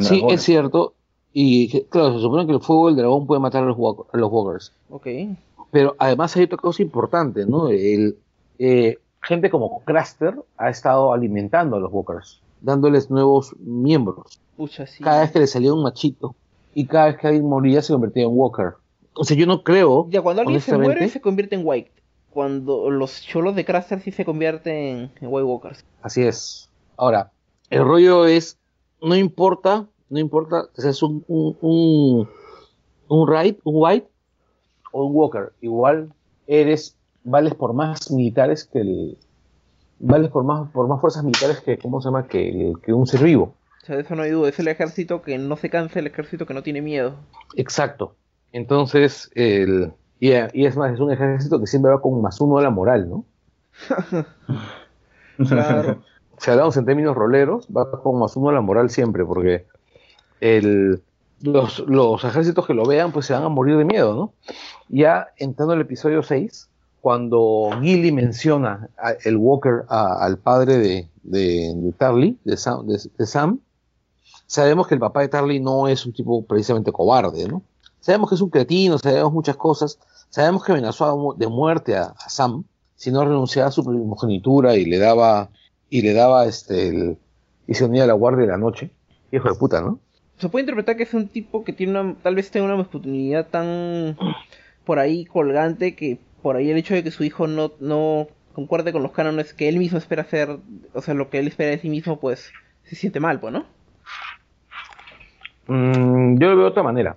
sí, 0.00 0.24
es 0.28 0.42
cierto. 0.42 0.94
Y 1.32 1.82
claro, 1.86 2.14
se 2.14 2.20
supone 2.20 2.46
que 2.46 2.52
el 2.52 2.60
fuego 2.60 2.86
del 2.86 2.96
dragón 2.96 3.26
puede 3.26 3.40
matar 3.40 3.64
a 3.64 3.66
los, 3.66 3.76
walkers. 3.76 4.72
Ok. 4.88 5.06
Pero 5.72 5.96
además 5.98 6.36
hay 6.36 6.44
otra 6.44 6.58
cosa 6.58 6.82
importante, 6.82 7.44
¿no? 7.44 7.68
El, 7.68 8.16
eh, 8.58 8.98
gente 9.20 9.50
como 9.50 9.80
Craster 9.84 10.34
ha 10.56 10.70
estado 10.70 11.12
alimentando 11.12 11.76
a 11.76 11.80
los 11.80 11.92
walkers 11.92 12.43
dándoles 12.64 13.10
nuevos 13.10 13.54
miembros. 13.58 14.40
Cada 15.02 15.20
vez 15.20 15.32
que 15.32 15.40
le 15.40 15.46
salía 15.46 15.74
un 15.74 15.82
machito 15.82 16.34
y 16.74 16.86
cada 16.86 17.06
vez 17.06 17.18
que 17.18 17.26
alguien 17.26 17.48
moría 17.48 17.82
se 17.82 17.92
convertía 17.92 18.24
en 18.24 18.30
Walker. 18.32 18.74
O 19.14 19.24
sea, 19.24 19.36
yo 19.36 19.46
no 19.46 19.62
creo. 19.62 20.08
Ya, 20.10 20.22
cuando 20.22 20.42
alguien 20.42 20.60
se 20.60 20.76
muere 20.76 21.08
se 21.08 21.20
convierte 21.20 21.54
en 21.54 21.62
White. 21.64 21.92
Cuando 22.30 22.90
los 22.90 23.22
cholos 23.22 23.54
de 23.54 23.64
Craster 23.64 24.00
sí 24.00 24.10
se 24.10 24.24
convierten 24.24 25.10
en 25.20 25.28
White 25.28 25.44
Walkers. 25.44 25.84
Así 26.02 26.22
es. 26.22 26.68
Ahora, 26.96 27.30
el 27.70 27.84
rollo 27.84 28.26
es, 28.26 28.58
no 29.00 29.14
importa, 29.14 29.86
no 30.08 30.18
importa 30.18 30.64
si 30.76 30.88
es 30.88 31.02
un, 31.02 31.24
un, 31.28 31.56
un, 31.60 32.28
un 33.08 33.28
un 33.64 33.74
White 33.76 34.08
o 34.90 35.04
un 35.04 35.14
Walker. 35.14 35.52
Igual 35.60 36.12
eres, 36.46 36.96
vales 37.22 37.54
por 37.54 37.72
más 37.72 38.10
militares 38.10 38.64
que 38.64 38.80
el, 38.80 39.18
vales 39.98 40.30
por 40.30 40.44
más, 40.44 40.70
por 40.70 40.88
más 40.88 41.00
fuerzas 41.00 41.24
militares 41.24 41.60
que, 41.60 41.78
¿cómo 41.78 42.00
se 42.00 42.08
llama? 42.08 42.26
Que, 42.26 42.72
que 42.82 42.92
un 42.92 43.06
ser 43.06 43.22
vivo. 43.22 43.54
O 43.82 43.86
sea, 43.86 43.96
de 43.96 44.02
eso 44.02 44.14
no 44.14 44.22
hay 44.22 44.30
duda, 44.30 44.48
es 44.48 44.58
el 44.58 44.68
ejército 44.68 45.22
que 45.22 45.36
no 45.38 45.56
se 45.56 45.68
cansa, 45.70 45.98
el 45.98 46.06
ejército 46.06 46.46
que 46.46 46.54
no 46.54 46.62
tiene 46.62 46.80
miedo. 46.80 47.16
Exacto. 47.56 48.14
Entonces, 48.52 49.30
el, 49.34 49.92
y, 50.20 50.32
es 50.64 50.76
más, 50.76 50.94
es 50.94 51.00
un 51.00 51.12
ejército 51.12 51.60
que 51.60 51.66
siempre 51.66 51.90
va 51.90 52.00
con 52.00 52.22
más 52.22 52.40
uno 52.40 52.56
a 52.56 52.62
la 52.62 52.70
moral, 52.70 53.10
¿no? 53.10 53.24
claro. 55.48 56.02
Si 56.38 56.50
hablamos 56.50 56.76
en 56.76 56.86
términos 56.86 57.14
roleros, 57.14 57.68
va 57.68 57.90
con 58.02 58.18
más 58.18 58.34
uno 58.36 58.48
a 58.48 58.52
la 58.52 58.62
moral 58.62 58.88
siempre, 58.88 59.24
porque 59.24 59.66
el, 60.40 61.02
los, 61.42 61.80
los 61.80 62.24
ejércitos 62.24 62.66
que 62.66 62.72
lo 62.72 62.86
vean, 62.86 63.12
pues 63.12 63.26
se 63.26 63.34
van 63.34 63.42
a 63.42 63.50
morir 63.50 63.76
de 63.76 63.84
miedo, 63.84 64.14
¿no? 64.14 64.32
Ya 64.88 65.28
entrando 65.36 65.74
al 65.74 65.82
episodio 65.82 66.22
6, 66.22 66.70
cuando 67.04 67.68
Gilly 67.82 68.12
menciona 68.12 68.88
el 69.26 69.36
Walker 69.36 69.84
al 69.90 70.38
padre 70.38 70.78
de, 70.78 71.08
de, 71.22 71.92
Tarly, 71.98 72.38
de 72.44 72.56
Sam, 72.56 73.60
sabemos 74.46 74.86
que 74.88 74.94
el 74.94 75.00
papá 75.00 75.20
de 75.20 75.28
Tarly 75.28 75.60
no 75.60 75.86
es 75.86 76.06
un 76.06 76.14
tipo 76.14 76.46
precisamente 76.46 76.92
cobarde, 76.92 77.46
¿no? 77.46 77.62
Sabemos 78.00 78.30
que 78.30 78.36
es 78.36 78.40
un 78.40 78.48
cretino, 78.48 78.96
sabemos 78.96 79.34
muchas 79.34 79.56
cosas, 79.56 79.98
sabemos 80.30 80.64
que 80.64 80.72
amenazó 80.72 81.34
de 81.36 81.46
muerte 81.46 81.94
a, 81.94 82.14
Sam 82.26 82.64
si 82.96 83.12
no 83.12 83.22
renunciaba 83.22 83.68
a 83.68 83.72
su 83.72 83.84
primogenitura 83.84 84.74
y 84.74 84.86
le 84.86 84.96
daba 84.96 85.50
y 85.90 86.00
le 86.00 86.14
daba 86.14 86.46
este 86.46 87.18
y 87.66 87.74
se 87.74 87.84
unía 87.84 88.04
a 88.04 88.06
la 88.06 88.14
guardia 88.14 88.46
de 88.46 88.52
la 88.52 88.56
noche. 88.56 88.90
Hijo 89.30 89.50
de 89.50 89.56
puta, 89.56 89.82
¿no? 89.82 89.98
Se 90.38 90.48
puede 90.48 90.62
interpretar 90.62 90.96
que 90.96 91.02
es 91.02 91.12
un 91.12 91.28
tipo 91.28 91.64
que 91.64 91.74
tiene 91.74 92.00
una, 92.00 92.16
tal 92.22 92.34
vez 92.34 92.50
tenga 92.50 92.64
una 92.64 92.76
masculinidad 92.76 93.48
tan 93.48 94.16
por 94.86 94.98
ahí 94.98 95.26
colgante 95.26 95.94
que 95.94 96.18
por 96.44 96.56
ahí 96.56 96.70
el 96.70 96.76
hecho 96.76 96.92
de 96.92 97.02
que 97.02 97.10
su 97.10 97.24
hijo 97.24 97.46
no, 97.46 97.72
no 97.80 98.28
concuerde 98.52 98.92
con 98.92 99.02
los 99.02 99.12
cánones 99.12 99.54
que 99.54 99.66
él 99.66 99.78
mismo 99.78 99.96
espera 99.96 100.20
hacer, 100.20 100.58
o 100.92 101.00
sea, 101.00 101.14
lo 101.14 101.30
que 101.30 101.38
él 101.38 101.46
espera 101.46 101.70
de 101.70 101.78
sí 101.78 101.88
mismo, 101.88 102.20
pues 102.20 102.52
se 102.82 102.96
siente 102.96 103.18
mal, 103.18 103.40
pues, 103.40 103.54
¿no? 103.54 103.64
Mm, 105.68 106.38
yo 106.38 106.50
lo 106.50 106.56
veo 106.56 106.64
de 106.66 106.70
otra 106.70 106.82
manera, 106.82 107.16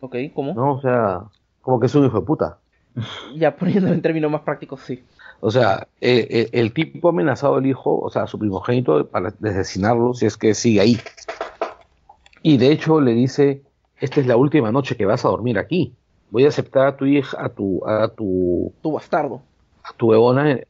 Ok, 0.00 0.16
¿cómo? 0.34 0.54
¿no? 0.54 0.74
O 0.74 0.80
sea, 0.80 1.22
como 1.62 1.78
que 1.78 1.86
es 1.86 1.94
un 1.94 2.06
hijo 2.06 2.18
de 2.18 2.26
puta. 2.26 2.58
Ya 3.36 3.54
poniéndolo 3.54 3.94
en 3.94 4.02
términos 4.02 4.28
más 4.28 4.40
prácticos, 4.40 4.80
sí. 4.80 5.04
O 5.38 5.52
sea, 5.52 5.86
eh, 6.00 6.26
eh, 6.28 6.48
el 6.50 6.72
tipo 6.72 7.06
ha 7.06 7.12
amenazado 7.12 7.54
al 7.54 7.66
hijo, 7.66 7.96
o 8.00 8.10
sea, 8.10 8.24
a 8.24 8.26
su 8.26 8.40
primogénito, 8.40 9.06
para 9.06 9.28
asesinarlo 9.28 10.14
si 10.14 10.26
es 10.26 10.36
que 10.36 10.52
sigue 10.54 10.80
ahí. 10.80 10.98
Y 12.42 12.56
de 12.56 12.72
hecho 12.72 13.00
le 13.00 13.12
dice, 13.12 13.62
esta 14.00 14.20
es 14.20 14.26
la 14.26 14.36
última 14.36 14.72
noche 14.72 14.96
que 14.96 15.06
vas 15.06 15.24
a 15.24 15.28
dormir 15.28 15.60
aquí. 15.60 15.94
Voy 16.30 16.44
a 16.44 16.48
aceptar 16.48 16.86
a 16.86 16.96
tu 16.96 17.04
hija, 17.06 17.36
a 17.42 17.48
tu, 17.48 17.86
a 17.86 18.08
tu, 18.08 18.72
Tu 18.82 18.92
bastardo. 18.92 19.42
a 19.82 19.92
tu 19.94 20.10
huevona, 20.10 20.60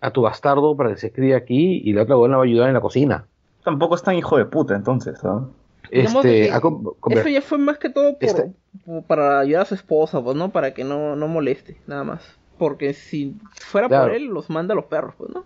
a 0.00 0.10
tu 0.10 0.22
bastardo 0.22 0.76
para 0.76 0.90
que 0.90 0.96
se 0.96 1.12
críe 1.12 1.34
aquí 1.34 1.80
y 1.84 1.92
la 1.92 2.02
otra 2.02 2.16
huevona 2.16 2.36
va 2.38 2.42
a 2.44 2.46
ayudar 2.46 2.68
en 2.68 2.74
la 2.74 2.80
cocina. 2.80 3.26
Tampoco 3.64 3.94
es 3.94 4.02
tan 4.02 4.14
hijo 4.16 4.36
de 4.38 4.46
puta, 4.46 4.74
entonces, 4.74 5.22
¿no? 5.22 5.50
Este, 5.90 6.48
Eso 6.48 7.28
ya 7.28 7.42
fue 7.42 7.58
más 7.58 7.78
que 7.78 7.90
todo 7.90 8.14
por, 8.14 8.24
Este- 8.24 8.52
por- 8.86 9.02
para 9.04 9.40
ayudar 9.40 9.62
a 9.62 9.66
su 9.66 9.74
esposa, 9.74 10.22
pues, 10.22 10.36
¿no? 10.36 10.50
Para 10.50 10.72
que 10.74 10.84
no, 10.84 11.14
no 11.16 11.28
moleste, 11.28 11.76
nada 11.86 12.02
más. 12.04 12.22
Porque 12.58 12.94
si 12.94 13.36
fuera 13.60 13.88
Claro. 13.88 14.04
por 14.06 14.14
él, 14.16 14.24
los 14.26 14.48
manda 14.48 14.72
a 14.72 14.76
los 14.76 14.86
perros, 14.86 15.14
pues, 15.18 15.30
¿no? 15.34 15.44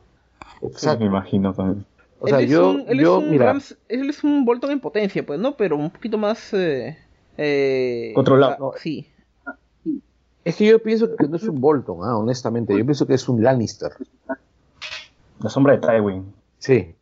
Sí, 0.60 0.66
Exacto. 0.66 1.00
me 1.00 1.06
imagino 1.06 1.52
también. 1.52 1.84
O 2.20 2.28
sea, 2.28 2.38
él 2.38 2.44
es 2.44 2.50
yo, 2.50 2.70
un, 2.70 2.84
él 2.88 2.98
yo 3.00 3.18
es 3.18 3.24
un 3.24 3.30
mira, 3.30 3.52
Rams- 3.52 3.76
él 3.88 4.08
es 4.08 4.22
un 4.24 4.44
Bolton 4.44 4.70
en 4.70 4.80
potencia, 4.80 5.26
pues, 5.26 5.40
¿no? 5.40 5.56
Pero 5.56 5.76
un 5.76 5.90
poquito 5.90 6.16
más... 6.16 6.54
Eh, 6.54 6.96
eh, 7.36 8.12
Controlado. 8.14 8.72
ah, 8.74 8.78
Sí. 8.78 9.08
Es 10.48 10.56
que 10.56 10.66
yo 10.66 10.82
pienso 10.82 11.14
que 11.16 11.26
no 11.28 11.36
es 11.36 11.42
un 11.44 11.60
Bolton, 11.60 11.98
ah, 12.02 12.16
honestamente. 12.16 12.72
Yo 12.76 12.84
pienso 12.84 13.06
que 13.06 13.14
es 13.14 13.28
un 13.28 13.42
Lannister. 13.42 13.92
La 15.42 15.50
sombra 15.50 15.76
de 15.76 15.78
Tywin. 15.86 16.32
Sí. 16.58 16.94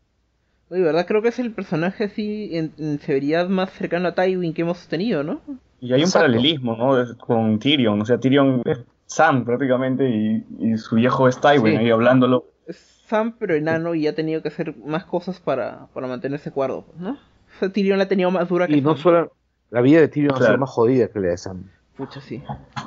Oye, 0.70 0.82
¿verdad? 0.82 1.06
Creo 1.06 1.22
que 1.22 1.28
es 1.28 1.38
el 1.38 1.52
personaje 1.52 2.04
así 2.04 2.50
en, 2.56 2.72
en 2.78 2.98
severidad 2.98 3.48
más 3.48 3.70
cercano 3.70 4.08
a 4.08 4.14
Tywin 4.14 4.54
que 4.54 4.62
hemos 4.62 4.86
tenido, 4.88 5.22
¿no? 5.22 5.40
Y 5.80 5.92
hay 5.92 6.00
un 6.00 6.06
Exacto. 6.06 6.26
paralelismo, 6.26 6.76
¿no? 6.76 7.16
Con 7.18 7.58
Tyrion. 7.58 8.00
O 8.00 8.04
sea, 8.04 8.18
Tyrion 8.18 8.62
es 8.64 8.80
Sam 9.06 9.44
prácticamente 9.44 10.08
y, 10.08 10.44
y 10.58 10.76
su 10.78 10.96
viejo 10.96 11.28
es 11.28 11.38
Tywin 11.40 11.72
Sí. 11.74 11.76
ahí 11.76 11.90
hablándolo. 11.90 12.46
Es 12.66 12.78
Sam 13.06 13.36
pero 13.38 13.54
enano 13.54 13.94
y 13.94 14.06
ha 14.06 14.14
tenido 14.14 14.40
que 14.42 14.48
hacer 14.48 14.74
más 14.78 15.04
cosas 15.04 15.38
para, 15.38 15.86
para 15.92 16.06
mantenerse 16.06 16.50
cuerdo, 16.50 16.86
¿no? 16.98 17.10
O 17.12 17.58
sea, 17.60 17.68
Tyrion 17.68 17.98
la 17.98 18.04
ha 18.04 18.08
tenido 18.08 18.30
más 18.30 18.48
dura 18.48 18.66
que 18.66 18.76
Y 18.76 18.80
no 18.80 18.94
Sam. 18.94 19.02
solo 19.02 19.32
la 19.70 19.80
vida 19.82 20.00
de 20.00 20.08
Tyrion 20.08 20.32
ha 20.32 20.36
sido 20.38 20.46
Claro. 20.46 20.60
más 20.60 20.70
jodida 20.70 21.08
que 21.08 21.20
la 21.20 21.28
de 21.28 21.36
Sam. 21.36 21.70
Pucha, 21.96 22.20
sí. 22.20 22.42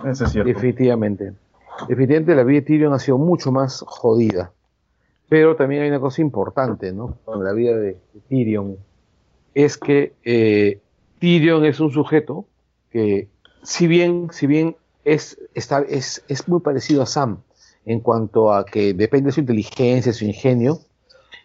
Eso 0.06 0.26
es 0.26 0.32
cierto. 0.32 0.48
Definitivamente. 0.48 1.34
Definitivamente 1.88 2.36
la 2.36 2.44
vida 2.44 2.60
de 2.60 2.66
Tyrion 2.66 2.94
ha 2.94 3.00
sido 3.00 3.18
mucho 3.18 3.52
más 3.52 3.84
jodida. 3.86 4.52
Pero 5.30 5.56
también 5.56 5.84
hay 5.84 5.90
una 5.90 6.00
cosa 6.00 6.22
importante, 6.22 6.94
¿no? 6.94 7.18
Con 7.26 7.44
la 7.44 7.54
vida 7.54 7.76
de 7.76 7.98
Tyrion. 8.30 8.78
Es 9.54 9.78
que 9.78 10.14
eh, 10.24 10.82
Tyrion 11.20 11.66
es 11.66 11.80
un 11.80 11.92
sujeto 11.92 12.46
que, 12.92 13.28
si 13.64 13.88
bien, 13.88 14.30
si 14.32 14.48
bien 14.48 14.76
es, 15.04 15.38
está, 15.54 15.82
es, 15.82 16.24
es 16.28 16.48
muy 16.48 16.62
parecido 16.62 17.02
a 17.02 17.06
Sam 17.06 17.40
en 17.86 18.02
cuanto 18.02 18.54
a 18.54 18.66
que 18.66 18.94
depende 18.94 19.28
de 19.28 19.32
su 19.34 19.40
inteligencia, 19.40 20.12
su 20.14 20.26
ingenio, 20.26 20.80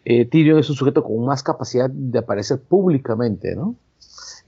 eh, 0.05 0.25
Tyrion 0.25 0.59
es 0.59 0.68
un 0.68 0.77
sujeto 0.77 1.05
con 1.05 1.25
más 1.25 1.42
capacidad 1.42 1.88
de 1.88 2.18
aparecer 2.18 2.61
públicamente, 2.61 3.55
¿no? 3.55 3.77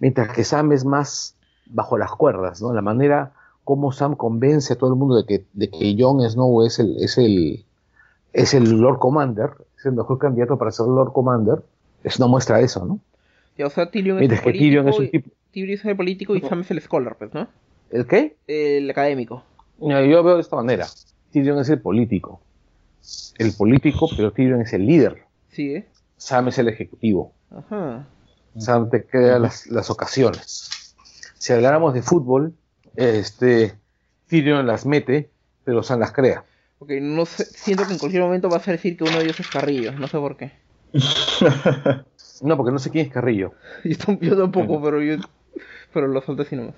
Mientras 0.01 0.35
que 0.35 0.43
Sam 0.43 0.73
es 0.73 0.85
más 0.85 1.37
bajo 1.67 1.99
las 1.99 2.11
cuerdas, 2.13 2.61
¿no? 2.63 2.73
La 2.73 2.83
manera 2.83 3.33
como 3.65 3.93
Sam 3.93 4.15
convence 4.17 4.73
a 4.73 4.77
todo 4.77 4.91
el 4.93 4.97
mundo 4.99 5.17
de 5.17 5.25
que, 5.25 5.45
de 5.55 5.71
que 5.71 5.97
Jon 5.99 6.21
Snow 6.29 6.65
es 6.67 6.79
el, 6.79 6.97
es 7.03 7.17
el, 7.19 7.65
es 8.33 8.53
el 8.55 8.71
Lord 8.81 8.99
Commander, 8.99 9.51
es 9.79 9.87
el 9.87 9.93
mejor 9.93 10.19
candidato 10.19 10.59
para 10.59 10.71
ser 10.71 10.87
Lord 10.87 11.13
Commander, 11.13 11.63
es 12.03 12.19
una 12.19 12.27
muestra 12.27 12.59
de 12.59 12.65
eso, 12.65 12.85
¿no? 12.85 12.99
Ya, 13.57 13.67
o 13.67 13.71
sea, 13.71 13.91
Tyrion 13.91 14.21
es 14.23 14.41
que 14.41 14.53
Tyrion 14.53 14.89
es 14.89 14.99
un 14.99 15.07
político, 15.07 15.23
tipo... 15.25 15.37
y- 15.37 15.53
Tyrion 15.53 15.79
es 15.79 15.85
el 15.85 15.97
político 15.97 16.37
y 16.37 16.41
Sam 16.41 16.61
es 16.61 16.71
el 16.73 16.81
scholar, 16.83 17.17
pues, 17.17 17.33
¿no? 17.33 17.47
¿El 17.91 18.07
qué? 18.07 18.37
El 18.47 18.91
académico. 18.91 19.45
Mira, 19.79 20.05
Yo 20.05 20.23
veo 20.23 20.35
de 20.35 20.41
esta 20.41 20.57
manera. 20.57 20.87
Tyrion 21.33 21.59
es 21.61 21.69
el 21.69 21.81
político. 21.81 22.41
El 23.39 23.53
político, 23.53 24.09
pero 24.17 24.33
Tyrion 24.33 24.61
es 24.63 24.73
el 24.73 24.85
líder. 24.87 25.23
Sigue. 25.51 25.87
Sam 26.17 26.49
es 26.49 26.59
el 26.59 26.69
ejecutivo. 26.69 27.33
Ajá. 27.55 28.07
Sam 28.59 28.91
te 28.91 29.05
crea 29.05 29.39
las, 29.39 29.67
las 29.69 29.91
ocasiones. 29.91 30.71
Si 31.45 31.53
habláramos 31.53 31.93
de 31.93 32.01
fútbol, 32.01 32.55
este 32.97 33.75
Tyrion 34.29 34.67
las 34.67 34.87
mete, 34.87 35.29
pero 35.63 35.83
Sam 35.83 36.01
las 36.01 36.11
crea. 36.13 36.43
Ok, 36.79 36.93
no 37.03 37.27
sé, 37.27 37.45
siento 37.45 37.85
que 37.85 37.93
en 37.93 37.99
cualquier 37.99 38.23
momento 38.23 38.49
vas 38.49 38.67
a 38.67 38.71
decir 38.71 38.97
que 38.97 39.05
uno 39.05 39.19
de 39.19 39.25
ellos 39.25 39.39
es 39.41 39.49
Carrillo, 39.49 39.93
no 39.93 40.09
sé 40.09 40.17
por 40.17 40.39
qué. 40.39 40.53
No, 42.41 42.57
porque 42.57 42.73
no 42.73 42.79
sé 42.79 42.91
quién 42.91 43.07
es 43.09 43.13
Carrillo. 43.13 43.53
Yo, 43.85 43.95
tam- 43.99 44.19
yo 44.21 44.37
tampoco, 44.39 44.83
pero 44.83 45.03
yo... 45.03 45.17
Pero 45.93 46.09
lo 46.09 46.23
solté 46.23 46.43
así 46.45 46.57
nomás. 46.57 46.77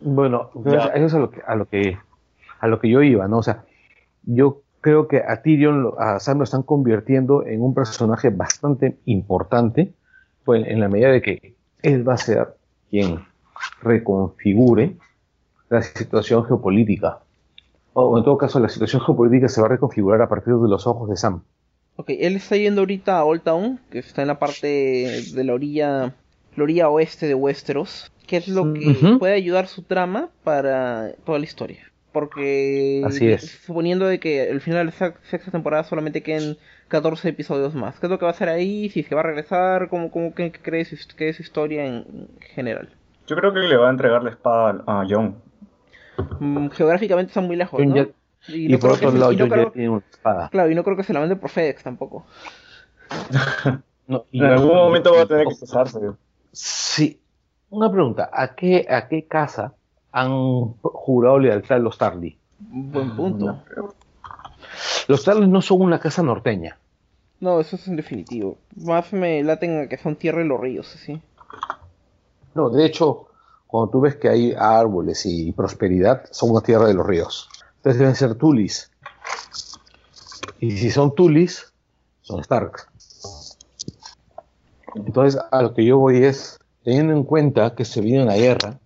Bueno, 0.00 0.50
Ya. 0.64 0.86
eso 0.88 1.06
es 1.06 1.14
a 1.14 1.18
lo 1.20 1.30
que 1.30 1.40
a 1.46 1.54
lo 1.54 1.66
que 1.68 1.98
a 2.58 2.66
lo 2.66 2.80
que 2.80 2.90
yo 2.90 3.00
iba, 3.00 3.28
¿no? 3.28 3.38
O 3.38 3.42
sea, 3.44 3.64
yo 4.24 4.62
creo 4.80 5.06
que 5.06 5.18
a 5.18 5.40
Tyrion, 5.42 5.92
a 5.98 6.18
Sam 6.18 6.38
lo 6.38 6.44
están 6.44 6.64
convirtiendo 6.64 7.46
en 7.46 7.62
un 7.62 7.74
personaje 7.74 8.30
bastante 8.30 8.98
importante, 9.04 9.94
pues 10.44 10.66
en 10.66 10.80
la 10.80 10.88
medida 10.88 11.10
de 11.12 11.22
que 11.22 11.54
él 11.82 12.06
va 12.06 12.14
a 12.14 12.18
ser 12.18 12.48
quien 12.90 13.24
reconfigure 13.82 14.96
la 15.68 15.82
situación 15.82 16.44
geopolítica. 16.44 17.20
O 17.92 18.18
en 18.18 18.24
todo 18.24 18.36
caso, 18.36 18.60
la 18.60 18.68
situación 18.68 19.02
geopolítica 19.02 19.48
se 19.48 19.60
va 19.60 19.68
a 19.68 19.70
reconfigurar 19.70 20.20
a 20.22 20.28
partir 20.28 20.54
de 20.54 20.68
los 20.68 20.86
ojos 20.86 21.08
de 21.08 21.16
Sam. 21.16 21.42
Ok, 21.96 22.10
él 22.10 22.36
está 22.36 22.56
yendo 22.56 22.82
ahorita 22.82 23.18
a 23.18 23.24
Old 23.24 23.42
Town, 23.42 23.80
que 23.90 23.98
está 23.98 24.20
en 24.20 24.28
la 24.28 24.38
parte 24.38 24.66
de 24.66 25.44
la 25.44 25.54
orilla, 25.54 26.14
la 26.56 26.62
orilla 26.62 26.90
oeste 26.90 27.26
de 27.26 27.34
Westeros, 27.34 28.12
que 28.26 28.36
es 28.36 28.48
lo 28.48 28.74
que 28.74 29.16
puede 29.18 29.34
ayudar 29.34 29.66
su 29.66 29.82
trama 29.82 30.28
para 30.44 31.12
toda 31.24 31.38
la 31.38 31.44
historia. 31.46 31.90
Porque 32.12 33.02
Así 33.04 33.28
es. 33.28 33.60
suponiendo 33.64 34.06
de 34.06 34.20
que 34.20 34.50
el 34.50 34.60
final 34.60 34.86
de 34.86 34.92
la 34.98 35.14
sexta 35.30 35.50
temporada 35.50 35.84
solamente 35.84 36.22
queden 36.22 36.58
14 36.88 37.28
episodios 37.30 37.74
más. 37.74 37.98
¿Qué 37.98 38.06
es 38.06 38.10
lo 38.10 38.18
que 38.18 38.24
va 38.24 38.30
a 38.30 38.34
hacer 38.34 38.48
ahí? 38.48 38.90
Si 38.90 39.00
es 39.00 39.08
que 39.08 39.14
va 39.14 39.22
a 39.22 39.24
regresar, 39.24 39.88
¿cómo, 39.88 40.10
cómo 40.10 40.34
qué, 40.34 40.52
qué 40.52 40.60
cree 40.60 40.84
su, 40.84 40.96
qué 41.16 41.30
es 41.30 41.36
su 41.36 41.42
historia 41.42 41.86
en 41.86 42.28
general? 42.54 42.90
Yo 43.26 43.36
creo 43.36 43.52
que 43.52 43.60
le 43.60 43.76
va 43.76 43.88
a 43.88 43.90
entregar 43.90 44.22
la 44.22 44.30
espada 44.30 44.82
a 44.86 45.04
Jon. 45.08 45.36
Mm, 46.40 46.68
geográficamente 46.68 47.30
están 47.30 47.46
muy 47.46 47.56
lejos, 47.56 47.84
¿no? 47.84 47.94
ya- 47.94 48.06
Y 48.48 48.66
Y, 48.66 48.68
no 48.68 48.78
por 48.78 48.92
otro 48.92 49.10
lado, 49.10 49.32
creo- 49.36 49.64
ya 49.66 49.70
tiene 49.72 49.88
una 49.88 50.02
espada. 50.10 50.48
Claro, 50.50 50.70
y 50.70 50.74
no 50.74 50.84
creo 50.84 50.96
que 50.96 51.02
se 51.02 51.12
la 51.12 51.20
mande 51.20 51.34
por 51.36 51.50
FedEx 51.50 51.82
tampoco. 51.82 52.24
No, 54.08 54.24
y- 54.30 54.38
En 54.38 54.52
algún 54.52 54.72
momento 54.72 55.12
va 55.12 55.22
a 55.22 55.26
tener 55.26 55.48
que 55.48 55.54
cesarse. 55.56 55.98
Sí. 56.52 57.20
Una 57.70 57.90
pregunta, 57.90 58.30
¿a 58.32 58.54
qué, 58.54 58.86
a 58.88 59.08
qué 59.08 59.26
casa 59.26 59.72
han 60.12 60.74
jurado 60.80 61.40
lealtad 61.40 61.80
los 61.80 61.98
Tarly? 61.98 62.38
Buen 62.60 63.16
punto. 63.16 63.64
Los 65.08 65.24
Tarly 65.24 65.48
no 65.48 65.60
son 65.60 65.80
una 65.82 65.98
casa 65.98 66.22
norteña. 66.22 66.78
No, 67.40 67.58
eso 67.58 67.74
es 67.74 67.88
en 67.88 67.96
definitivo. 67.96 68.58
Más 68.76 69.12
me 69.12 69.42
laten 69.42 69.80
a 69.80 69.88
que 69.88 69.98
son 69.98 70.14
tierra 70.14 70.40
y 70.44 70.46
los 70.46 70.60
ríos, 70.60 70.94
así. 70.94 71.20
No, 72.56 72.70
de 72.70 72.84
hecho, 72.86 73.26
cuando 73.66 73.90
tú 73.90 74.00
ves 74.00 74.16
que 74.16 74.28
hay 74.28 74.54
árboles 74.58 75.24
y 75.26 75.52
prosperidad, 75.52 76.24
son 76.30 76.50
una 76.50 76.62
tierra 76.62 76.86
de 76.86 76.94
los 76.94 77.06
ríos. 77.06 77.48
Entonces 77.76 77.98
deben 78.00 78.14
ser 78.16 78.34
Tulis. 78.34 78.90
Y 80.58 80.70
si 80.78 80.90
son 80.90 81.14
Tulis, 81.14 81.72
son 82.22 82.40
Stark. 82.40 82.88
Entonces, 84.94 85.40
a 85.50 85.62
lo 85.62 85.74
que 85.74 85.84
yo 85.84 85.98
voy 85.98 86.24
es, 86.24 86.58
teniendo 86.82 87.12
en 87.12 87.24
cuenta 87.24 87.74
que 87.74 87.84
se 87.84 88.00
viene 88.00 88.22
una 88.24 88.34
guerra, 88.34 88.78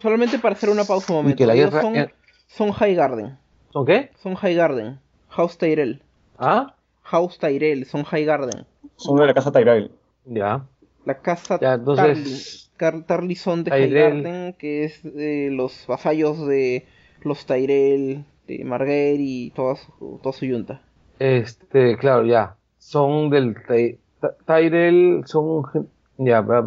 Solamente 0.00 0.38
para 0.38 0.54
hacer 0.54 0.70
una 0.70 0.84
pausa 0.84 1.12
un 1.12 1.18
momento. 1.18 1.36
que 1.38 1.46
la 1.46 1.54
ellos 1.54 1.70
guerra- 1.72 1.82
son, 1.82 2.12
son 2.46 2.72
High 2.72 2.94
Garden. 2.94 3.36
¿son 3.72 3.84
qué? 3.84 4.10
Son 4.22 4.34
High 4.36 4.54
Garden. 4.54 5.00
House 5.28 5.58
Tyrell. 5.58 6.02
¿Ah? 6.38 6.74
House 7.02 7.36
Tyrell, 7.38 7.84
son 7.84 8.04
High 8.04 8.24
Garden. 8.24 8.64
Son 8.96 9.16
de 9.18 9.26
la 9.26 9.34
casa 9.34 9.50
Tyrell. 9.50 9.90
Ya. 10.24 10.64
La 11.04 11.18
casa 11.20 11.58
Ya, 11.60 11.74
entonces- 11.74 12.06
Tarly. 12.06 12.67
Car 12.78 13.04
de 13.04 13.70
Tyrell. 13.70 14.54
Que 14.56 14.84
es 14.84 15.02
de 15.02 15.50
los 15.50 15.86
vasallos 15.86 16.46
de 16.46 16.86
los 17.22 17.44
Tyrell, 17.44 18.24
de 18.46 18.64
Marguerite 18.64 19.22
y 19.22 19.50
toda 19.50 19.76
su, 19.76 20.18
toda 20.22 20.32
su 20.32 20.46
yunta. 20.46 20.80
Este, 21.18 21.98
claro, 21.98 22.24
ya. 22.24 22.56
Son 22.78 23.28
del 23.28 23.56
Ty 23.66 23.98
Tyrell, 24.46 25.22
son. 25.26 25.90
Ya, 26.16 26.40
bla, 26.40 26.60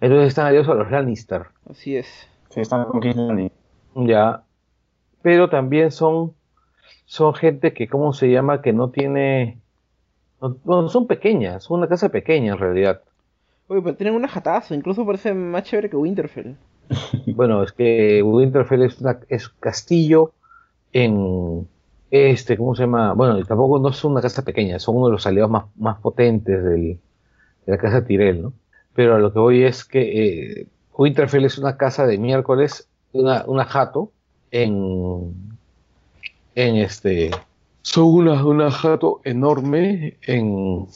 entonces 0.00 0.28
están 0.28 0.46
aliados 0.46 0.68
a 0.68 0.74
los 0.74 0.90
Lannister. 0.90 1.46
Así 1.68 1.96
es. 1.96 2.28
Sí, 2.50 2.60
están 2.60 2.84
con 2.84 3.00
Lannister. 3.00 3.58
Ya. 3.94 4.42
Pero 5.22 5.48
también 5.48 5.90
son. 5.90 6.34
Son 7.06 7.34
gente 7.34 7.72
que, 7.72 7.88
¿cómo 7.88 8.12
se 8.12 8.30
llama? 8.30 8.62
Que 8.62 8.72
no 8.72 8.90
tiene. 8.90 9.58
Bueno, 10.40 10.88
son 10.88 11.06
pequeñas, 11.06 11.64
son 11.64 11.78
una 11.78 11.88
casa 11.88 12.10
pequeña 12.10 12.52
en 12.52 12.58
realidad. 12.58 13.02
Oye, 13.68 13.80
pero 13.82 13.96
tienen 13.96 14.14
una 14.14 14.28
jatazo, 14.28 14.74
incluso 14.74 15.06
parece 15.06 15.32
más 15.32 15.64
chévere 15.64 15.90
que 15.90 15.96
Winterfell. 15.96 16.56
bueno, 17.34 17.62
es 17.62 17.72
que 17.72 18.22
Winterfell 18.22 18.82
es, 18.82 19.00
una, 19.00 19.18
es 19.28 19.48
castillo 19.48 20.32
en 20.92 21.66
este, 22.10 22.56
¿cómo 22.56 22.76
se 22.76 22.82
llama? 22.82 23.12
Bueno, 23.14 23.42
tampoco 23.44 23.80
no 23.80 23.88
es 23.88 24.04
una 24.04 24.20
casa 24.20 24.42
pequeña, 24.42 24.78
son 24.78 24.96
uno 24.96 25.06
de 25.06 25.12
los 25.12 25.26
aliados 25.26 25.50
más, 25.50 25.64
más 25.76 25.98
potentes 26.00 26.62
del, 26.62 26.98
de 27.66 27.72
la 27.72 27.78
casa 27.78 28.04
Tyrell, 28.04 28.42
¿no? 28.42 28.52
Pero 28.94 29.16
a 29.16 29.18
lo 29.18 29.32
que 29.32 29.38
voy 29.40 29.64
es 29.64 29.84
que 29.84 30.60
eh, 30.60 30.66
Winterfell 30.92 31.44
es 31.44 31.58
una 31.58 31.76
casa 31.76 32.06
de 32.06 32.18
miércoles, 32.18 32.88
una, 33.12 33.44
una 33.46 33.64
jato 33.64 34.12
en, 34.52 35.34
en 36.54 36.76
este, 36.76 37.30
son 37.82 38.04
una, 38.14 38.44
una 38.46 38.70
jato 38.70 39.20
enorme 39.24 40.16
en, 40.22 40.86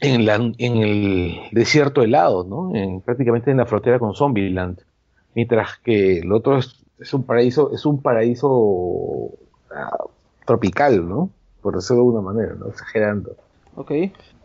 en, 0.00 0.54
el 0.58 1.40
desierto 1.52 2.02
helado, 2.02 2.44
¿no? 2.44 2.74
En, 2.74 3.00
prácticamente 3.00 3.50
en 3.50 3.58
la 3.58 3.66
frontera 3.66 3.98
con 3.98 4.14
Zombieland. 4.14 4.80
Mientras 5.34 5.78
que 5.78 6.18
el 6.18 6.32
otro 6.32 6.58
es, 6.58 6.84
es 6.98 7.12
un 7.14 7.24
paraíso, 7.24 7.72
es 7.72 7.86
un 7.86 8.02
paraíso 8.02 9.30
ah, 9.74 10.04
tropical, 10.46 11.08
¿no? 11.08 11.30
Por 11.62 11.76
decirlo 11.76 12.02
de 12.02 12.08
alguna 12.08 12.32
manera, 12.32 12.54
¿no? 12.54 12.68
Exagerando. 12.68 13.36
Ok. 13.74 13.92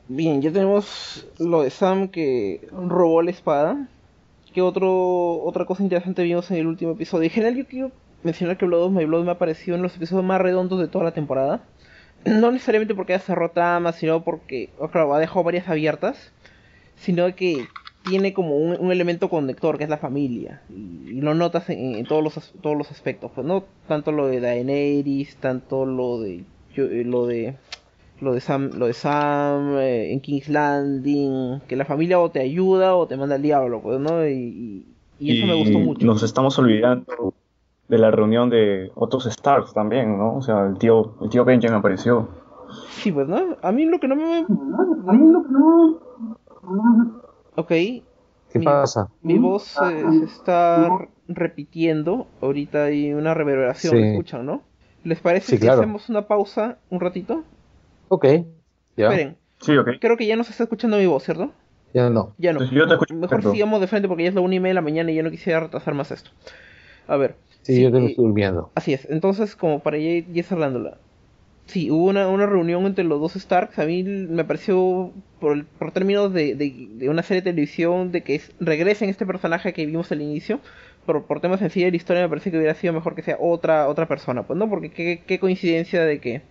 Bien, 0.08 0.42
ya 0.42 0.52
tenemos 0.52 1.26
lo 1.40 1.62
de 1.62 1.70
Sam 1.70 2.10
que 2.10 2.68
robó 2.72 3.22
la 3.22 3.32
espada. 3.32 3.88
¿Qué 4.54 4.62
otro, 4.62 5.42
otra 5.44 5.66
cosa 5.66 5.82
interesante 5.82 6.24
vimos 6.24 6.52
en 6.52 6.58
el 6.58 6.68
último 6.68 6.92
episodio? 6.92 7.24
En 7.24 7.30
general 7.32 7.56
yo 7.56 7.66
quiero 7.66 7.92
mencionar 8.22 8.58
que 8.58 8.66
Blood 8.66 8.84
of 8.84 8.92
My 8.92 9.06
Blood 9.06 9.26
me 9.26 9.32
ha 9.32 9.38
parecido 9.40 9.76
en 9.76 9.82
los 9.82 9.96
episodios 9.96 10.26
más 10.26 10.42
redondos 10.42 10.80
de 10.80 10.88
toda 10.88 11.06
la 11.06 11.14
temporada. 11.14 11.64
No 12.26 12.52
necesariamente 12.52 12.96
porque 12.96 13.14
haya 13.14 13.24
cerrado 13.24 13.52
tramas, 13.52 13.96
sino 13.96 14.24
porque, 14.24 14.70
claro, 14.92 15.14
ha 15.14 15.20
dejado 15.20 15.44
varias 15.44 15.68
abiertas, 15.68 16.32
sino 16.96 17.36
que 17.36 17.68
tiene 18.04 18.34
como 18.34 18.58
un, 18.58 18.92
elemento 18.92 19.30
conector 19.30 19.78
que 19.78 19.86
es 19.86 19.90
la 19.90 19.98
familia 19.98 20.62
y, 20.70 21.22
lo 21.22 21.34
notas 21.34 21.70
en, 21.70 22.04
todos 22.06 22.24
los 22.24 22.54
todos 22.62 22.78
los 22.78 22.92
aspectos 22.92 23.32
pues 23.34 23.48
no 23.48 23.64
tanto 23.88 24.12
lo 24.12 24.28
de 24.28 24.42
Daenerys 24.42 25.38
tanto 25.38 25.86
lo 25.86 26.20
de 26.20 26.44
eh, 26.76 27.04
lo 27.06 27.26
de 27.26 27.56
lo 28.20 28.34
de 28.34 28.42
Sam 28.42 28.72
lo 28.78 28.88
de 28.88 28.94
Sam 28.94 29.78
eh, 29.78 30.12
en 30.12 30.20
King's 30.20 30.50
Landing 30.50 31.62
que 31.68 31.76
la 31.76 31.86
familia 31.86 32.20
o 32.20 32.30
te 32.30 32.42
ayuda 32.42 32.96
o 32.96 33.08
te 33.08 33.16
manda 33.16 33.36
al 33.36 33.42
diablo 33.42 33.82
pues 33.82 34.00
no 34.00 34.28
y, 34.28 34.86
eso 35.20 35.46
me 35.46 35.54
gustó 35.54 35.80
mucho. 35.80 36.06
nos 36.06 36.22
estamos 36.24 36.60
olvidando 36.60 37.34
de 37.88 37.98
la 37.98 38.12
reunión 38.12 38.50
de 38.50 38.92
otros 38.96 39.26
Starks 39.26 39.74
también 39.74 40.18
no 40.18 40.36
o 40.36 40.42
sea 40.42 40.66
el 40.68 40.78
tío 40.78 41.16
el 41.22 41.30
tío 41.30 41.46
Benjamin 41.46 41.78
apareció 41.78 42.30
sí 42.92 43.12
pues 43.12 43.28
no 43.28 43.58
a 43.62 43.72
mí 43.72 43.86
lo 43.86 44.00
que 44.00 44.08
no 44.08 44.16
me 44.16 44.40
a 44.40 45.14
mí 45.14 45.32
lo 45.32 45.44
que 45.44 45.50
no 45.52 46.14
Ok. 47.56 47.70
¿Qué 47.70 48.60
pasa? 48.64 49.10
Mi 49.22 49.38
voz 49.38 49.64
se 49.64 50.24
está 50.24 50.88
repitiendo. 51.28 52.28
Ahorita 52.42 52.86
hay 52.86 53.14
una 53.14 53.34
reverberación, 53.34 53.96
¿me 53.96 54.12
escuchan, 54.12 54.46
no? 54.46 54.62
¿Les 55.04 55.20
parece 55.20 55.58
si 55.58 55.68
hacemos 55.68 56.10
una 56.10 56.28
pausa 56.28 56.78
un 56.90 57.00
ratito? 57.00 57.44
Ok, 58.10 58.26
ya. 58.96 59.08
Esperen. 59.08 59.38
Sí, 59.60 59.76
ok. 59.76 59.90
Creo 60.00 60.18
que 60.18 60.28
ya 60.28 60.36
no 60.36 60.44
se 60.44 60.52
está 60.52 60.64
escuchando 60.64 60.98
mi 60.98 61.06
voz, 61.06 61.24
¿cierto? 61.24 61.52
Ya 61.94 62.10
no. 62.10 62.36
Ya 62.38 62.54
no. 62.54 62.64
yo 62.64 62.88
te 62.88 62.94
escucho 62.94 63.14
Mejor 63.16 63.52
sigamos 63.52 63.82
de 63.82 63.88
frente 63.88 64.08
porque 64.08 64.24
ya 64.24 64.30
es 64.30 64.36
la 64.36 64.42
una 64.42 64.56
y 64.56 64.60
media 64.60 64.72
de 64.72 64.76
la 64.76 64.82
mañana 64.82 65.12
y 65.12 65.16
yo 65.16 65.24
no 65.24 65.32
quisiera 65.32 65.60
retrasar 65.62 65.94
más 65.94 66.12
esto. 66.12 66.30
A 67.08 67.18
ver. 67.18 67.36
Sí, 67.64 67.82
yo 67.82 67.92
te 67.92 67.98
estoy 67.98 68.16
durmiendo. 68.16 68.72
Así 68.76 68.94
es. 68.94 69.08
Entonces, 69.10 69.56
como 69.56 69.80
para 69.80 69.98
ya 69.98 70.10
ir 70.10 70.44
cerrándola. 70.44 70.98
Sí, 71.66 71.90
hubo 71.90 72.06
una, 72.06 72.28
una, 72.28 72.46
reunión 72.46 72.86
entre 72.86 73.06
los 73.06 73.22
dos 73.22 73.34
Starks. 73.34 73.80
A 73.80 73.86
mí 73.86 74.04
me 74.04 74.44
pareció, 74.44 75.12
por, 75.40 75.66
por 75.66 75.92
términos 75.92 76.34
de, 76.34 76.56
de, 76.56 77.10
una 77.10 77.24
serie 77.24 77.42
de 77.42 77.52
televisión, 77.52 78.12
de 78.12 78.22
que 78.22 78.42
regresen 78.60 79.10
este 79.10 79.26
personaje 79.26 79.74
que 79.74 79.86
vimos 79.86 80.12
al 80.12 80.22
inicio. 80.22 80.60
Por, 81.06 81.24
por 81.24 81.42
temas 81.42 81.60
sencillos 81.60 81.88
de 81.88 81.92
la 81.92 81.98
historia, 81.98 82.22
me 82.24 82.30
parece 82.30 82.52
que 82.52 82.58
hubiera 82.58 82.76
sido 82.76 82.94
mejor 82.94 83.16
que 83.16 83.24
sea 83.24 83.38
otra 83.40 83.88
otra 83.88 84.08
persona. 84.08 84.44
Pues 84.44 84.60
no, 84.60 84.70
porque 84.70 84.92
qué, 84.92 85.24
qué 85.26 85.40
coincidencia 85.40 86.04
de 86.04 86.20
que 86.20 86.42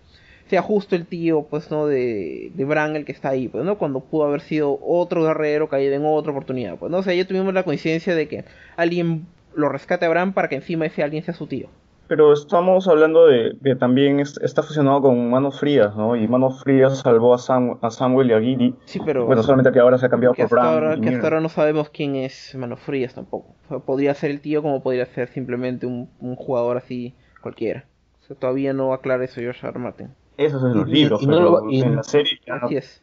sea 0.47 0.61
justo 0.61 0.95
el 0.95 1.05
tío, 1.05 1.43
pues 1.43 1.71
no, 1.71 1.87
de, 1.87 2.51
de 2.53 2.65
Bran 2.65 2.95
el 2.95 3.05
que 3.05 3.11
está 3.11 3.29
ahí, 3.29 3.47
pues 3.47 3.63
no, 3.63 3.77
cuando 3.77 4.01
pudo 4.01 4.25
haber 4.25 4.41
sido 4.41 4.77
otro 4.83 5.23
guerrero 5.23 5.69
caído 5.69 5.93
en 5.93 6.05
otra 6.05 6.31
oportunidad. 6.31 6.77
Pues 6.77 6.91
no, 6.91 6.99
o 6.99 7.03
sea, 7.03 7.13
ya 7.13 7.25
tuvimos 7.25 7.53
la 7.53 7.63
coincidencia 7.63 8.15
de 8.15 8.27
que 8.27 8.45
alguien 8.75 9.25
lo 9.55 9.69
rescate 9.69 10.05
a 10.05 10.09
Bran 10.09 10.33
para 10.33 10.49
que 10.49 10.55
encima 10.55 10.85
ese 10.85 11.03
alguien 11.03 11.23
sea 11.23 11.33
su 11.33 11.47
tío. 11.47 11.69
Pero 12.07 12.33
estamos 12.33 12.87
hablando 12.87 13.27
de 13.27 13.57
que 13.63 13.75
también 13.75 14.19
está 14.19 14.61
fusionado 14.61 15.01
con 15.01 15.29
Manos 15.29 15.59
Frías, 15.59 15.95
¿no? 15.95 16.15
Y 16.15 16.27
Manos 16.27 16.61
Frías 16.61 16.99
salvó 16.99 17.33
a, 17.33 17.37
a 17.81 17.91
Samuel 17.91 18.29
y 18.29 18.33
a 18.33 18.41
Giri. 18.41 18.75
Sí, 18.85 18.99
pero... 19.05 19.25
Bueno, 19.25 19.41
solamente 19.41 19.71
que 19.71 19.79
ahora 19.79 19.97
se 19.97 20.07
ha 20.07 20.09
cambiado 20.09 20.35
por 20.35 20.49
Bran. 20.49 20.65
Ahora, 20.65 20.99
que 20.99 21.09
hasta 21.09 21.23
ahora 21.23 21.39
no 21.39 21.49
sabemos 21.49 21.89
quién 21.89 22.15
es 22.15 22.55
Manos 22.55 22.81
Frías 22.81 23.13
tampoco. 23.13 23.55
podría 23.85 24.13
ser 24.15 24.31
el 24.31 24.41
tío 24.41 24.61
como 24.61 24.83
podría 24.83 25.05
ser 25.05 25.29
simplemente 25.29 25.85
un, 25.85 26.35
jugador 26.35 26.77
así 26.77 27.15
cualquiera. 27.41 27.85
O 28.21 28.25
sea, 28.25 28.35
todavía 28.35 28.73
no 28.73 28.93
aclara 28.93 29.23
eso 29.23 29.39
George 29.39 29.65
R. 29.65 29.79
Martin. 29.79 30.09
Eso 30.37 30.57
es 30.57 30.63
en 30.63 30.73
los 30.77 30.87
libros, 30.89 31.25
pero 31.25 31.69
en 31.71 31.95
la 31.95 32.03
serie 32.03 32.39
ya, 32.45 32.55
así 32.55 32.75
es. 32.75 33.01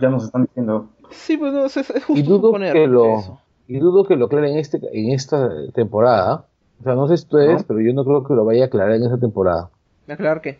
ya 0.00 0.08
nos 0.08 0.24
están 0.24 0.42
diciendo... 0.42 0.88
Sí, 1.10 1.36
pues 1.36 1.52
no, 1.52 1.66
es, 1.66 1.76
es 1.76 2.04
justo 2.04 2.14
y 2.14 2.22
dudo 2.22 2.52
que 2.54 2.86
lo, 2.86 3.38
Y 3.68 3.78
dudo 3.78 4.04
que 4.04 4.16
lo 4.16 4.26
aclaren 4.26 4.58
este, 4.58 4.80
en 4.92 5.12
esta 5.12 5.48
temporada 5.72 6.46
o 6.82 6.84
sea, 6.84 6.96
no 6.96 7.06
sé 7.06 7.14
ustedes, 7.14 7.62
pero 7.62 7.80
yo 7.80 7.92
no 7.92 8.04
creo 8.04 8.24
que 8.24 8.34
lo 8.34 8.44
vaya 8.44 8.64
a 8.64 8.66
aclarar 8.66 8.96
en 8.96 9.04
esa 9.04 9.16
temporada. 9.16 9.70
¿Aclarar 10.08 10.40
qué? 10.40 10.58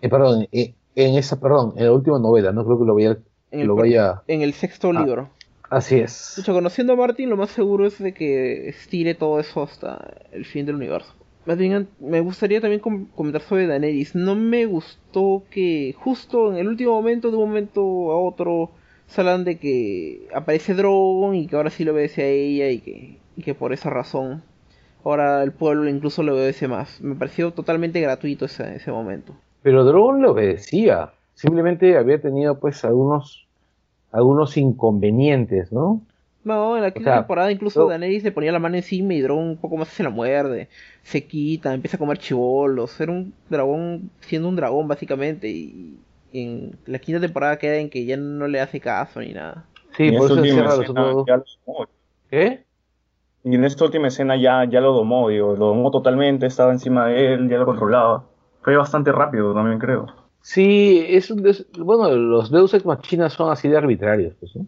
Eh, 0.00 0.08
perdón, 0.08 0.48
eh, 0.52 0.72
en 0.94 1.16
esa, 1.16 1.38
perdón, 1.38 1.74
en 1.76 1.84
la 1.84 1.92
última 1.92 2.18
novela, 2.18 2.50
no 2.50 2.64
creo 2.64 2.78
que 2.78 2.86
lo 2.86 2.94
vaya, 2.94 3.18
en 3.50 3.66
lo 3.66 3.76
vaya... 3.76 4.22
En 4.26 4.40
el 4.40 4.54
sexto 4.54 4.88
ah, 4.88 5.04
libro. 5.04 5.28
Así 5.68 5.96
es. 5.96 6.38
Hecho, 6.38 6.54
conociendo 6.54 6.94
a 6.94 6.96
Martin, 6.96 7.28
lo 7.28 7.36
más 7.36 7.50
seguro 7.50 7.86
es 7.86 7.98
de 7.98 8.14
que 8.14 8.70
estire 8.70 9.14
todo 9.14 9.38
eso 9.38 9.62
hasta 9.62 10.14
el 10.32 10.46
fin 10.46 10.64
del 10.64 10.76
universo. 10.76 11.12
Más 11.44 11.58
bien, 11.58 11.88
me 12.00 12.20
gustaría 12.22 12.62
también 12.62 12.80
comentar 13.14 13.42
sobre 13.42 13.66
Daenerys. 13.66 14.14
No 14.14 14.34
me 14.36 14.64
gustó 14.64 15.42
que 15.50 15.94
justo 15.98 16.52
en 16.52 16.56
el 16.56 16.68
último 16.68 16.92
momento, 16.92 17.30
de 17.30 17.36
un 17.36 17.48
momento 17.48 17.82
a 17.82 18.18
otro, 18.18 18.70
de 19.16 19.58
que 19.58 20.28
aparece 20.34 20.74
Drogon 20.74 21.34
y 21.34 21.46
que 21.46 21.56
ahora 21.56 21.70
sí 21.70 21.84
lo 21.84 21.92
obedece 21.92 22.22
a 22.22 22.28
ella 22.28 22.70
y 22.70 22.78
que, 22.78 23.18
y 23.36 23.42
que 23.42 23.54
por 23.54 23.72
esa 23.72 23.90
razón 23.90 24.42
ahora 25.04 25.42
el 25.42 25.52
pueblo 25.52 25.88
incluso 25.88 26.22
le 26.22 26.32
obedece 26.32 26.68
más. 26.68 27.00
Me 27.00 27.14
pareció 27.16 27.52
totalmente 27.52 28.00
gratuito 28.00 28.44
ese, 28.44 28.76
ese 28.76 28.90
momento. 28.90 29.34
Pero 29.62 29.84
Drogon 29.84 30.22
le 30.22 30.28
obedecía. 30.28 31.10
Simplemente 31.34 31.96
había 31.96 32.20
tenido 32.20 32.58
pues 32.58 32.84
algunos 32.84 33.46
algunos 34.12 34.56
inconvenientes, 34.56 35.70
¿no? 35.72 36.02
No, 36.42 36.76
en 36.76 36.82
la 36.82 36.90
quinta 36.90 37.16
temporada 37.16 37.52
incluso 37.52 37.86
Daenerys 37.86 38.24
le 38.24 38.32
ponía 38.32 38.50
la 38.50 38.58
mano 38.58 38.76
encima 38.76 39.12
y 39.12 39.20
Drogon 39.20 39.50
un 39.50 39.56
poco 39.56 39.76
más 39.76 39.88
se 39.88 40.02
la 40.02 40.10
muerde, 40.10 40.68
se 41.02 41.26
quita, 41.26 41.74
empieza 41.74 41.96
a 41.96 41.98
comer 41.98 42.16
chivolos, 42.18 42.98
era 43.00 43.12
un 43.12 43.34
dragón 43.50 44.10
siendo 44.20 44.48
un 44.48 44.56
dragón 44.56 44.88
básicamente 44.88 45.48
y, 45.48 45.98
en 46.32 46.76
la 46.86 46.98
quinta 46.98 47.20
temporada 47.20 47.58
queda 47.58 47.76
en 47.76 47.90
que 47.90 48.04
ya 48.04 48.16
no 48.16 48.46
le 48.46 48.60
hace 48.60 48.80
caso 48.80 49.20
ni 49.20 49.32
nada. 49.32 49.64
Sí, 49.96 50.12
por 50.12 50.30
eso 50.30 50.42
cierra 50.42 50.76
los 50.76 51.58
¿Qué? 52.30 52.64
Y 53.42 53.54
en 53.54 53.64
esta 53.64 53.84
última 53.84 54.08
escena 54.08 54.36
ya, 54.36 54.64
ya 54.64 54.80
lo 54.80 54.92
domó, 54.92 55.28
digo, 55.28 55.56
lo 55.56 55.66
domó 55.66 55.90
totalmente, 55.90 56.46
estaba 56.46 56.72
encima 56.72 57.06
de 57.06 57.34
él, 57.34 57.48
ya 57.48 57.56
lo 57.58 57.64
controlaba. 57.64 58.24
Fue 58.62 58.76
bastante 58.76 59.10
rápido 59.12 59.54
también, 59.54 59.78
creo. 59.78 60.06
Sí, 60.42 61.04
es 61.08 61.30
un 61.30 61.42
bueno, 61.78 62.10
los 62.14 62.50
Deus 62.50 62.74
Ex 62.74 62.84
Machina 62.84 63.30
son 63.30 63.50
así 63.50 63.68
de 63.68 63.76
arbitrarios, 63.76 64.34
pues, 64.38 64.54
¿no? 64.56 64.66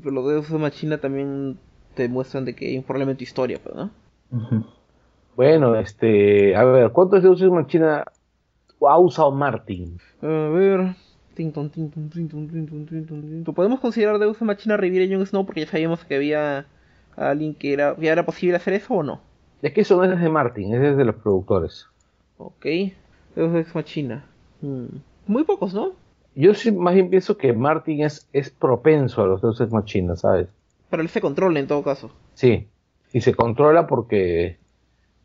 Pero 0.00 0.10
los 0.12 0.28
Deus 0.28 0.50
Ex 0.50 0.58
Machina 0.58 0.98
también 0.98 1.58
te 1.94 2.08
muestran 2.08 2.44
de 2.44 2.54
que 2.54 2.68
hay 2.68 2.78
un 2.78 2.84
problema 2.84 3.10
en 3.10 3.16
tu 3.16 3.24
historia, 3.24 3.58
pues, 3.62 3.74
¿no? 3.74 3.90
Bueno, 5.34 5.74
este, 5.76 6.54
a 6.56 6.64
ver, 6.64 6.90
¿cuántos 6.90 7.22
Deus 7.22 7.42
Ex 7.42 7.50
Machina 7.50 8.04
ha 8.80 8.98
usado 8.98 9.30
Martin? 9.30 9.98
A 10.22 10.26
ver, 10.26 10.94
Podemos 13.54 13.80
considerar 13.80 14.18
Deus 14.18 14.40
Machina 14.40 14.76
revivir 14.76 15.12
a 15.12 15.14
Jon 15.14 15.26
Snow 15.26 15.44
porque 15.44 15.60
ya 15.60 15.66
sabíamos 15.66 16.04
que 16.04 16.16
había 16.16 16.66
alguien 17.14 17.54
que 17.54 17.74
era, 17.74 17.94
era 18.00 18.24
posible 18.24 18.56
hacer 18.56 18.72
eso 18.74 18.94
o 18.94 19.02
no. 19.02 19.20
Es 19.60 19.72
que 19.72 19.82
eso 19.82 19.96
no 19.96 20.04
es 20.04 20.20
de 20.20 20.28
Martin, 20.28 20.74
es 20.74 20.96
de 20.96 21.04
los 21.04 21.16
productores. 21.16 21.86
Ok, 22.38 22.64
Deus 23.34 23.54
Ex 23.54 23.74
Machina. 23.74 24.24
Hmm. 24.62 24.86
Muy 25.26 25.44
pocos, 25.44 25.74
¿no? 25.74 25.92
Yo 26.34 26.54
sí, 26.54 26.72
más 26.72 26.94
bien 26.94 27.10
pienso 27.10 27.36
que 27.36 27.52
Martin 27.52 28.02
es, 28.02 28.28
es 28.32 28.50
propenso 28.50 29.22
a 29.22 29.26
los 29.26 29.42
Deus 29.42 29.60
Ex 29.60 29.72
Machina, 29.72 30.16
¿sabes? 30.16 30.48
Pero 30.88 31.02
él 31.02 31.08
se 31.08 31.20
controla 31.20 31.60
en 31.60 31.66
todo 31.66 31.82
caso. 31.82 32.10
Sí, 32.34 32.68
y 33.12 33.20
se 33.20 33.34
controla 33.34 33.86
porque, 33.86 34.58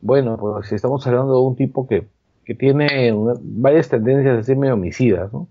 bueno, 0.01 0.37
pues 0.37 0.67
si 0.67 0.75
estamos 0.75 1.05
hablando 1.07 1.33
de 1.33 1.47
un 1.47 1.55
tipo 1.55 1.87
que, 1.87 2.07
que 2.45 2.55
tiene 2.55 3.13
varias 3.41 3.89
tendencias 3.89 4.39
a 4.39 4.43
ser 4.43 4.57
medio 4.57 4.73
homicidas, 4.73 5.31
¿no? 5.31 5.47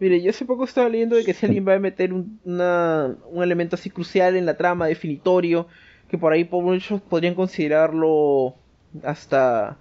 Mire, 0.00 0.22
yo 0.22 0.30
hace 0.30 0.46
poco 0.46 0.64
estaba 0.64 0.88
leyendo 0.88 1.16
de 1.16 1.24
que 1.24 1.34
si 1.34 1.46
alguien 1.46 1.64
va 1.68 1.74
a 1.74 1.78
meter 1.78 2.12
un, 2.12 2.40
un 2.44 3.42
elemento 3.42 3.76
así 3.76 3.90
crucial 3.90 4.36
en 4.36 4.46
la 4.46 4.56
trama, 4.56 4.86
definitorio, 4.86 5.66
que 6.08 6.18
por 6.18 6.32
ahí 6.32 6.48
muchos 6.50 7.00
podrían 7.00 7.34
considerarlo 7.34 8.56
hasta 9.04 9.76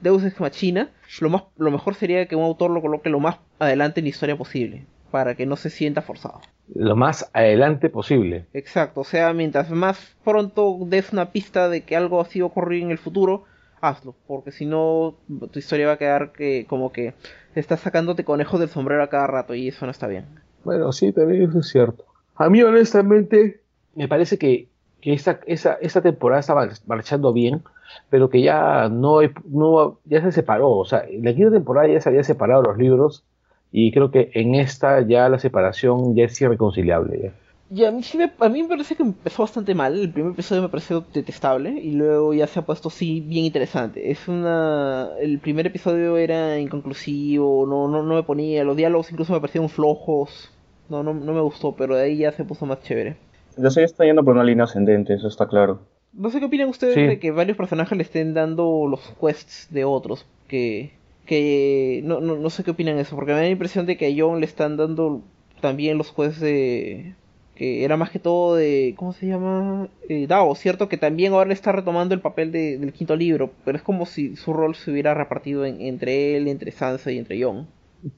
Deus 0.00 0.24
Ex 0.24 0.40
Machina, 0.40 0.90
lo, 1.20 1.30
más, 1.30 1.44
lo 1.56 1.70
mejor 1.70 1.94
sería 1.94 2.26
que 2.26 2.36
un 2.36 2.44
autor 2.44 2.70
lo 2.70 2.82
coloque 2.82 3.08
lo 3.08 3.20
más 3.20 3.38
adelante 3.58 4.00
en 4.00 4.04
la 4.04 4.10
historia 4.10 4.36
posible, 4.36 4.86
para 5.10 5.34
que 5.34 5.46
no 5.46 5.56
se 5.56 5.70
sienta 5.70 6.02
forzado. 6.02 6.40
Lo 6.74 6.96
más 6.96 7.30
adelante 7.32 7.88
posible. 7.88 8.46
Exacto, 8.52 9.00
o 9.00 9.04
sea, 9.04 9.32
mientras 9.32 9.70
más 9.70 10.16
pronto 10.24 10.78
des 10.82 11.12
una 11.12 11.30
pista 11.32 11.68
de 11.68 11.82
que 11.82 11.96
algo 11.96 12.20
así 12.20 12.42
ocurrir 12.42 12.82
en 12.82 12.90
el 12.90 12.98
futuro, 12.98 13.44
hazlo, 13.80 14.14
porque 14.26 14.52
si 14.52 14.66
no, 14.66 15.14
tu 15.50 15.58
historia 15.58 15.86
va 15.86 15.94
a 15.94 15.98
quedar 15.98 16.32
que 16.32 16.66
como 16.68 16.92
que 16.92 17.14
estás 17.54 17.80
sacándote 17.80 18.24
conejos 18.24 18.60
del 18.60 18.68
sombrero 18.68 19.02
a 19.02 19.08
cada 19.08 19.26
rato 19.26 19.54
y 19.54 19.68
eso 19.68 19.86
no 19.86 19.90
está 19.90 20.06
bien. 20.06 20.26
Bueno, 20.64 20.92
sí, 20.92 21.12
también 21.12 21.42
eso 21.42 21.60
es 21.60 21.68
cierto. 21.68 22.04
A 22.36 22.48
mí, 22.48 22.62
honestamente, 22.62 23.60
me 23.94 24.08
parece 24.08 24.38
que, 24.38 24.68
que 25.00 25.12
esta, 25.12 25.40
esa, 25.46 25.74
esta 25.80 26.02
temporada 26.02 26.40
estaba 26.40 26.68
marchando 26.86 27.32
bien, 27.32 27.62
pero 28.08 28.30
que 28.30 28.42
ya 28.42 28.88
no, 28.88 29.20
no 29.48 29.98
ya 30.04 30.22
se 30.22 30.32
separó. 30.32 30.70
O 30.70 30.84
sea, 30.84 31.04
en 31.08 31.24
la 31.24 31.34
quinta 31.34 31.50
temporada 31.50 31.88
ya 31.88 32.00
se 32.00 32.08
había 32.08 32.24
separado 32.24 32.62
los 32.62 32.78
libros 32.78 33.24
y 33.72 33.92
creo 33.92 34.10
que 34.10 34.30
en 34.34 34.54
esta 34.54 35.00
ya 35.00 35.28
la 35.28 35.38
separación 35.38 36.14
ya 36.14 36.24
es 36.24 36.40
irreconciliable. 36.40 37.32
Y 37.72 37.84
a 37.84 37.92
mí, 37.92 38.02
sí 38.02 38.18
me, 38.18 38.32
a 38.40 38.48
mí 38.48 38.62
me 38.64 38.68
parece 38.68 38.96
que 38.96 39.04
empezó 39.04 39.44
bastante 39.44 39.76
mal. 39.76 39.96
El 39.96 40.10
primer 40.10 40.32
episodio 40.32 40.62
me 40.62 40.68
pareció 40.68 41.04
detestable 41.14 41.70
y 41.70 41.92
luego 41.92 42.34
ya 42.34 42.48
se 42.48 42.58
ha 42.58 42.66
puesto 42.66 42.90
sí 42.90 43.20
bien 43.20 43.44
interesante. 43.44 44.10
Es 44.10 44.26
una, 44.26 45.10
el 45.20 45.38
primer 45.38 45.68
episodio 45.68 46.16
era 46.16 46.58
inconclusivo, 46.58 47.66
no, 47.66 47.86
no, 47.86 48.02
no 48.02 48.14
me 48.16 48.24
ponía, 48.24 48.64
los 48.64 48.76
diálogos 48.76 49.12
incluso 49.12 49.32
me 49.32 49.40
parecieron 49.40 49.68
flojos. 49.68 50.50
No, 50.88 51.04
no, 51.04 51.14
no 51.14 51.32
me 51.32 51.40
gustó, 51.40 51.76
pero 51.76 51.94
de 51.94 52.02
ahí 52.02 52.16
ya 52.18 52.32
se 52.32 52.42
puso 52.42 52.66
más 52.66 52.82
chévere. 52.82 53.16
Ya 53.56 53.70
se 53.70 53.84
está 53.84 54.04
yendo 54.04 54.24
por 54.24 54.34
una 54.34 54.42
línea 54.42 54.64
ascendente, 54.64 55.14
eso 55.14 55.28
está 55.28 55.46
claro. 55.46 55.82
No 56.12 56.30
sé 56.30 56.40
qué 56.40 56.46
opinan 56.46 56.68
ustedes 56.68 56.96
de 56.96 57.20
que 57.20 57.30
varios 57.30 57.56
personajes 57.56 57.96
le 57.96 58.02
estén 58.02 58.34
dando 58.34 58.88
los 58.88 59.00
quests 59.20 59.68
de 59.70 59.84
otros. 59.84 60.26
Que, 60.48 60.90
que 61.24 62.00
no, 62.02 62.20
no, 62.20 62.34
no 62.34 62.50
sé 62.50 62.64
qué 62.64 62.72
opinan 62.72 62.96
de 62.96 63.02
eso, 63.02 63.14
porque 63.14 63.30
me 63.30 63.38
da 63.38 63.44
la 63.44 63.50
impresión 63.50 63.86
de 63.86 63.96
que 63.96 64.08
a 64.08 64.14
John 64.16 64.40
le 64.40 64.46
están 64.46 64.76
dando 64.76 65.22
también 65.60 65.98
los 65.98 66.10
quests 66.10 66.40
de, 66.40 67.14
que 67.60 67.84
era 67.84 67.98
más 67.98 68.08
que 68.08 68.18
todo 68.18 68.54
de, 68.54 68.94
¿cómo 68.96 69.12
se 69.12 69.26
llama? 69.26 69.86
Eh, 70.08 70.26
Dao, 70.26 70.54
¿cierto? 70.54 70.88
Que 70.88 70.96
también 70.96 71.34
ahora 71.34 71.48
le 71.48 71.52
está 71.52 71.72
retomando 71.72 72.14
el 72.14 72.22
papel 72.22 72.52
de, 72.52 72.78
del 72.78 72.94
quinto 72.94 73.16
libro, 73.16 73.50
pero 73.66 73.76
es 73.76 73.84
como 73.84 74.06
si 74.06 74.34
su 74.34 74.54
rol 74.54 74.74
se 74.74 74.90
hubiera 74.90 75.12
repartido 75.12 75.66
entre 75.66 76.38
él, 76.38 76.48
entre 76.48 76.72
Sansa 76.72 77.12
y 77.12 77.18
entre 77.18 77.44
Jon. 77.44 77.66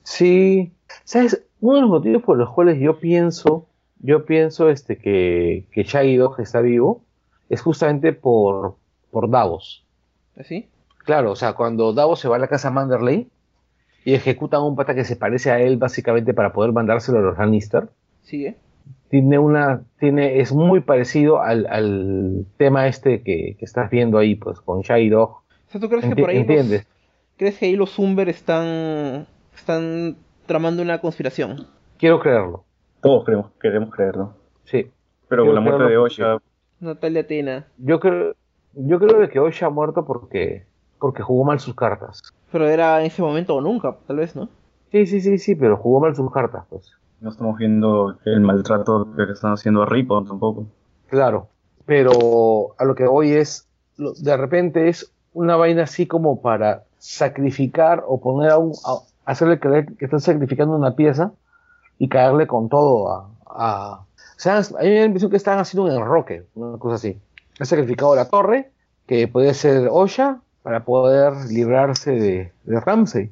Sí, 0.04 0.70
¿sabes? 1.02 1.44
Uno 1.60 1.74
de 1.74 1.80
los 1.80 1.90
motivos 1.90 2.22
por 2.22 2.38
los 2.38 2.50
cuales 2.50 2.78
yo 2.78 3.00
pienso, 3.00 3.66
yo 3.98 4.26
pienso 4.26 4.70
este, 4.70 4.96
que, 4.96 5.64
que 5.72 5.82
Shaggy 5.82 6.18
Dog 6.18 6.38
está 6.38 6.60
vivo, 6.60 7.02
es 7.48 7.62
justamente 7.62 8.12
por, 8.12 8.76
por 9.10 9.28
Davos. 9.28 9.84
¿Ah, 10.38 10.44
claro, 10.98 11.32
o 11.32 11.36
sea, 11.36 11.54
cuando 11.54 11.92
Davos 11.92 12.20
se 12.20 12.28
va 12.28 12.36
a 12.36 12.38
la 12.38 12.46
casa 12.46 12.70
Manderley 12.70 13.26
y 14.04 14.14
ejecuta 14.14 14.58
a 14.58 14.62
un 14.62 14.76
pata 14.76 14.94
que 14.94 15.04
se 15.04 15.16
parece 15.16 15.50
a 15.50 15.60
él 15.60 15.78
básicamente 15.78 16.32
para 16.32 16.52
poder 16.52 16.70
mandárselo 16.70 17.18
a 17.18 17.22
los 17.22 17.38
Lannister. 17.38 17.88
Sigue 18.22 18.56
tiene 19.12 19.38
una, 19.38 19.82
tiene, 19.98 20.40
es 20.40 20.52
muy 20.52 20.80
parecido 20.80 21.42
al, 21.42 21.66
al 21.66 22.46
tema 22.56 22.88
este 22.88 23.22
que, 23.22 23.56
que, 23.58 23.64
estás 23.66 23.90
viendo 23.90 24.16
ahí, 24.16 24.36
pues, 24.36 24.58
con 24.60 24.80
Shai 24.80 25.10
Dog. 25.10 25.30
O 25.30 25.42
sea, 25.68 25.80
¿tú 25.82 25.90
crees 25.90 26.06
que 26.06 26.16
por 26.16 26.30
ahí 26.30 26.38
¿entiendes? 26.38 26.84
Los, 26.84 27.36
crees 27.36 27.58
que 27.58 27.66
ahí 27.66 27.76
los 27.76 27.98
Umber 27.98 28.30
están, 28.30 29.26
están 29.54 30.16
tramando 30.46 30.82
una 30.82 31.02
conspiración? 31.02 31.66
Quiero 31.98 32.20
creerlo. 32.20 32.64
Todos 33.02 33.26
queremos, 33.26 33.50
queremos 33.60 33.90
creerlo. 33.90 34.32
Sí. 34.64 34.90
Pero 35.28 35.44
con 35.44 35.54
la 35.56 35.60
muerte 35.60 35.84
de 35.84 35.98
Osha. 35.98 36.38
Natalia 36.80 37.26
Tina. 37.26 37.66
Yo 37.76 38.00
creo, 38.00 38.34
yo 38.72 38.98
creo 38.98 39.28
que 39.28 39.40
Osha 39.40 39.66
ha 39.66 39.70
muerto 39.70 40.06
porque, 40.06 40.64
porque 40.98 41.22
jugó 41.22 41.44
mal 41.44 41.60
sus 41.60 41.74
cartas. 41.74 42.22
Pero 42.50 42.66
era 42.66 42.98
en 43.00 43.06
ese 43.06 43.20
momento 43.20 43.54
o 43.54 43.60
nunca, 43.60 43.98
tal 44.06 44.16
vez, 44.16 44.34
¿no? 44.34 44.48
Sí, 44.90 45.04
sí, 45.04 45.20
sí, 45.20 45.36
sí, 45.36 45.54
pero 45.54 45.76
jugó 45.76 46.00
mal 46.00 46.16
sus 46.16 46.32
cartas, 46.32 46.64
pues 46.70 46.96
no 47.22 47.30
estamos 47.30 47.56
viendo 47.56 48.18
el 48.24 48.40
maltrato 48.40 49.08
que 49.16 49.32
están 49.32 49.52
haciendo 49.52 49.82
a 49.82 49.86
Ripon 49.86 50.26
tampoco. 50.26 50.66
Claro, 51.08 51.48
pero 51.86 52.74
a 52.78 52.84
lo 52.84 52.94
que 52.94 53.06
hoy 53.06 53.32
es, 53.32 53.68
de 53.96 54.36
repente 54.36 54.88
es 54.88 55.12
una 55.32 55.56
vaina 55.56 55.84
así 55.84 56.06
como 56.06 56.42
para 56.42 56.84
sacrificar 56.98 58.04
o 58.06 58.20
poner 58.20 58.50
a, 58.50 58.58
un, 58.58 58.72
hacerle 59.24 59.58
creer 59.60 59.86
que 59.96 60.04
están 60.04 60.20
sacrificando 60.20 60.74
una 60.74 60.96
pieza 60.96 61.32
y 61.98 62.08
caerle 62.08 62.46
con 62.46 62.68
todo 62.68 63.10
a, 63.10 63.28
a 63.46 64.00
o 64.00 64.40
sea, 64.42 64.60
una 64.72 65.04
impresión 65.04 65.30
que 65.30 65.36
están 65.36 65.60
haciendo 65.60 65.88
un 65.88 65.96
enroque, 65.96 66.46
una 66.56 66.76
cosa 66.78 66.96
así. 66.96 67.20
Han 67.60 67.66
sacrificado 67.66 68.16
la 68.16 68.28
torre, 68.28 68.72
que 69.06 69.28
puede 69.28 69.54
ser 69.54 69.88
Osha, 69.88 70.40
para 70.64 70.84
poder 70.84 71.32
librarse 71.48 72.10
de, 72.10 72.52
de 72.64 72.80
Ramsey. 72.80 73.30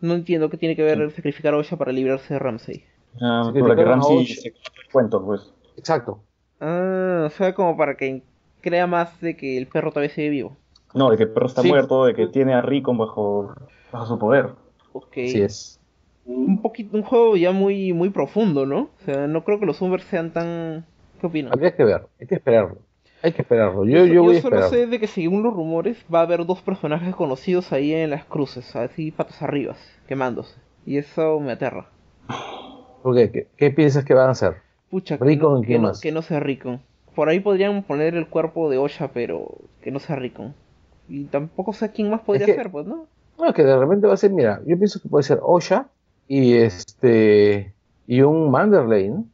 No 0.00 0.14
entiendo 0.14 0.48
qué 0.50 0.56
tiene 0.56 0.76
que 0.76 0.82
ver 0.82 1.10
sacrificar 1.10 1.54
a 1.54 1.58
Osha 1.58 1.76
para 1.76 1.92
librarse 1.92 2.34
de 2.34 2.38
Ramsey. 2.38 2.84
Ah, 3.20 3.52
para 3.52 3.76
que 3.76 3.84
Ramsey 3.84 4.26
se 4.26 4.54
cuento, 4.92 5.24
pues. 5.24 5.52
Exacto. 5.76 6.22
Ah, 6.60 7.24
o 7.26 7.30
sea, 7.30 7.54
como 7.54 7.76
para 7.76 7.96
que 7.96 8.22
crea 8.60 8.86
más 8.86 9.20
de 9.20 9.36
que 9.36 9.58
el 9.58 9.66
perro 9.66 9.90
todavía 9.90 10.14
sigue 10.14 10.30
vivo. 10.30 10.56
No, 10.94 11.10
de 11.10 11.16
que 11.16 11.24
el 11.24 11.30
perro 11.30 11.46
está 11.46 11.62
muerto, 11.62 12.06
de 12.06 12.14
que 12.14 12.26
tiene 12.28 12.54
a 12.54 12.62
Rico 12.62 12.94
bajo, 12.94 13.54
bajo 13.92 14.06
su 14.06 14.18
poder. 14.18 14.50
Ok. 14.92 15.16
Es. 15.16 15.80
Un 16.24 16.60
poquito, 16.60 16.96
un 16.96 17.02
juego 17.02 17.36
ya 17.36 17.52
muy, 17.52 17.92
muy 17.92 18.10
profundo, 18.10 18.66
¿no? 18.66 18.90
O 19.00 19.04
sea, 19.04 19.26
no 19.26 19.44
creo 19.44 19.58
que 19.58 19.66
los 19.66 19.80
Umbers 19.80 20.04
sean 20.04 20.32
tan... 20.32 20.84
¿Qué 21.20 21.26
opinas? 21.26 21.52
Habría 21.52 21.74
que 21.74 21.84
ver, 21.84 22.06
hay 22.20 22.26
que 22.26 22.34
esperarlo. 22.34 22.78
Hay 23.22 23.32
que 23.32 23.42
esperarlo. 23.42 23.84
Yo, 23.84 24.04
yo, 24.06 24.22
voy 24.22 24.36
yo 24.36 24.42
solo 24.42 24.68
sé 24.68 24.86
de 24.86 25.00
que 25.00 25.06
según 25.06 25.42
los 25.42 25.52
rumores 25.52 25.96
va 26.12 26.20
a 26.20 26.22
haber 26.22 26.46
dos 26.46 26.62
personajes 26.62 27.14
conocidos 27.14 27.72
ahí 27.72 27.92
en 27.92 28.10
las 28.10 28.24
cruces, 28.24 28.76
así 28.76 29.10
patas 29.10 29.42
arriba, 29.42 29.74
quemándose. 30.06 30.54
Y 30.86 30.98
eso 30.98 31.40
me 31.40 31.52
aterra. 31.52 31.88
¿Por 33.02 33.14
qué? 33.14 33.48
¿Qué, 33.56 33.70
piensas 33.70 34.04
que 34.04 34.14
van 34.14 34.28
a 34.28 34.32
hacer? 34.32 34.56
Pucha, 34.90 35.16
Rico, 35.20 35.60
que, 35.62 35.78
no, 35.78 35.88
más? 35.88 36.00
que 36.00 36.12
no 36.12 36.22
sea 36.22 36.40
Rico. 36.40 36.78
Por 37.14 37.28
ahí 37.28 37.40
podrían 37.40 37.82
poner 37.82 38.14
el 38.14 38.28
cuerpo 38.28 38.70
de 38.70 38.78
Osha, 38.78 39.08
pero 39.08 39.58
que 39.82 39.90
no 39.90 39.98
sea 39.98 40.16
Rico. 40.16 40.52
Y 41.08 41.24
tampoco 41.24 41.72
sé 41.72 41.90
quién 41.90 42.10
más 42.10 42.20
podría 42.20 42.46
ser, 42.46 42.70
pues, 42.70 42.86
¿no? 42.86 43.06
No, 43.38 43.52
que 43.52 43.64
de 43.64 43.76
repente 43.76 44.06
va 44.06 44.14
a 44.14 44.16
ser, 44.18 44.30
mira, 44.30 44.60
yo 44.66 44.76
pienso 44.76 45.00
que 45.00 45.08
puede 45.08 45.24
ser 45.24 45.40
Osha 45.42 45.88
y 46.28 46.54
este 46.54 47.72
y 48.06 48.22
un 48.22 48.50
Manderley, 48.50 49.10
¿no? 49.10 49.26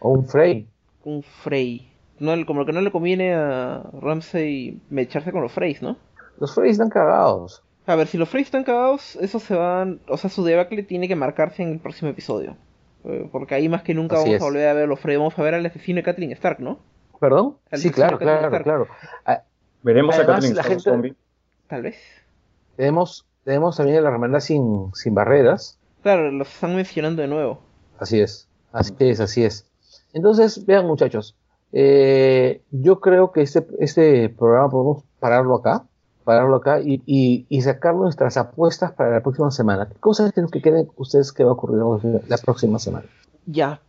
O 0.00 0.10
un 0.10 0.26
Frey. 0.26 0.66
Un 1.04 1.22
Frey 1.22 1.89
no, 2.20 2.46
como 2.46 2.64
que 2.64 2.72
no 2.72 2.80
le 2.80 2.92
conviene 2.92 3.34
a 3.34 3.82
Ramsey 4.00 4.80
echarse 4.96 5.32
con 5.32 5.42
los 5.42 5.52
Freys, 5.52 5.82
¿no? 5.82 5.96
Los 6.38 6.54
Freys 6.54 6.72
están 6.72 6.90
cagados. 6.90 7.62
A 7.86 7.96
ver, 7.96 8.06
si 8.06 8.18
los 8.18 8.28
Freys 8.28 8.46
están 8.46 8.64
cagados, 8.64 9.16
eso 9.16 9.40
se 9.40 9.54
van. 9.54 10.00
O 10.06 10.16
sea, 10.16 10.30
su 10.30 10.44
debacle 10.44 10.82
tiene 10.82 11.08
que 11.08 11.16
marcarse 11.16 11.62
en 11.62 11.72
el 11.72 11.78
próximo 11.80 12.10
episodio. 12.10 12.56
Eh, 13.04 13.28
porque 13.32 13.54
ahí 13.54 13.68
más 13.68 13.82
que 13.82 13.94
nunca 13.94 14.16
vamos 14.16 14.40
a 14.40 14.44
volver 14.44 14.68
a 14.68 14.74
ver 14.74 14.84
a 14.84 14.86
los 14.86 15.00
Freys. 15.00 15.18
Vamos 15.18 15.38
a 15.38 15.42
ver 15.42 15.54
al 15.54 15.66
asesino 15.66 15.96
de 15.96 16.02
Kathleen 16.02 16.32
Stark, 16.32 16.60
¿no? 16.60 16.78
¿Perdón? 17.18 17.56
sí, 17.72 17.90
claro, 17.90 18.18
claro, 18.18 18.62
claro. 18.62 18.88
Ah, 19.26 19.42
Veremos 19.82 20.18
a 20.18 20.26
Kathleen 20.26 20.52
Stark 20.58 20.80
zombie. 20.80 21.14
Tal 21.66 21.82
vez. 21.82 21.96
Tenemos, 22.76 23.26
tenemos 23.44 23.76
también 23.76 24.02
la 24.02 24.10
hermandad 24.10 24.40
sin, 24.40 24.90
sin 24.94 25.14
barreras. 25.14 25.78
Claro, 26.02 26.30
los 26.30 26.52
están 26.52 26.76
mencionando 26.76 27.22
de 27.22 27.28
nuevo. 27.28 27.60
Así 27.98 28.20
es, 28.20 28.48
así 28.72 28.94
es, 28.98 29.20
así 29.20 29.44
es. 29.44 29.66
Entonces, 30.12 30.64
vean 30.66 30.86
muchachos, 30.86 31.36
eh, 31.72 32.62
yo 32.70 33.00
creo 33.00 33.32
que 33.32 33.42
este, 33.42 33.66
este 33.78 34.28
programa 34.28 34.70
podemos 34.70 35.04
pararlo 35.18 35.56
acá, 35.56 35.84
pararlo 36.24 36.56
acá 36.56 36.80
y, 36.80 37.02
y, 37.06 37.62
sacar 37.62 37.94
nuestras 37.94 38.36
apuestas 38.36 38.92
para 38.92 39.10
la 39.10 39.22
próxima 39.22 39.50
semana. 39.50 39.88
¿Qué 39.88 39.98
cosas 39.98 40.32
creen 40.32 40.48
que 40.48 40.60
creen 40.60 40.88
ustedes 40.96 41.32
que 41.32 41.44
va 41.44 41.50
a 41.50 41.54
ocurrir 41.54 41.82
la 42.28 42.38
próxima 42.38 42.78
semana? 42.78 43.06
Ya, 43.46 43.80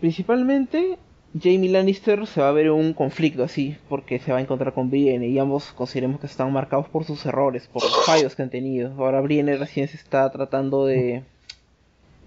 principalmente 0.00 0.98
Jamie 1.40 1.70
Lannister 1.70 2.26
se 2.26 2.40
va 2.40 2.48
a 2.48 2.52
ver 2.52 2.70
un 2.70 2.94
conflicto 2.94 3.44
así, 3.44 3.76
porque 3.88 4.18
se 4.18 4.32
va 4.32 4.38
a 4.38 4.40
encontrar 4.40 4.72
con 4.72 4.90
Brienne 4.90 5.28
y 5.28 5.38
ambos 5.38 5.72
consideremos 5.72 6.20
que 6.20 6.26
están 6.26 6.52
marcados 6.52 6.88
por 6.88 7.04
sus 7.04 7.24
errores, 7.26 7.68
por 7.68 7.82
los 7.82 8.06
fallos 8.06 8.34
que 8.34 8.42
han 8.42 8.50
tenido. 8.50 8.92
Ahora 8.96 9.20
Brienne 9.20 9.56
recién 9.56 9.88
se 9.88 9.96
está 9.96 10.30
tratando 10.30 10.86
de 10.86 11.24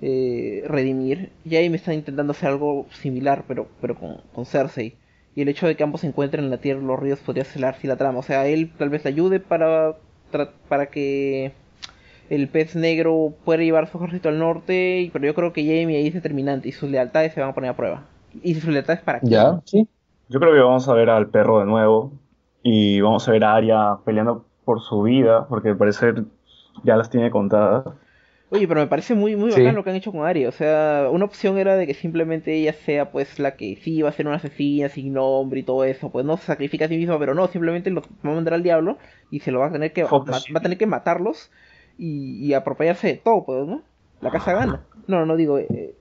eh, 0.02 0.64
redimir. 0.68 1.32
Jaime 1.48 1.78
está 1.78 1.94
intentando 1.94 2.32
hacer 2.32 2.50
algo 2.50 2.88
similar, 2.92 3.44
pero, 3.48 3.68
pero 3.80 3.96
con, 3.96 4.46
Cersei. 4.46 4.96
Y 5.36 5.42
el 5.42 5.50
hecho 5.50 5.68
de 5.68 5.76
que 5.76 5.84
ambos 5.84 6.02
se 6.02 6.08
encuentren 6.08 6.44
en 6.44 6.50
la 6.50 6.58
Tierra 6.58 6.82
de 6.82 6.88
los 6.88 7.00
Ríos 7.00 7.20
podría 7.20 7.44
acelerar 7.44 7.76
si 7.80 7.88
la 7.88 7.96
trama. 7.96 8.20
O 8.20 8.24
sea, 8.24 8.48
él 8.48 8.72
tal 8.78 8.90
vez 8.90 9.04
le 9.06 9.12
ayude 9.12 9.40
para, 9.40 9.96
para 10.68 10.88
que 10.88 11.54
el 12.30 12.48
pez 12.48 12.76
negro 12.76 13.34
pueda 13.46 13.62
llevar 13.62 13.88
su 13.88 13.98
ejército 13.98 14.30
al 14.30 14.40
norte, 14.40 15.10
pero 15.14 15.26
yo 15.26 15.36
creo 15.36 15.54
que 15.54 15.64
Jamie 15.64 15.98
ahí 15.98 16.08
es 16.08 16.14
determinante 16.14 16.70
y 16.70 16.72
sus 16.72 16.90
lealtades 16.90 17.34
se 17.34 17.42
van 17.42 17.50
a 17.50 17.54
poner 17.54 17.70
a 17.70 17.76
prueba. 17.76 18.06
¿Y 18.42 18.56
sus 18.56 18.72
lealtades 18.72 19.02
para 19.02 19.20
quién? 19.20 19.32
Ya, 19.32 19.62
sí. 19.66 19.88
Yo 20.30 20.40
creo 20.40 20.54
que 20.54 20.62
vamos 20.62 20.88
a 20.88 20.94
ver 20.94 21.10
al 21.10 21.28
perro 21.28 21.60
de 21.60 21.66
nuevo 21.66 22.14
y 22.64 23.02
vamos 23.02 23.28
a 23.28 23.32
ver 23.32 23.44
a 23.44 23.56
Arya 23.56 23.98
peleando 24.06 24.46
por 24.64 24.82
su 24.82 25.02
vida, 25.02 25.46
porque 25.48 25.70
al 25.70 25.78
parecer 25.78 26.24
ya 26.84 26.96
las 26.96 27.10
tiene 27.10 27.32
contadas. 27.32 27.86
Oye, 28.54 28.68
pero 28.68 28.82
me 28.82 28.88
parece 28.88 29.16
muy, 29.16 29.36
muy 29.38 29.52
Sí. 29.54 29.62
bacán 29.62 29.76
lo 29.76 29.84
que 29.84 29.90
han 29.92 29.96
hecho 29.96 30.12
con 30.12 30.26
Arya. 30.26 30.50
O 30.50 30.52
sea, 30.52 31.08
una 31.10 31.24
opción 31.26 31.58
era 31.58 31.78
de 31.78 31.88
que 31.88 31.94
simplemente 31.94 32.54
ella 32.54 32.74
sea, 32.74 33.10
pues, 33.12 33.40
la 33.40 33.56
que 33.56 33.78
sí 33.78 34.02
va 34.02 34.10
a 34.10 34.12
ser 34.12 34.28
una 34.28 34.36
asesina 34.36 34.90
sin 34.90 35.14
nombre 35.14 35.62
y 35.62 35.64
todo 35.64 35.86
eso. 35.86 36.10
Pues 36.10 36.26
no 36.26 36.36
se 36.38 36.44
sacrifica 36.48 36.86
a 36.86 36.88
sí 36.90 36.98
misma, 36.98 37.18
pero 37.18 37.34
no, 37.34 37.48
simplemente 37.48 37.90
lo 37.92 38.02
va 38.02 38.32
a 38.32 38.36
mandar 38.36 38.54
al 38.56 38.64
diablo 38.64 38.98
y 39.32 39.40
se 39.40 39.52
lo 39.52 39.60
va 39.60 39.68
a 39.68 39.72
tener 39.72 39.94
que, 39.94 40.04
va 40.04 40.22
a 40.56 40.62
tener 40.62 40.78
que 40.78 40.86
matarlos 40.86 41.50
y, 41.98 42.46
y 42.46 42.54
apropiarse 42.54 43.08
de 43.08 43.14
todo, 43.16 43.46
pues, 43.46 43.66
¿no? 43.66 43.84
La 44.20 44.32
casa 44.32 44.54
gana. 44.54 44.82
No, 45.08 45.26
no 45.26 45.36
digo, 45.38 45.58
eh, 45.58 45.96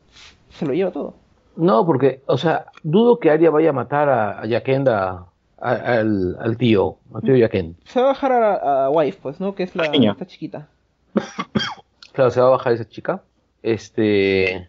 se 0.51 0.67
lo 0.67 0.75
lleva 0.75 0.91
todo. 0.91 1.15
No, 1.57 1.87
porque, 1.87 2.21
o 2.27 2.37
sea, 2.37 2.67
dudo 2.83 3.19
que 3.21 3.31
Arya 3.31 3.51
vaya 3.51 3.71
a 3.71 3.73
matar 3.73 4.09
a, 4.09 4.41
a 4.41 4.47
Yakenda, 4.47 5.27
a- 5.61 5.71
al, 5.71 6.37
al 6.41 6.57
tío, 6.57 6.97
al 7.15 7.23
tío 7.23 7.37
Yaken. 7.37 7.77
Se 7.85 8.01
va 8.01 8.07
a 8.07 8.09
bajar 8.09 8.33
a, 8.33 8.85
a 8.87 8.91
Wife, 8.91 9.19
pues, 9.23 9.39
¿no? 9.41 9.55
Que 9.55 9.63
es 9.63 9.77
la 9.77 9.89
Niña. 9.89 10.13
esta 10.13 10.27
chiquita. 10.27 10.67
Claro, 12.13 12.31
se 12.31 12.41
va 12.41 12.49
a 12.49 12.51
bajar 12.51 12.73
esa 12.73 12.89
chica. 12.89 13.23
Este. 13.63 14.69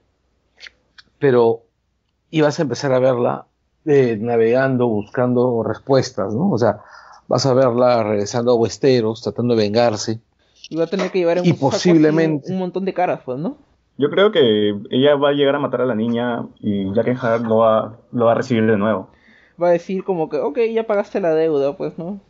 Pero. 1.19 1.61
Y 2.29 2.41
vas 2.41 2.59
a 2.59 2.61
empezar 2.61 2.93
a 2.93 2.99
verla 2.99 3.45
eh, 3.85 4.17
navegando, 4.19 4.87
buscando 4.87 5.63
respuestas, 5.63 6.33
¿no? 6.33 6.49
O 6.51 6.57
sea, 6.57 6.79
vas 7.27 7.45
a 7.45 7.53
verla 7.53 8.03
regresando 8.03 8.51
a 8.51 8.55
Westeros, 8.55 9.21
tratando 9.21 9.53
de 9.55 9.63
vengarse. 9.63 10.19
Y 10.69 10.77
va 10.77 10.85
a 10.85 10.87
tener 10.87 11.11
que 11.11 11.19
llevar 11.19 11.39
en 11.39 11.45
Y 11.45 11.51
un 11.51 11.57
posiblemente- 11.59 12.51
un 12.53 12.59
montón 12.59 12.85
de 12.85 12.93
caras, 12.93 13.19
pues, 13.25 13.37
¿no? 13.37 13.57
Yo 13.97 14.09
creo 14.09 14.31
que 14.31 14.73
ella 14.89 15.15
va 15.15 15.29
a 15.29 15.33
llegar 15.33 15.55
a 15.55 15.59
matar 15.59 15.81
a 15.81 15.85
la 15.85 15.95
niña 15.95 16.47
y 16.61 16.93
Jack 16.93 17.17
Hart 17.21 17.43
lo 17.43 17.57
va, 17.57 17.97
lo 18.13 18.25
va 18.25 18.31
a 18.31 18.35
recibir 18.35 18.65
de 18.65 18.77
nuevo. 18.77 19.09
Va 19.61 19.67
a 19.67 19.71
decir 19.71 20.05
como 20.05 20.29
que, 20.29 20.37
ok, 20.37 20.57
ya 20.73 20.87
pagaste 20.87 21.19
la 21.19 21.35
deuda, 21.35 21.75
pues, 21.75 21.97
¿no? 21.97 22.21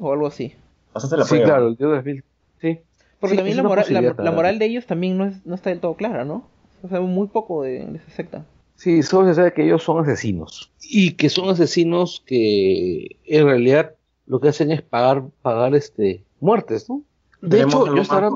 O 0.00 0.12
algo 0.12 0.26
así. 0.26 0.54
Pasaste 0.92 1.16
la 1.16 1.24
sí, 1.24 1.28
prueba. 1.30 1.46
claro, 1.46 1.68
el 1.68 1.76
tío 1.76 1.90
de 1.90 2.00
Bill. 2.02 2.24
Sí. 2.60 2.80
Porque 3.20 3.32
Sí, 3.34 3.36
también 3.38 3.56
la, 3.56 3.62
moral, 3.62 3.86
la, 3.90 4.14
la 4.18 4.30
moral 4.32 4.58
de 4.58 4.66
ellos 4.66 4.86
también 4.86 5.16
no, 5.16 5.26
es- 5.26 5.44
no 5.46 5.54
está 5.54 5.70
del 5.70 5.80
todo 5.80 5.94
clara, 5.94 6.24
¿no? 6.24 6.44
O 6.82 6.88
sea, 6.88 7.00
muy 7.00 7.26
poco 7.28 7.62
de, 7.62 7.84
de 7.86 7.96
esa 7.98 8.10
secta. 8.10 8.44
Sí, 8.76 9.02
solo 9.02 9.28
se 9.28 9.34
sabe 9.34 9.54
que 9.54 9.64
ellos 9.64 9.82
son 9.82 10.02
asesinos. 10.02 10.70
Y 10.82 11.12
que 11.12 11.30
son 11.30 11.48
asesinos 11.48 12.22
que 12.26 13.16
en 13.24 13.46
realidad 13.46 13.94
lo 14.26 14.40
que 14.40 14.48
hacen 14.48 14.70
es 14.70 14.82
pagar, 14.82 15.24
pagar 15.42 15.74
este 15.74 16.22
muertes, 16.40 16.88
¿no? 16.90 17.02
De 17.40 17.48
¿Tenemos 17.58 17.74
hecho, 17.86 17.96
yo 17.96 18.02
estaba, 18.02 18.30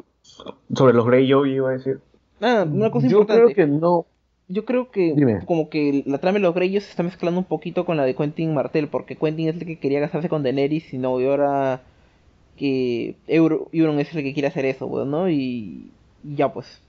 Sobre 0.75 0.95
los 0.95 1.05
Greyjoy 1.07 1.53
iba 1.55 1.71
a 1.71 1.73
decir. 1.73 2.01
Ah, 2.41 2.65
una 2.71 2.91
cosa 2.91 3.07
yo 3.07 3.21
importante. 3.21 3.53
creo 3.53 3.55
que 3.55 3.73
no. 3.73 4.07
Yo 4.49 4.65
creo 4.65 4.91
que 4.91 5.13
Dime. 5.15 5.45
como 5.45 5.69
que 5.69 6.03
la 6.07 6.19
trama 6.19 6.39
de 6.39 6.41
los 6.41 6.55
Greyjoy 6.55 6.81
se 6.81 6.91
está 6.91 7.03
mezclando 7.03 7.39
un 7.39 7.45
poquito 7.45 7.85
con 7.85 7.97
la 7.99 8.05
de 8.05 8.15
Quentin 8.17 8.55
Martel, 8.55 8.89
porque 8.89 9.17
Quentin 9.17 9.49
es 9.49 9.57
el 9.57 9.67
que 9.67 9.79
quería 9.79 10.01
casarse 10.01 10.29
con 10.31 10.43
Daenerys 10.43 10.93
y 10.95 10.99
no, 10.99 11.21
y 11.21 11.27
ahora 11.27 11.83
que 12.61 13.17
Euro- 13.27 13.69
Euron 13.73 13.99
es 13.99 14.15
el 14.15 14.23
que 14.23 14.35
quiere 14.35 14.49
hacer 14.49 14.67
eso, 14.67 14.87
pues, 14.87 15.07
¿no? 15.07 15.31
Y, 15.31 15.91
y 16.23 16.35
ya 16.37 16.53
pues, 16.53 16.83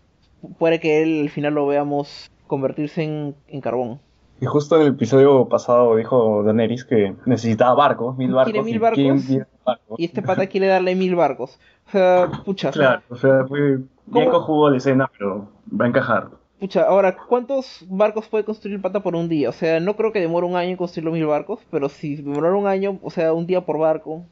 puede 0.60 0.82
que 0.82 1.02
él 1.02 1.22
al 1.24 1.30
final 1.30 1.54
lo 1.54 1.66
veamos 1.66 2.30
convertirse 2.48 3.04
en, 3.04 3.34
en 3.48 3.62
carbón. 3.62 4.00
Y 4.42 4.46
justo 4.48 4.76
en 4.76 4.82
el 4.82 4.88
episodio 4.90 5.48
pasado 5.48 5.96
dijo 5.96 6.44
Daenerys 6.44 6.84
que 6.84 7.14
necesitaba 7.26 7.74
barcos, 7.76 8.18
mil 8.18 8.34
barcos. 8.34 8.52
¿Quiere 8.52 8.66
mil 8.66 8.76
y 8.76 8.80
barcos? 8.80 8.98
¿quién 9.02 9.20
quiere 9.22 9.46
barcos? 9.66 10.00
Y 10.00 10.06
este 10.06 10.22
pata 10.22 10.48
quiere 10.48 10.68
darle 10.68 10.96
mil 10.96 11.16
barcos. 11.16 11.58
O 11.88 11.92
sea, 11.92 12.30
pucha. 12.44 12.72
Claro, 12.72 13.02
o 13.10 13.16
sea, 13.16 13.46
fue 13.48 13.80
bien 14.08 14.30
cojudo 14.30 14.70
la 14.72 14.78
escena, 14.78 15.10
pero 15.18 15.48
va 15.80 15.86
a 15.86 15.88
encajar. 15.88 16.30
Pucha, 16.60 16.82
ahora, 16.84 17.16
¿cuántos 17.16 17.86
barcos 17.88 18.28
puede 18.28 18.44
construir 18.44 18.76
el 18.76 18.82
pata 18.82 19.00
por 19.00 19.16
un 19.16 19.30
día? 19.30 19.48
O 19.50 19.54
sea, 19.54 19.80
no 19.80 19.96
creo 19.96 20.12
que 20.12 20.20
demore 20.20 20.46
un 20.46 20.56
año 20.56 20.72
en 20.72 20.78
construir 20.78 21.06
los 21.06 21.14
mil 21.14 21.26
barcos, 21.28 21.60
pero 21.72 21.88
si 21.88 22.18
demorara 22.18 22.56
un 22.56 22.68
año, 22.68 23.00
o 23.04 23.10
sea, 23.10 23.34
un 23.34 23.46
día 23.48 23.62
por 23.62 23.78
barco, 23.80 24.26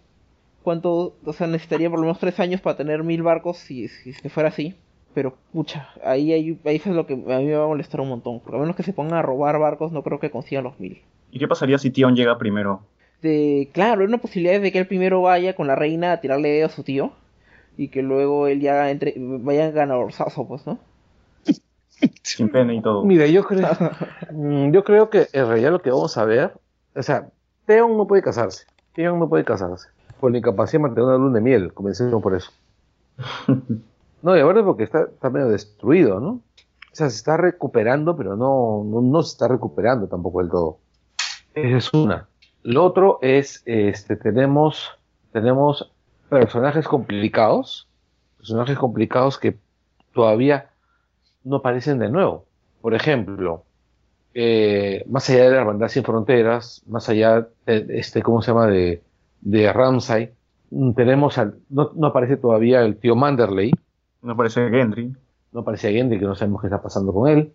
¿cuánto? 0.64 1.16
O 1.26 1.34
sea, 1.34 1.48
necesitaría 1.48 1.90
por 1.90 2.00
lo 2.00 2.06
menos 2.06 2.20
tres 2.20 2.40
años 2.40 2.62
para 2.62 2.78
tener 2.78 3.04
mil 3.04 3.24
barcos 3.24 3.58
si, 3.58 3.88
si, 3.88 4.14
si 4.14 4.30
fuera 4.30 4.50
así. 4.50 4.76
Pero, 5.14 5.36
pucha, 5.52 5.90
ahí, 6.04 6.32
ahí, 6.34 6.60
ahí 6.66 6.76
eso 6.76 6.92
es 6.92 6.96
lo 6.96 7.08
que 7.08 7.14
a 7.14 7.40
mí 7.40 7.46
me 7.46 7.56
va 7.56 7.66
a 7.66 7.68
molestar 7.68 8.00
un 8.02 8.10
montón. 8.10 8.40
Porque 8.40 8.58
a 8.58 8.62
menos 8.62 8.76
que 8.76 8.84
se 8.84 8.94
pongan 8.94 9.16
a 9.16 9.22
robar 9.22 9.60
barcos, 9.60 9.92
no 9.92 10.04
creo 10.04 10.20
que 10.20 10.30
consigan 10.30 10.64
los 10.64 10.80
mil. 10.80 11.02
¿Y 11.32 11.40
qué 11.40 11.48
pasaría 11.48 11.78
si 11.78 11.90
Tion 11.90 12.16
llega 12.16 12.38
primero? 12.38 12.82
De, 13.22 13.70
claro, 13.74 14.02
hay 14.02 14.08
una 14.08 14.20
posibilidad 14.20 14.62
de 14.62 14.72
que 14.72 14.80
él 14.80 14.88
primero 14.88 15.22
vaya 15.22 15.56
con 15.56 15.68
la 15.68 15.76
reina 15.76 16.12
a 16.12 16.22
tirarle 16.22 16.50
dedo 16.50 16.68
a 16.68 16.70
su 16.70 16.84
tío. 16.84 17.12
Y 17.76 17.90
que 17.90 18.02
luego 18.02 18.48
él 18.48 18.62
ya 18.62 18.92
entre, 18.92 19.16
vaya 19.18 19.72
ganadorzazo, 19.72 20.48
pues, 20.48 20.66
¿no? 20.68 20.80
Sin 22.24 22.50
pena 22.50 22.74
y 22.74 22.82
todo. 22.82 23.04
Mira, 23.04 23.26
yo 23.26 23.44
creo, 23.44 23.68
Mm, 24.32 24.72
yo 24.72 24.84
creo 24.84 25.10
que 25.10 25.28
en 25.34 25.48
realidad 25.48 25.72
lo 25.72 25.82
que 25.82 25.92
vamos 25.92 26.18
a 26.18 26.26
ver, 26.26 26.54
o 26.96 27.04
sea, 27.04 27.30
Theon 27.66 27.98
no 27.98 28.08
puede 28.08 28.22
casarse. 28.22 28.66
Theon 28.94 29.20
no 29.20 29.28
puede 29.28 29.44
casarse. 29.44 29.90
Por 30.20 30.32
la 30.32 30.38
incapacidad 30.38 30.80
de 30.80 30.84
mantener 30.84 31.08
una 31.08 31.18
luna 31.18 31.36
de 31.36 31.42
miel, 31.42 31.74
comencemos 31.74 32.22
por 32.22 32.36
eso. 32.36 32.52
No, 34.22 34.36
y 34.36 34.42
aparte 34.42 34.64
porque 34.64 34.84
está, 34.84 35.04
está 35.04 35.30
medio 35.30 35.48
destruido, 35.48 36.20
¿no? 36.20 36.30
O 36.92 36.96
sea, 36.96 37.10
se 37.10 37.16
está 37.16 37.38
recuperando, 37.38 38.18
pero 38.18 38.36
no, 38.36 38.84
no, 38.84 39.02
no 39.02 39.24
se 39.24 39.32
está 39.32 39.48
recuperando 39.48 40.08
tampoco 40.08 40.42
del 40.42 40.50
todo. 40.50 40.80
Esa 41.54 41.78
es 41.78 41.94
una. 41.94 42.28
Lo 42.64 42.84
otro 42.84 43.20
es, 43.22 43.64
este, 43.66 44.18
tenemos, 44.18 44.90
tenemos 45.32 45.92
personajes 46.30 46.88
complicados, 46.88 47.88
personajes 48.38 48.78
complicados 48.78 49.38
que 49.38 49.58
todavía 50.14 50.70
no 51.44 51.58
aparecen 51.58 52.00
de 52.00 52.10
nuevo. 52.10 52.46
Por 52.82 52.94
ejemplo, 52.94 53.64
eh, 54.34 55.06
más 55.08 55.30
allá 55.30 55.46
de 55.46 55.52
la 55.52 55.58
hermandad 55.58 55.88
sin 55.88 56.04
fronteras, 56.04 56.84
más 56.88 57.08
allá 57.08 57.48
de 57.66 57.86
este, 57.92 58.22
¿cómo 58.22 58.42
se 58.42 58.52
llama? 58.52 58.68
de, 58.68 59.02
de 59.42 59.72
Ramsay, 59.74 60.32
mm, 60.72 60.94
tenemos 60.94 61.38
al, 61.38 61.56
no, 61.70 61.92
no 61.96 62.08
aparece 62.08 62.38
todavía 62.38 62.82
el 62.82 62.98
tío 62.98 63.16
Manderley, 63.16 63.72
No 64.22 64.36
parece 64.36 64.70
Gendry. 64.70 65.14
no 65.52 65.62
aparece 65.62 65.92
Gendry, 65.94 66.20
que 66.20 66.26
no 66.26 66.36
sabemos 66.36 66.62
qué 66.62 66.68
está 66.68 66.82
pasando 66.82 67.14
con 67.14 67.30
él. 67.30 67.54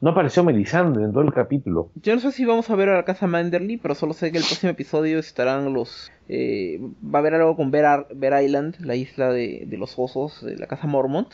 No 0.00 0.10
apareció 0.10 0.42
Melisandre 0.42 1.04
en 1.04 1.12
todo 1.12 1.22
el 1.22 1.32
capítulo. 1.32 1.90
Yo 2.02 2.14
no 2.14 2.20
sé 2.20 2.32
si 2.32 2.44
vamos 2.44 2.68
a 2.70 2.74
ver 2.76 2.88
a 2.88 2.96
la 2.96 3.04
casa 3.04 3.26
Manderly, 3.26 3.76
pero 3.76 3.94
solo 3.94 4.14
sé 4.14 4.32
que 4.32 4.38
el 4.38 4.44
próximo 4.44 4.70
episodio 4.72 5.18
estarán 5.18 5.72
los... 5.72 6.10
eh, 6.28 6.80
va 7.04 7.18
a 7.18 7.20
haber 7.20 7.34
algo 7.34 7.54
con 7.56 7.70
Bear, 7.70 8.06
Bear 8.14 8.42
Island, 8.42 8.76
la 8.80 8.94
isla 8.96 9.30
de, 9.30 9.64
de 9.66 9.76
los 9.76 9.94
osos, 9.98 10.42
de 10.44 10.56
la 10.56 10.66
casa 10.66 10.86
Mormont. 10.86 11.28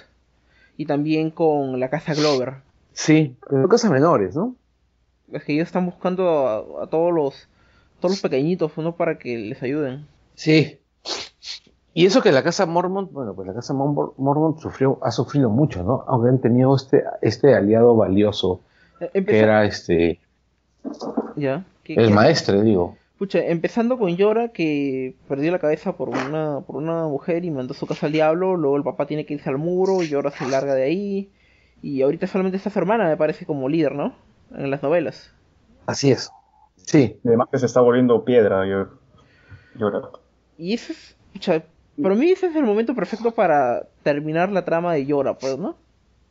Y 0.77 0.87
también 0.87 1.31
con 1.31 1.79
la 1.81 1.89
casa 1.89 2.15
Glover. 2.15 2.55
Sí, 2.93 3.37
pero 3.49 3.69
cosas 3.69 3.91
menores, 3.91 4.35
¿no? 4.37 4.55
Es 5.33 5.45
que 5.45 5.55
ellos 5.55 5.67
están 5.69 5.87
buscando 5.87 6.47
a, 6.49 6.85
a 6.85 6.87
todos 6.89 7.13
los 7.13 7.49
todos 8.03 8.13
los 8.17 8.21
pequeñitos, 8.21 8.77
¿no? 8.77 8.95
Para 8.97 9.17
que 9.19 9.39
les 9.39 9.63
ayuden. 9.63 10.07
Sí. 10.35 10.79
Y 11.95 12.07
eso 12.07 12.21
que 12.23 12.33
la 12.33 12.43
casa 12.43 12.67
Mormont, 12.67 13.11
bueno, 13.13 13.35
pues 13.35 13.47
la 13.49 13.55
casa 13.55 13.73
Mor- 13.75 14.15
Mormont 14.19 14.59
sufrió, 14.59 14.99
ha 15.03 15.11
sufrido 15.11 15.49
mucho, 15.51 15.83
¿no? 15.83 16.05
Aunque 16.09 16.29
han 16.31 16.41
tenido 16.41 16.75
este, 16.77 17.05
este 17.23 17.55
aliado 17.55 17.95
valioso, 17.97 18.61
Eh, 19.01 19.25
que 19.25 19.39
era 19.39 19.65
este, 19.65 20.21
Ya. 21.37 21.65
¿qué- 21.85 21.95
el 21.95 22.09
qué- 22.09 22.15
maestre, 22.15 22.63
digo. 22.63 22.97
Pucha, 23.19 23.39
empezando 23.39 23.99
con 23.99 24.17
Yora 24.17 24.49
que 24.49 25.15
perdió 25.29 25.53
la 25.53 25.59
cabeza 25.61 25.93
por 25.97 26.09
una 26.09 26.61
por 26.67 26.77
una 26.77 27.07
mujer 27.07 27.45
y 27.45 27.51
mandó 27.53 27.73
su 27.75 27.87
casa 27.87 28.07
al 28.07 28.13
diablo, 28.13 28.57
luego 28.57 28.77
el 28.77 28.83
papá 28.83 29.07
tiene 29.07 29.25
que 29.27 29.35
irse 29.35 29.49
al 29.49 29.59
muro, 29.59 30.03
Yora 30.03 30.31
se 30.33 30.49
larga 30.49 30.75
de 30.75 30.83
ahí 30.83 31.31
y 31.83 32.03
ahorita 32.03 32.27
solamente 32.27 32.57
está 32.57 32.71
su 32.71 32.79
hermana, 32.81 33.07
me 33.09 33.17
parece 33.17 33.47
como 33.47 33.69
líder, 33.69 33.95
¿no? 33.95 34.13
En 34.57 34.71
las 34.71 34.83
novelas. 34.83 35.31
Así 35.87 36.11
es. 36.11 36.31
Sí. 36.83 37.19
Y 37.23 37.29
además 37.29 37.49
que 37.51 37.59
se 37.59 37.67
está 37.67 37.81
volviendo 37.81 38.25
piedra. 38.25 38.67
Yo, 38.67 38.89
llora. 39.77 40.09
Y 40.59 40.75
ese 40.75 40.93
es, 40.93 41.17
pucha, 41.33 41.65
para 42.01 42.15
mí 42.15 42.31
ese 42.31 42.47
es 42.47 42.57
el 42.57 42.65
momento 42.65 42.95
perfecto 42.95 43.33
para 43.33 43.87
terminar 44.03 44.51
la 44.51 44.65
trama 44.65 44.95
de 44.95 45.07
Yora, 45.07 45.35
pues, 45.35 45.59
¿no? 45.59 45.77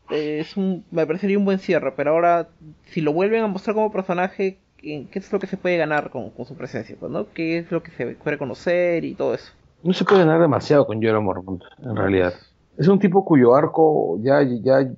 Es 0.10 0.58
un, 0.58 0.84
me 0.92 1.06
parecería 1.06 1.38
un 1.38 1.46
buen 1.46 1.60
cierre, 1.60 1.94
pero 1.96 2.12
ahora, 2.12 2.50
si 2.86 3.02
lo 3.02 3.14
vuelven 3.14 3.44
a 3.44 3.48
mostrar 3.48 3.76
como 3.76 3.92
personaje, 3.92 4.60
¿qué, 4.78 5.08
qué 5.10 5.20
es 5.20 5.32
lo 5.32 5.40
que 5.40 5.48
se 5.48 5.58
puede 5.58 5.78
ganar 5.78 6.10
con, 6.10 6.32
con 6.32 6.46
su 6.46 6.56
presencia, 6.56 6.96
pues, 7.00 7.12
¿no? 7.12 7.28
¿Qué 7.34 7.60
es 7.60 7.72
lo 7.72 7.82
que 7.82 7.92
se 7.92 8.16
puede 8.16 8.38
conocer 8.38 9.06
y 9.06 9.16
todo 9.16 9.34
eso? 9.34 9.52
No 9.84 9.94
se 9.94 10.04
puede 10.04 10.20
ganar 10.20 10.42
demasiado 10.42 10.86
con 10.86 11.02
Jorah 11.02 11.20
Mormont, 11.20 11.64
en 11.84 11.96
realidad. 11.96 12.34
Es 12.78 12.88
un 12.88 13.00
tipo 13.00 13.26
cuyo 13.26 13.56
arco 13.56 14.20
ya, 14.22 14.42
ya, 14.44 14.92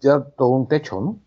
ya 0.00 0.20
todo 0.36 0.48
un 0.48 0.66
techo, 0.66 1.00
¿no? 1.00 1.18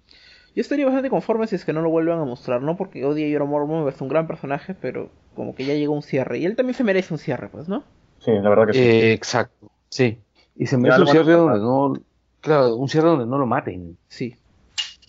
Yo 0.57 0.61
estaría 0.61 0.85
bastante 0.85 1.11
conforme 1.11 1.45
si 1.45 1.53
es 1.53 1.65
que 1.65 1.71
no 1.71 1.83
lo 1.83 1.91
vuelvan 1.91 2.17
a 2.17 2.25
mostrar, 2.25 2.63
no 2.63 2.77
porque 2.77 3.05
odie 3.05 3.29
a 3.29 3.31
Jorah 3.31 3.47
Mormont, 3.47 3.81
me 3.81 3.91
parece 3.91 4.03
un 4.03 4.09
gran 4.09 4.25
personaje, 4.25 4.73
pero 4.73 5.11
como 5.35 5.53
que 5.53 5.63
ya 5.63 5.75
llegó 5.75 5.93
un 5.93 6.01
cierre. 6.01 6.39
Y 6.39 6.47
él 6.47 6.55
también 6.55 6.73
se 6.73 6.83
merece 6.83 7.13
un 7.13 7.19
cierre, 7.19 7.47
pues, 7.47 7.69
¿no? 7.69 7.83
Sí, 8.17 8.31
la 8.31 8.49
verdad 8.49 8.65
que 8.65 8.73
sí. 8.73 8.79
Eh, 8.79 9.13
exacto. 9.13 9.69
Sí. 9.89 10.17
Y 10.55 10.65
se 10.65 10.77
merece 10.77 11.01
un 11.01 11.07
cierre 11.09 11.33
donde 11.33 11.59
no, 11.59 11.93
claro, 12.41 12.75
un 12.75 12.89
cierre 12.89 13.07
donde 13.07 13.27
no 13.27 13.37
lo 13.37 13.45
maten. 13.45 13.99
Sí. 14.07 14.35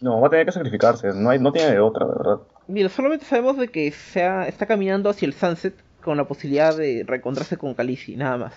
No, 0.03 0.21
va 0.21 0.27
a 0.27 0.31
tener 0.31 0.45
que 0.45 0.53
sacrificarse. 0.53 1.15
No, 1.15 1.31
hay, 1.31 1.39
no 1.39 1.51
tiene 1.51 1.71
de 1.71 1.81
otra, 1.81 2.05
de 2.05 2.13
verdad. 2.13 2.41
Mira, 2.67 2.91
solamente 2.91 3.25
sabemos 3.25 3.57
de 3.57 3.69
que 3.69 3.91
sea, 3.91 4.47
está 4.47 4.67
caminando 4.67 5.09
hacia 5.09 5.25
el 5.25 5.33
sunset 5.33 5.75
con 6.03 6.19
la 6.19 6.29
posibilidad 6.29 6.77
de 6.77 7.05
reencontrarse 7.07 7.57
con 7.57 7.73
Khaleesi, 7.73 8.17
nada 8.17 8.37
más. 8.37 8.53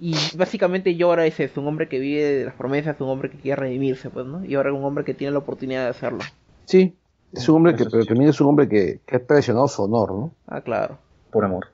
Y 0.00 0.14
básicamente 0.36 0.94
Yora 0.94 1.26
es 1.26 1.40
eso, 1.40 1.60
un 1.60 1.66
hombre 1.68 1.88
que 1.88 1.98
vive 1.98 2.22
de 2.22 2.44
las 2.44 2.54
promesas, 2.54 3.00
un 3.00 3.08
hombre 3.08 3.30
que 3.30 3.38
quiere 3.38 3.60
redimirse, 3.60 4.10
pues, 4.10 4.26
¿no? 4.26 4.44
Y 4.44 4.54
ahora 4.54 4.70
es 4.70 4.76
un 4.76 4.84
hombre 4.84 5.04
que 5.04 5.14
tiene 5.14 5.32
la 5.32 5.38
oportunidad 5.40 5.84
de 5.84 5.90
hacerlo. 5.90 6.20
Sí. 6.66 6.94
Es 7.32 7.48
un 7.48 7.56
hombre 7.56 7.74
que, 7.74 7.84
pero 7.84 8.04
también 8.06 8.30
es 8.30 8.40
un 8.40 8.46
hombre 8.48 8.68
que, 8.68 9.00
que 9.04 9.16
ha 9.16 9.26
traicionado 9.26 9.68
su 9.68 9.82
honor, 9.82 10.12
¿no? 10.12 10.30
Ah, 10.46 10.60
claro. 10.62 10.98
Por 11.30 11.44
amor. 11.44 11.66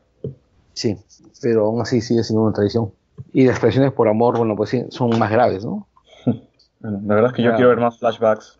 Sí. 0.72 0.96
Pero 1.40 1.66
aún 1.66 1.80
así 1.82 2.00
sigue 2.00 2.24
siendo 2.24 2.42
una 2.42 2.52
traición. 2.52 2.90
Y 3.32 3.46
las 3.46 3.60
traiciones 3.60 3.92
por 3.92 4.08
amor, 4.08 4.36
bueno, 4.38 4.56
pues 4.56 4.70
sí, 4.70 4.82
son 4.88 5.16
más 5.18 5.30
graves, 5.30 5.64
¿no? 5.64 5.86
Bueno, 6.80 7.00
la 7.06 7.14
verdad 7.14 7.30
es 7.30 7.36
que 7.36 7.42
yo 7.42 7.50
Ya. 7.50 7.56
quiero 7.56 7.70
ver 7.70 7.78
más 7.80 7.98
flashbacks, 7.98 8.58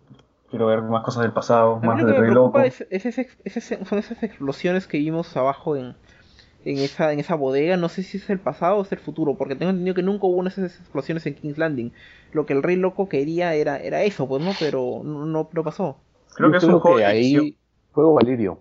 quiero 0.49 0.67
ver 0.67 0.81
más 0.83 1.03
cosas 1.05 1.25
del 1.25 1.33
pasado, 1.33 1.79
más 1.81 2.01
lo 2.01 2.07
del 2.07 2.17
Rey 2.17 2.31
Loco. 2.33 2.59
es, 2.61 2.81
es 2.89 3.05
ese- 3.05 3.29
es 3.45 3.57
ese- 3.59 3.85
son 3.85 3.99
esas 3.99 4.23
explosiones 4.23 4.87
que 4.87 4.97
vimos 4.99 5.37
abajo 5.37 5.77
en, 5.77 5.95
en, 6.65 6.79
esa, 6.79 7.13
en 7.13 7.21
esa 7.21 7.35
bodega. 7.35 7.77
No 7.77 7.89
sé 7.89 8.03
si 8.03 8.17
es 8.19 8.29
el 8.31 8.39
pasado 8.39 8.77
o 8.79 8.83
es 8.83 8.93
el 8.93 8.99
futuro, 8.99 9.35
porque 9.37 9.55
tengo 9.57 9.71
entendido 9.71 9.95
que 9.95 10.03
nunca 10.03 10.27
hubo 10.27 10.47
esas 10.47 10.79
explosiones 10.81 11.27
en 11.27 11.35
King's 11.35 11.59
Landing. 11.59 11.93
Lo 12.33 12.47
que 12.47 12.53
el 12.53 12.63
Rey 12.63 12.77
Loco 12.77 13.09
quería 13.09 13.55
era, 13.55 13.79
era 13.79 14.03
eso, 14.03 14.27
pues 14.29 14.43
no, 14.43 14.53
pero 14.59 15.01
no, 15.05 15.25
no, 15.27 15.49
no 15.53 15.63
pasó. 15.65 15.99
Creo 16.35 16.49
Yo 16.49 16.53
que 16.53 16.59
es 16.59 16.65
un 16.65 16.81
juego 16.81 16.99
de 16.99 17.05
ahí. 17.07 17.57
Fuego 17.93 18.15
Valirio. 18.15 18.61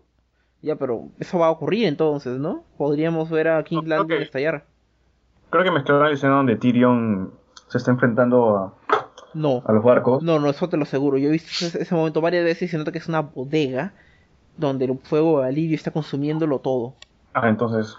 Ya, 0.62 0.76
pero 0.76 1.10
eso 1.20 1.39
va 1.39 1.47
a 1.47 1.51
ocurrir 1.51 1.86
entonces, 1.88 2.39
¿no? 2.39 2.64
Podríamos 2.78 3.30
ver 3.30 3.47
a 3.49 3.64
King's 3.64 3.88
Landing 3.88 4.18
que- 4.18 4.24
estallar. 4.24 4.66
Creo 5.49 5.64
que 5.64 5.72
mezclaron 5.72 6.06
la 6.06 6.12
escena 6.12 6.36
donde 6.36 6.56
Tyrion 6.56 7.32
se 7.68 7.78
está 7.78 7.91
enfrentando 7.91 8.58
a, 8.58 8.74
No. 9.34 9.62
a 9.66 9.72
los 9.74 9.84
barcos. 9.84 10.24
No, 10.24 10.39
no, 10.39 10.49
eso 10.49 10.70
te 10.70 10.78
lo 10.78 10.84
aseguro. 10.84 11.18
Yo 11.18 11.30
he 11.30 11.32
visto 11.32 11.66
ese, 11.66 11.82
ese 11.82 11.95
momento 11.95 12.22
varias 12.22 12.43
veces 12.43 12.64
y 12.64 12.68
se 12.70 12.78
nota 12.78 12.91
que 12.91 12.97
es 12.99 13.08
una 13.08 13.22
bodega 13.22 13.93
donde 14.58 14.86
el 14.86 14.97
fuego 14.99 15.41
de 15.41 15.47
Alirio 15.47 15.76
está 15.76 15.91
consumiéndolo 15.91 16.60
todo. 16.60 16.95
Ah, 17.34 17.49
entonces 17.49 17.95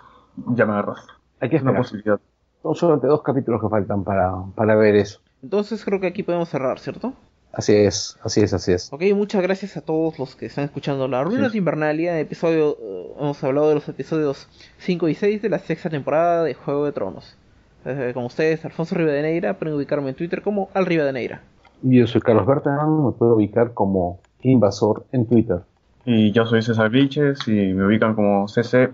ya 0.55 0.65
me 0.67 0.73
agarras. 0.73 1.07
Hay 1.41 1.51
que 1.51 1.57
Es 1.57 1.63
una 1.63 1.73
esperar. 1.73 1.83
posibilidad. 1.83 2.21
Son 2.63 2.75
solamente 2.75 3.07
dos 3.07 3.23
capítulos 3.23 3.61
que 3.61 3.69
faltan 3.69 4.05
para, 4.05 4.33
para 4.55 4.75
ver 4.77 4.97
eso. 4.97 5.21
Entonces 5.43 5.85
creo 5.85 6.01
que 6.01 6.07
aquí 6.07 6.23
podemos 6.23 6.49
cerrar, 6.49 6.79
¿cierto? 6.79 7.13
Así 7.53 7.73
es, 7.75 8.19
así 8.25 8.41
es, 8.41 8.53
así 8.53 8.73
es. 8.73 8.93
Ok, 8.93 9.03
muchas 9.15 9.43
gracias 9.43 9.77
a 9.77 9.81
todos 9.81 10.19
los 10.19 10.35
que 10.35 10.47
están 10.47 10.65
escuchando 10.65 11.07
La 11.07 11.23
Ruinas 11.23 11.49
Sí. 11.49 11.53
de 11.53 11.59
Invernalia, 11.59 12.19
episodio, 12.19 12.77
eh, 12.81 13.13
hemos 13.21 13.45
hablado 13.45 13.69
de 13.69 13.75
los 13.77 13.89
episodios 13.89 14.49
5 14.79 15.09
y 15.09 15.15
6 15.15 15.43
de 15.43 15.49
la 15.51 15.59
sexta 15.61 15.89
temporada 15.91 16.43
de 16.43 16.55
Juego 16.55 16.85
de 16.85 16.93
Tronos. 16.93 17.37
Eh, 17.85 18.11
con 18.15 18.25
ustedes, 18.25 18.65
Alfonso 18.65 18.95
Rivadeneira, 18.97 19.55
pueden 19.59 19.77
ubicarme 19.77 20.09
en 20.09 20.15
Twitter 20.17 20.43
como 20.43 20.69
Al 20.75 20.87
Rivadeneira. 20.87 21.43
Yo 21.83 22.07
soy 22.07 22.23
Carlos 22.23 22.47
Bertrand, 22.47 23.05
me 23.07 23.13
puedo 23.13 23.35
ubicar 23.37 23.73
como 23.75 24.19
Invasor 24.41 25.05
en 25.13 25.27
Twitter. 25.27 25.59
Y 26.07 26.33
yo 26.33 26.47
soy 26.47 26.63
César 26.63 26.91
Glitches 26.91 27.47
y 27.47 27.53
me 27.75 27.87
ubican 27.87 28.15
como 28.15 28.49
CC 28.49 28.91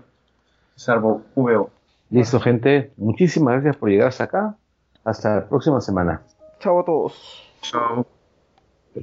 Salvo 0.81 1.21
VO. 1.35 1.69
Listo, 2.09 2.39
gente. 2.39 2.91
Muchísimas 2.97 3.53
gracias 3.53 3.77
por 3.77 3.89
llegar 3.89 4.07
hasta 4.07 4.23
acá. 4.23 4.57
Hasta 5.03 5.35
la 5.35 5.47
próxima 5.47 5.79
semana. 5.79 6.23
Chao 6.59 6.79
a 6.79 6.85
todos. 6.85 7.53
Chao. 7.61 8.05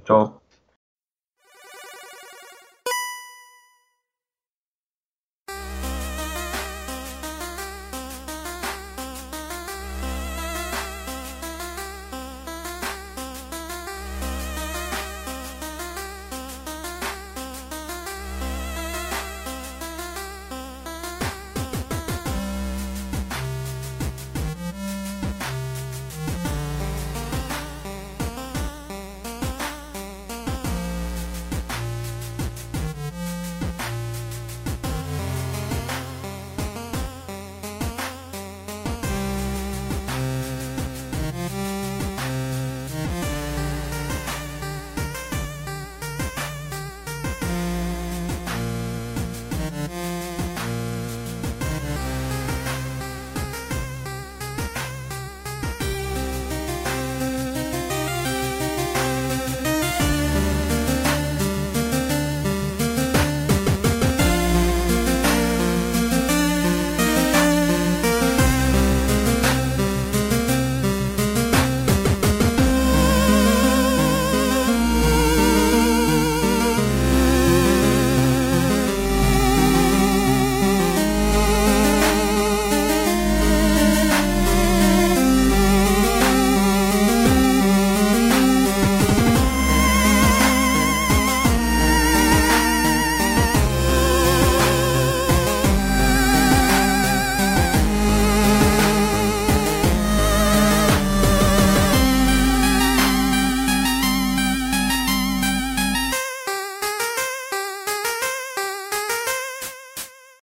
Chao. 0.04 0.40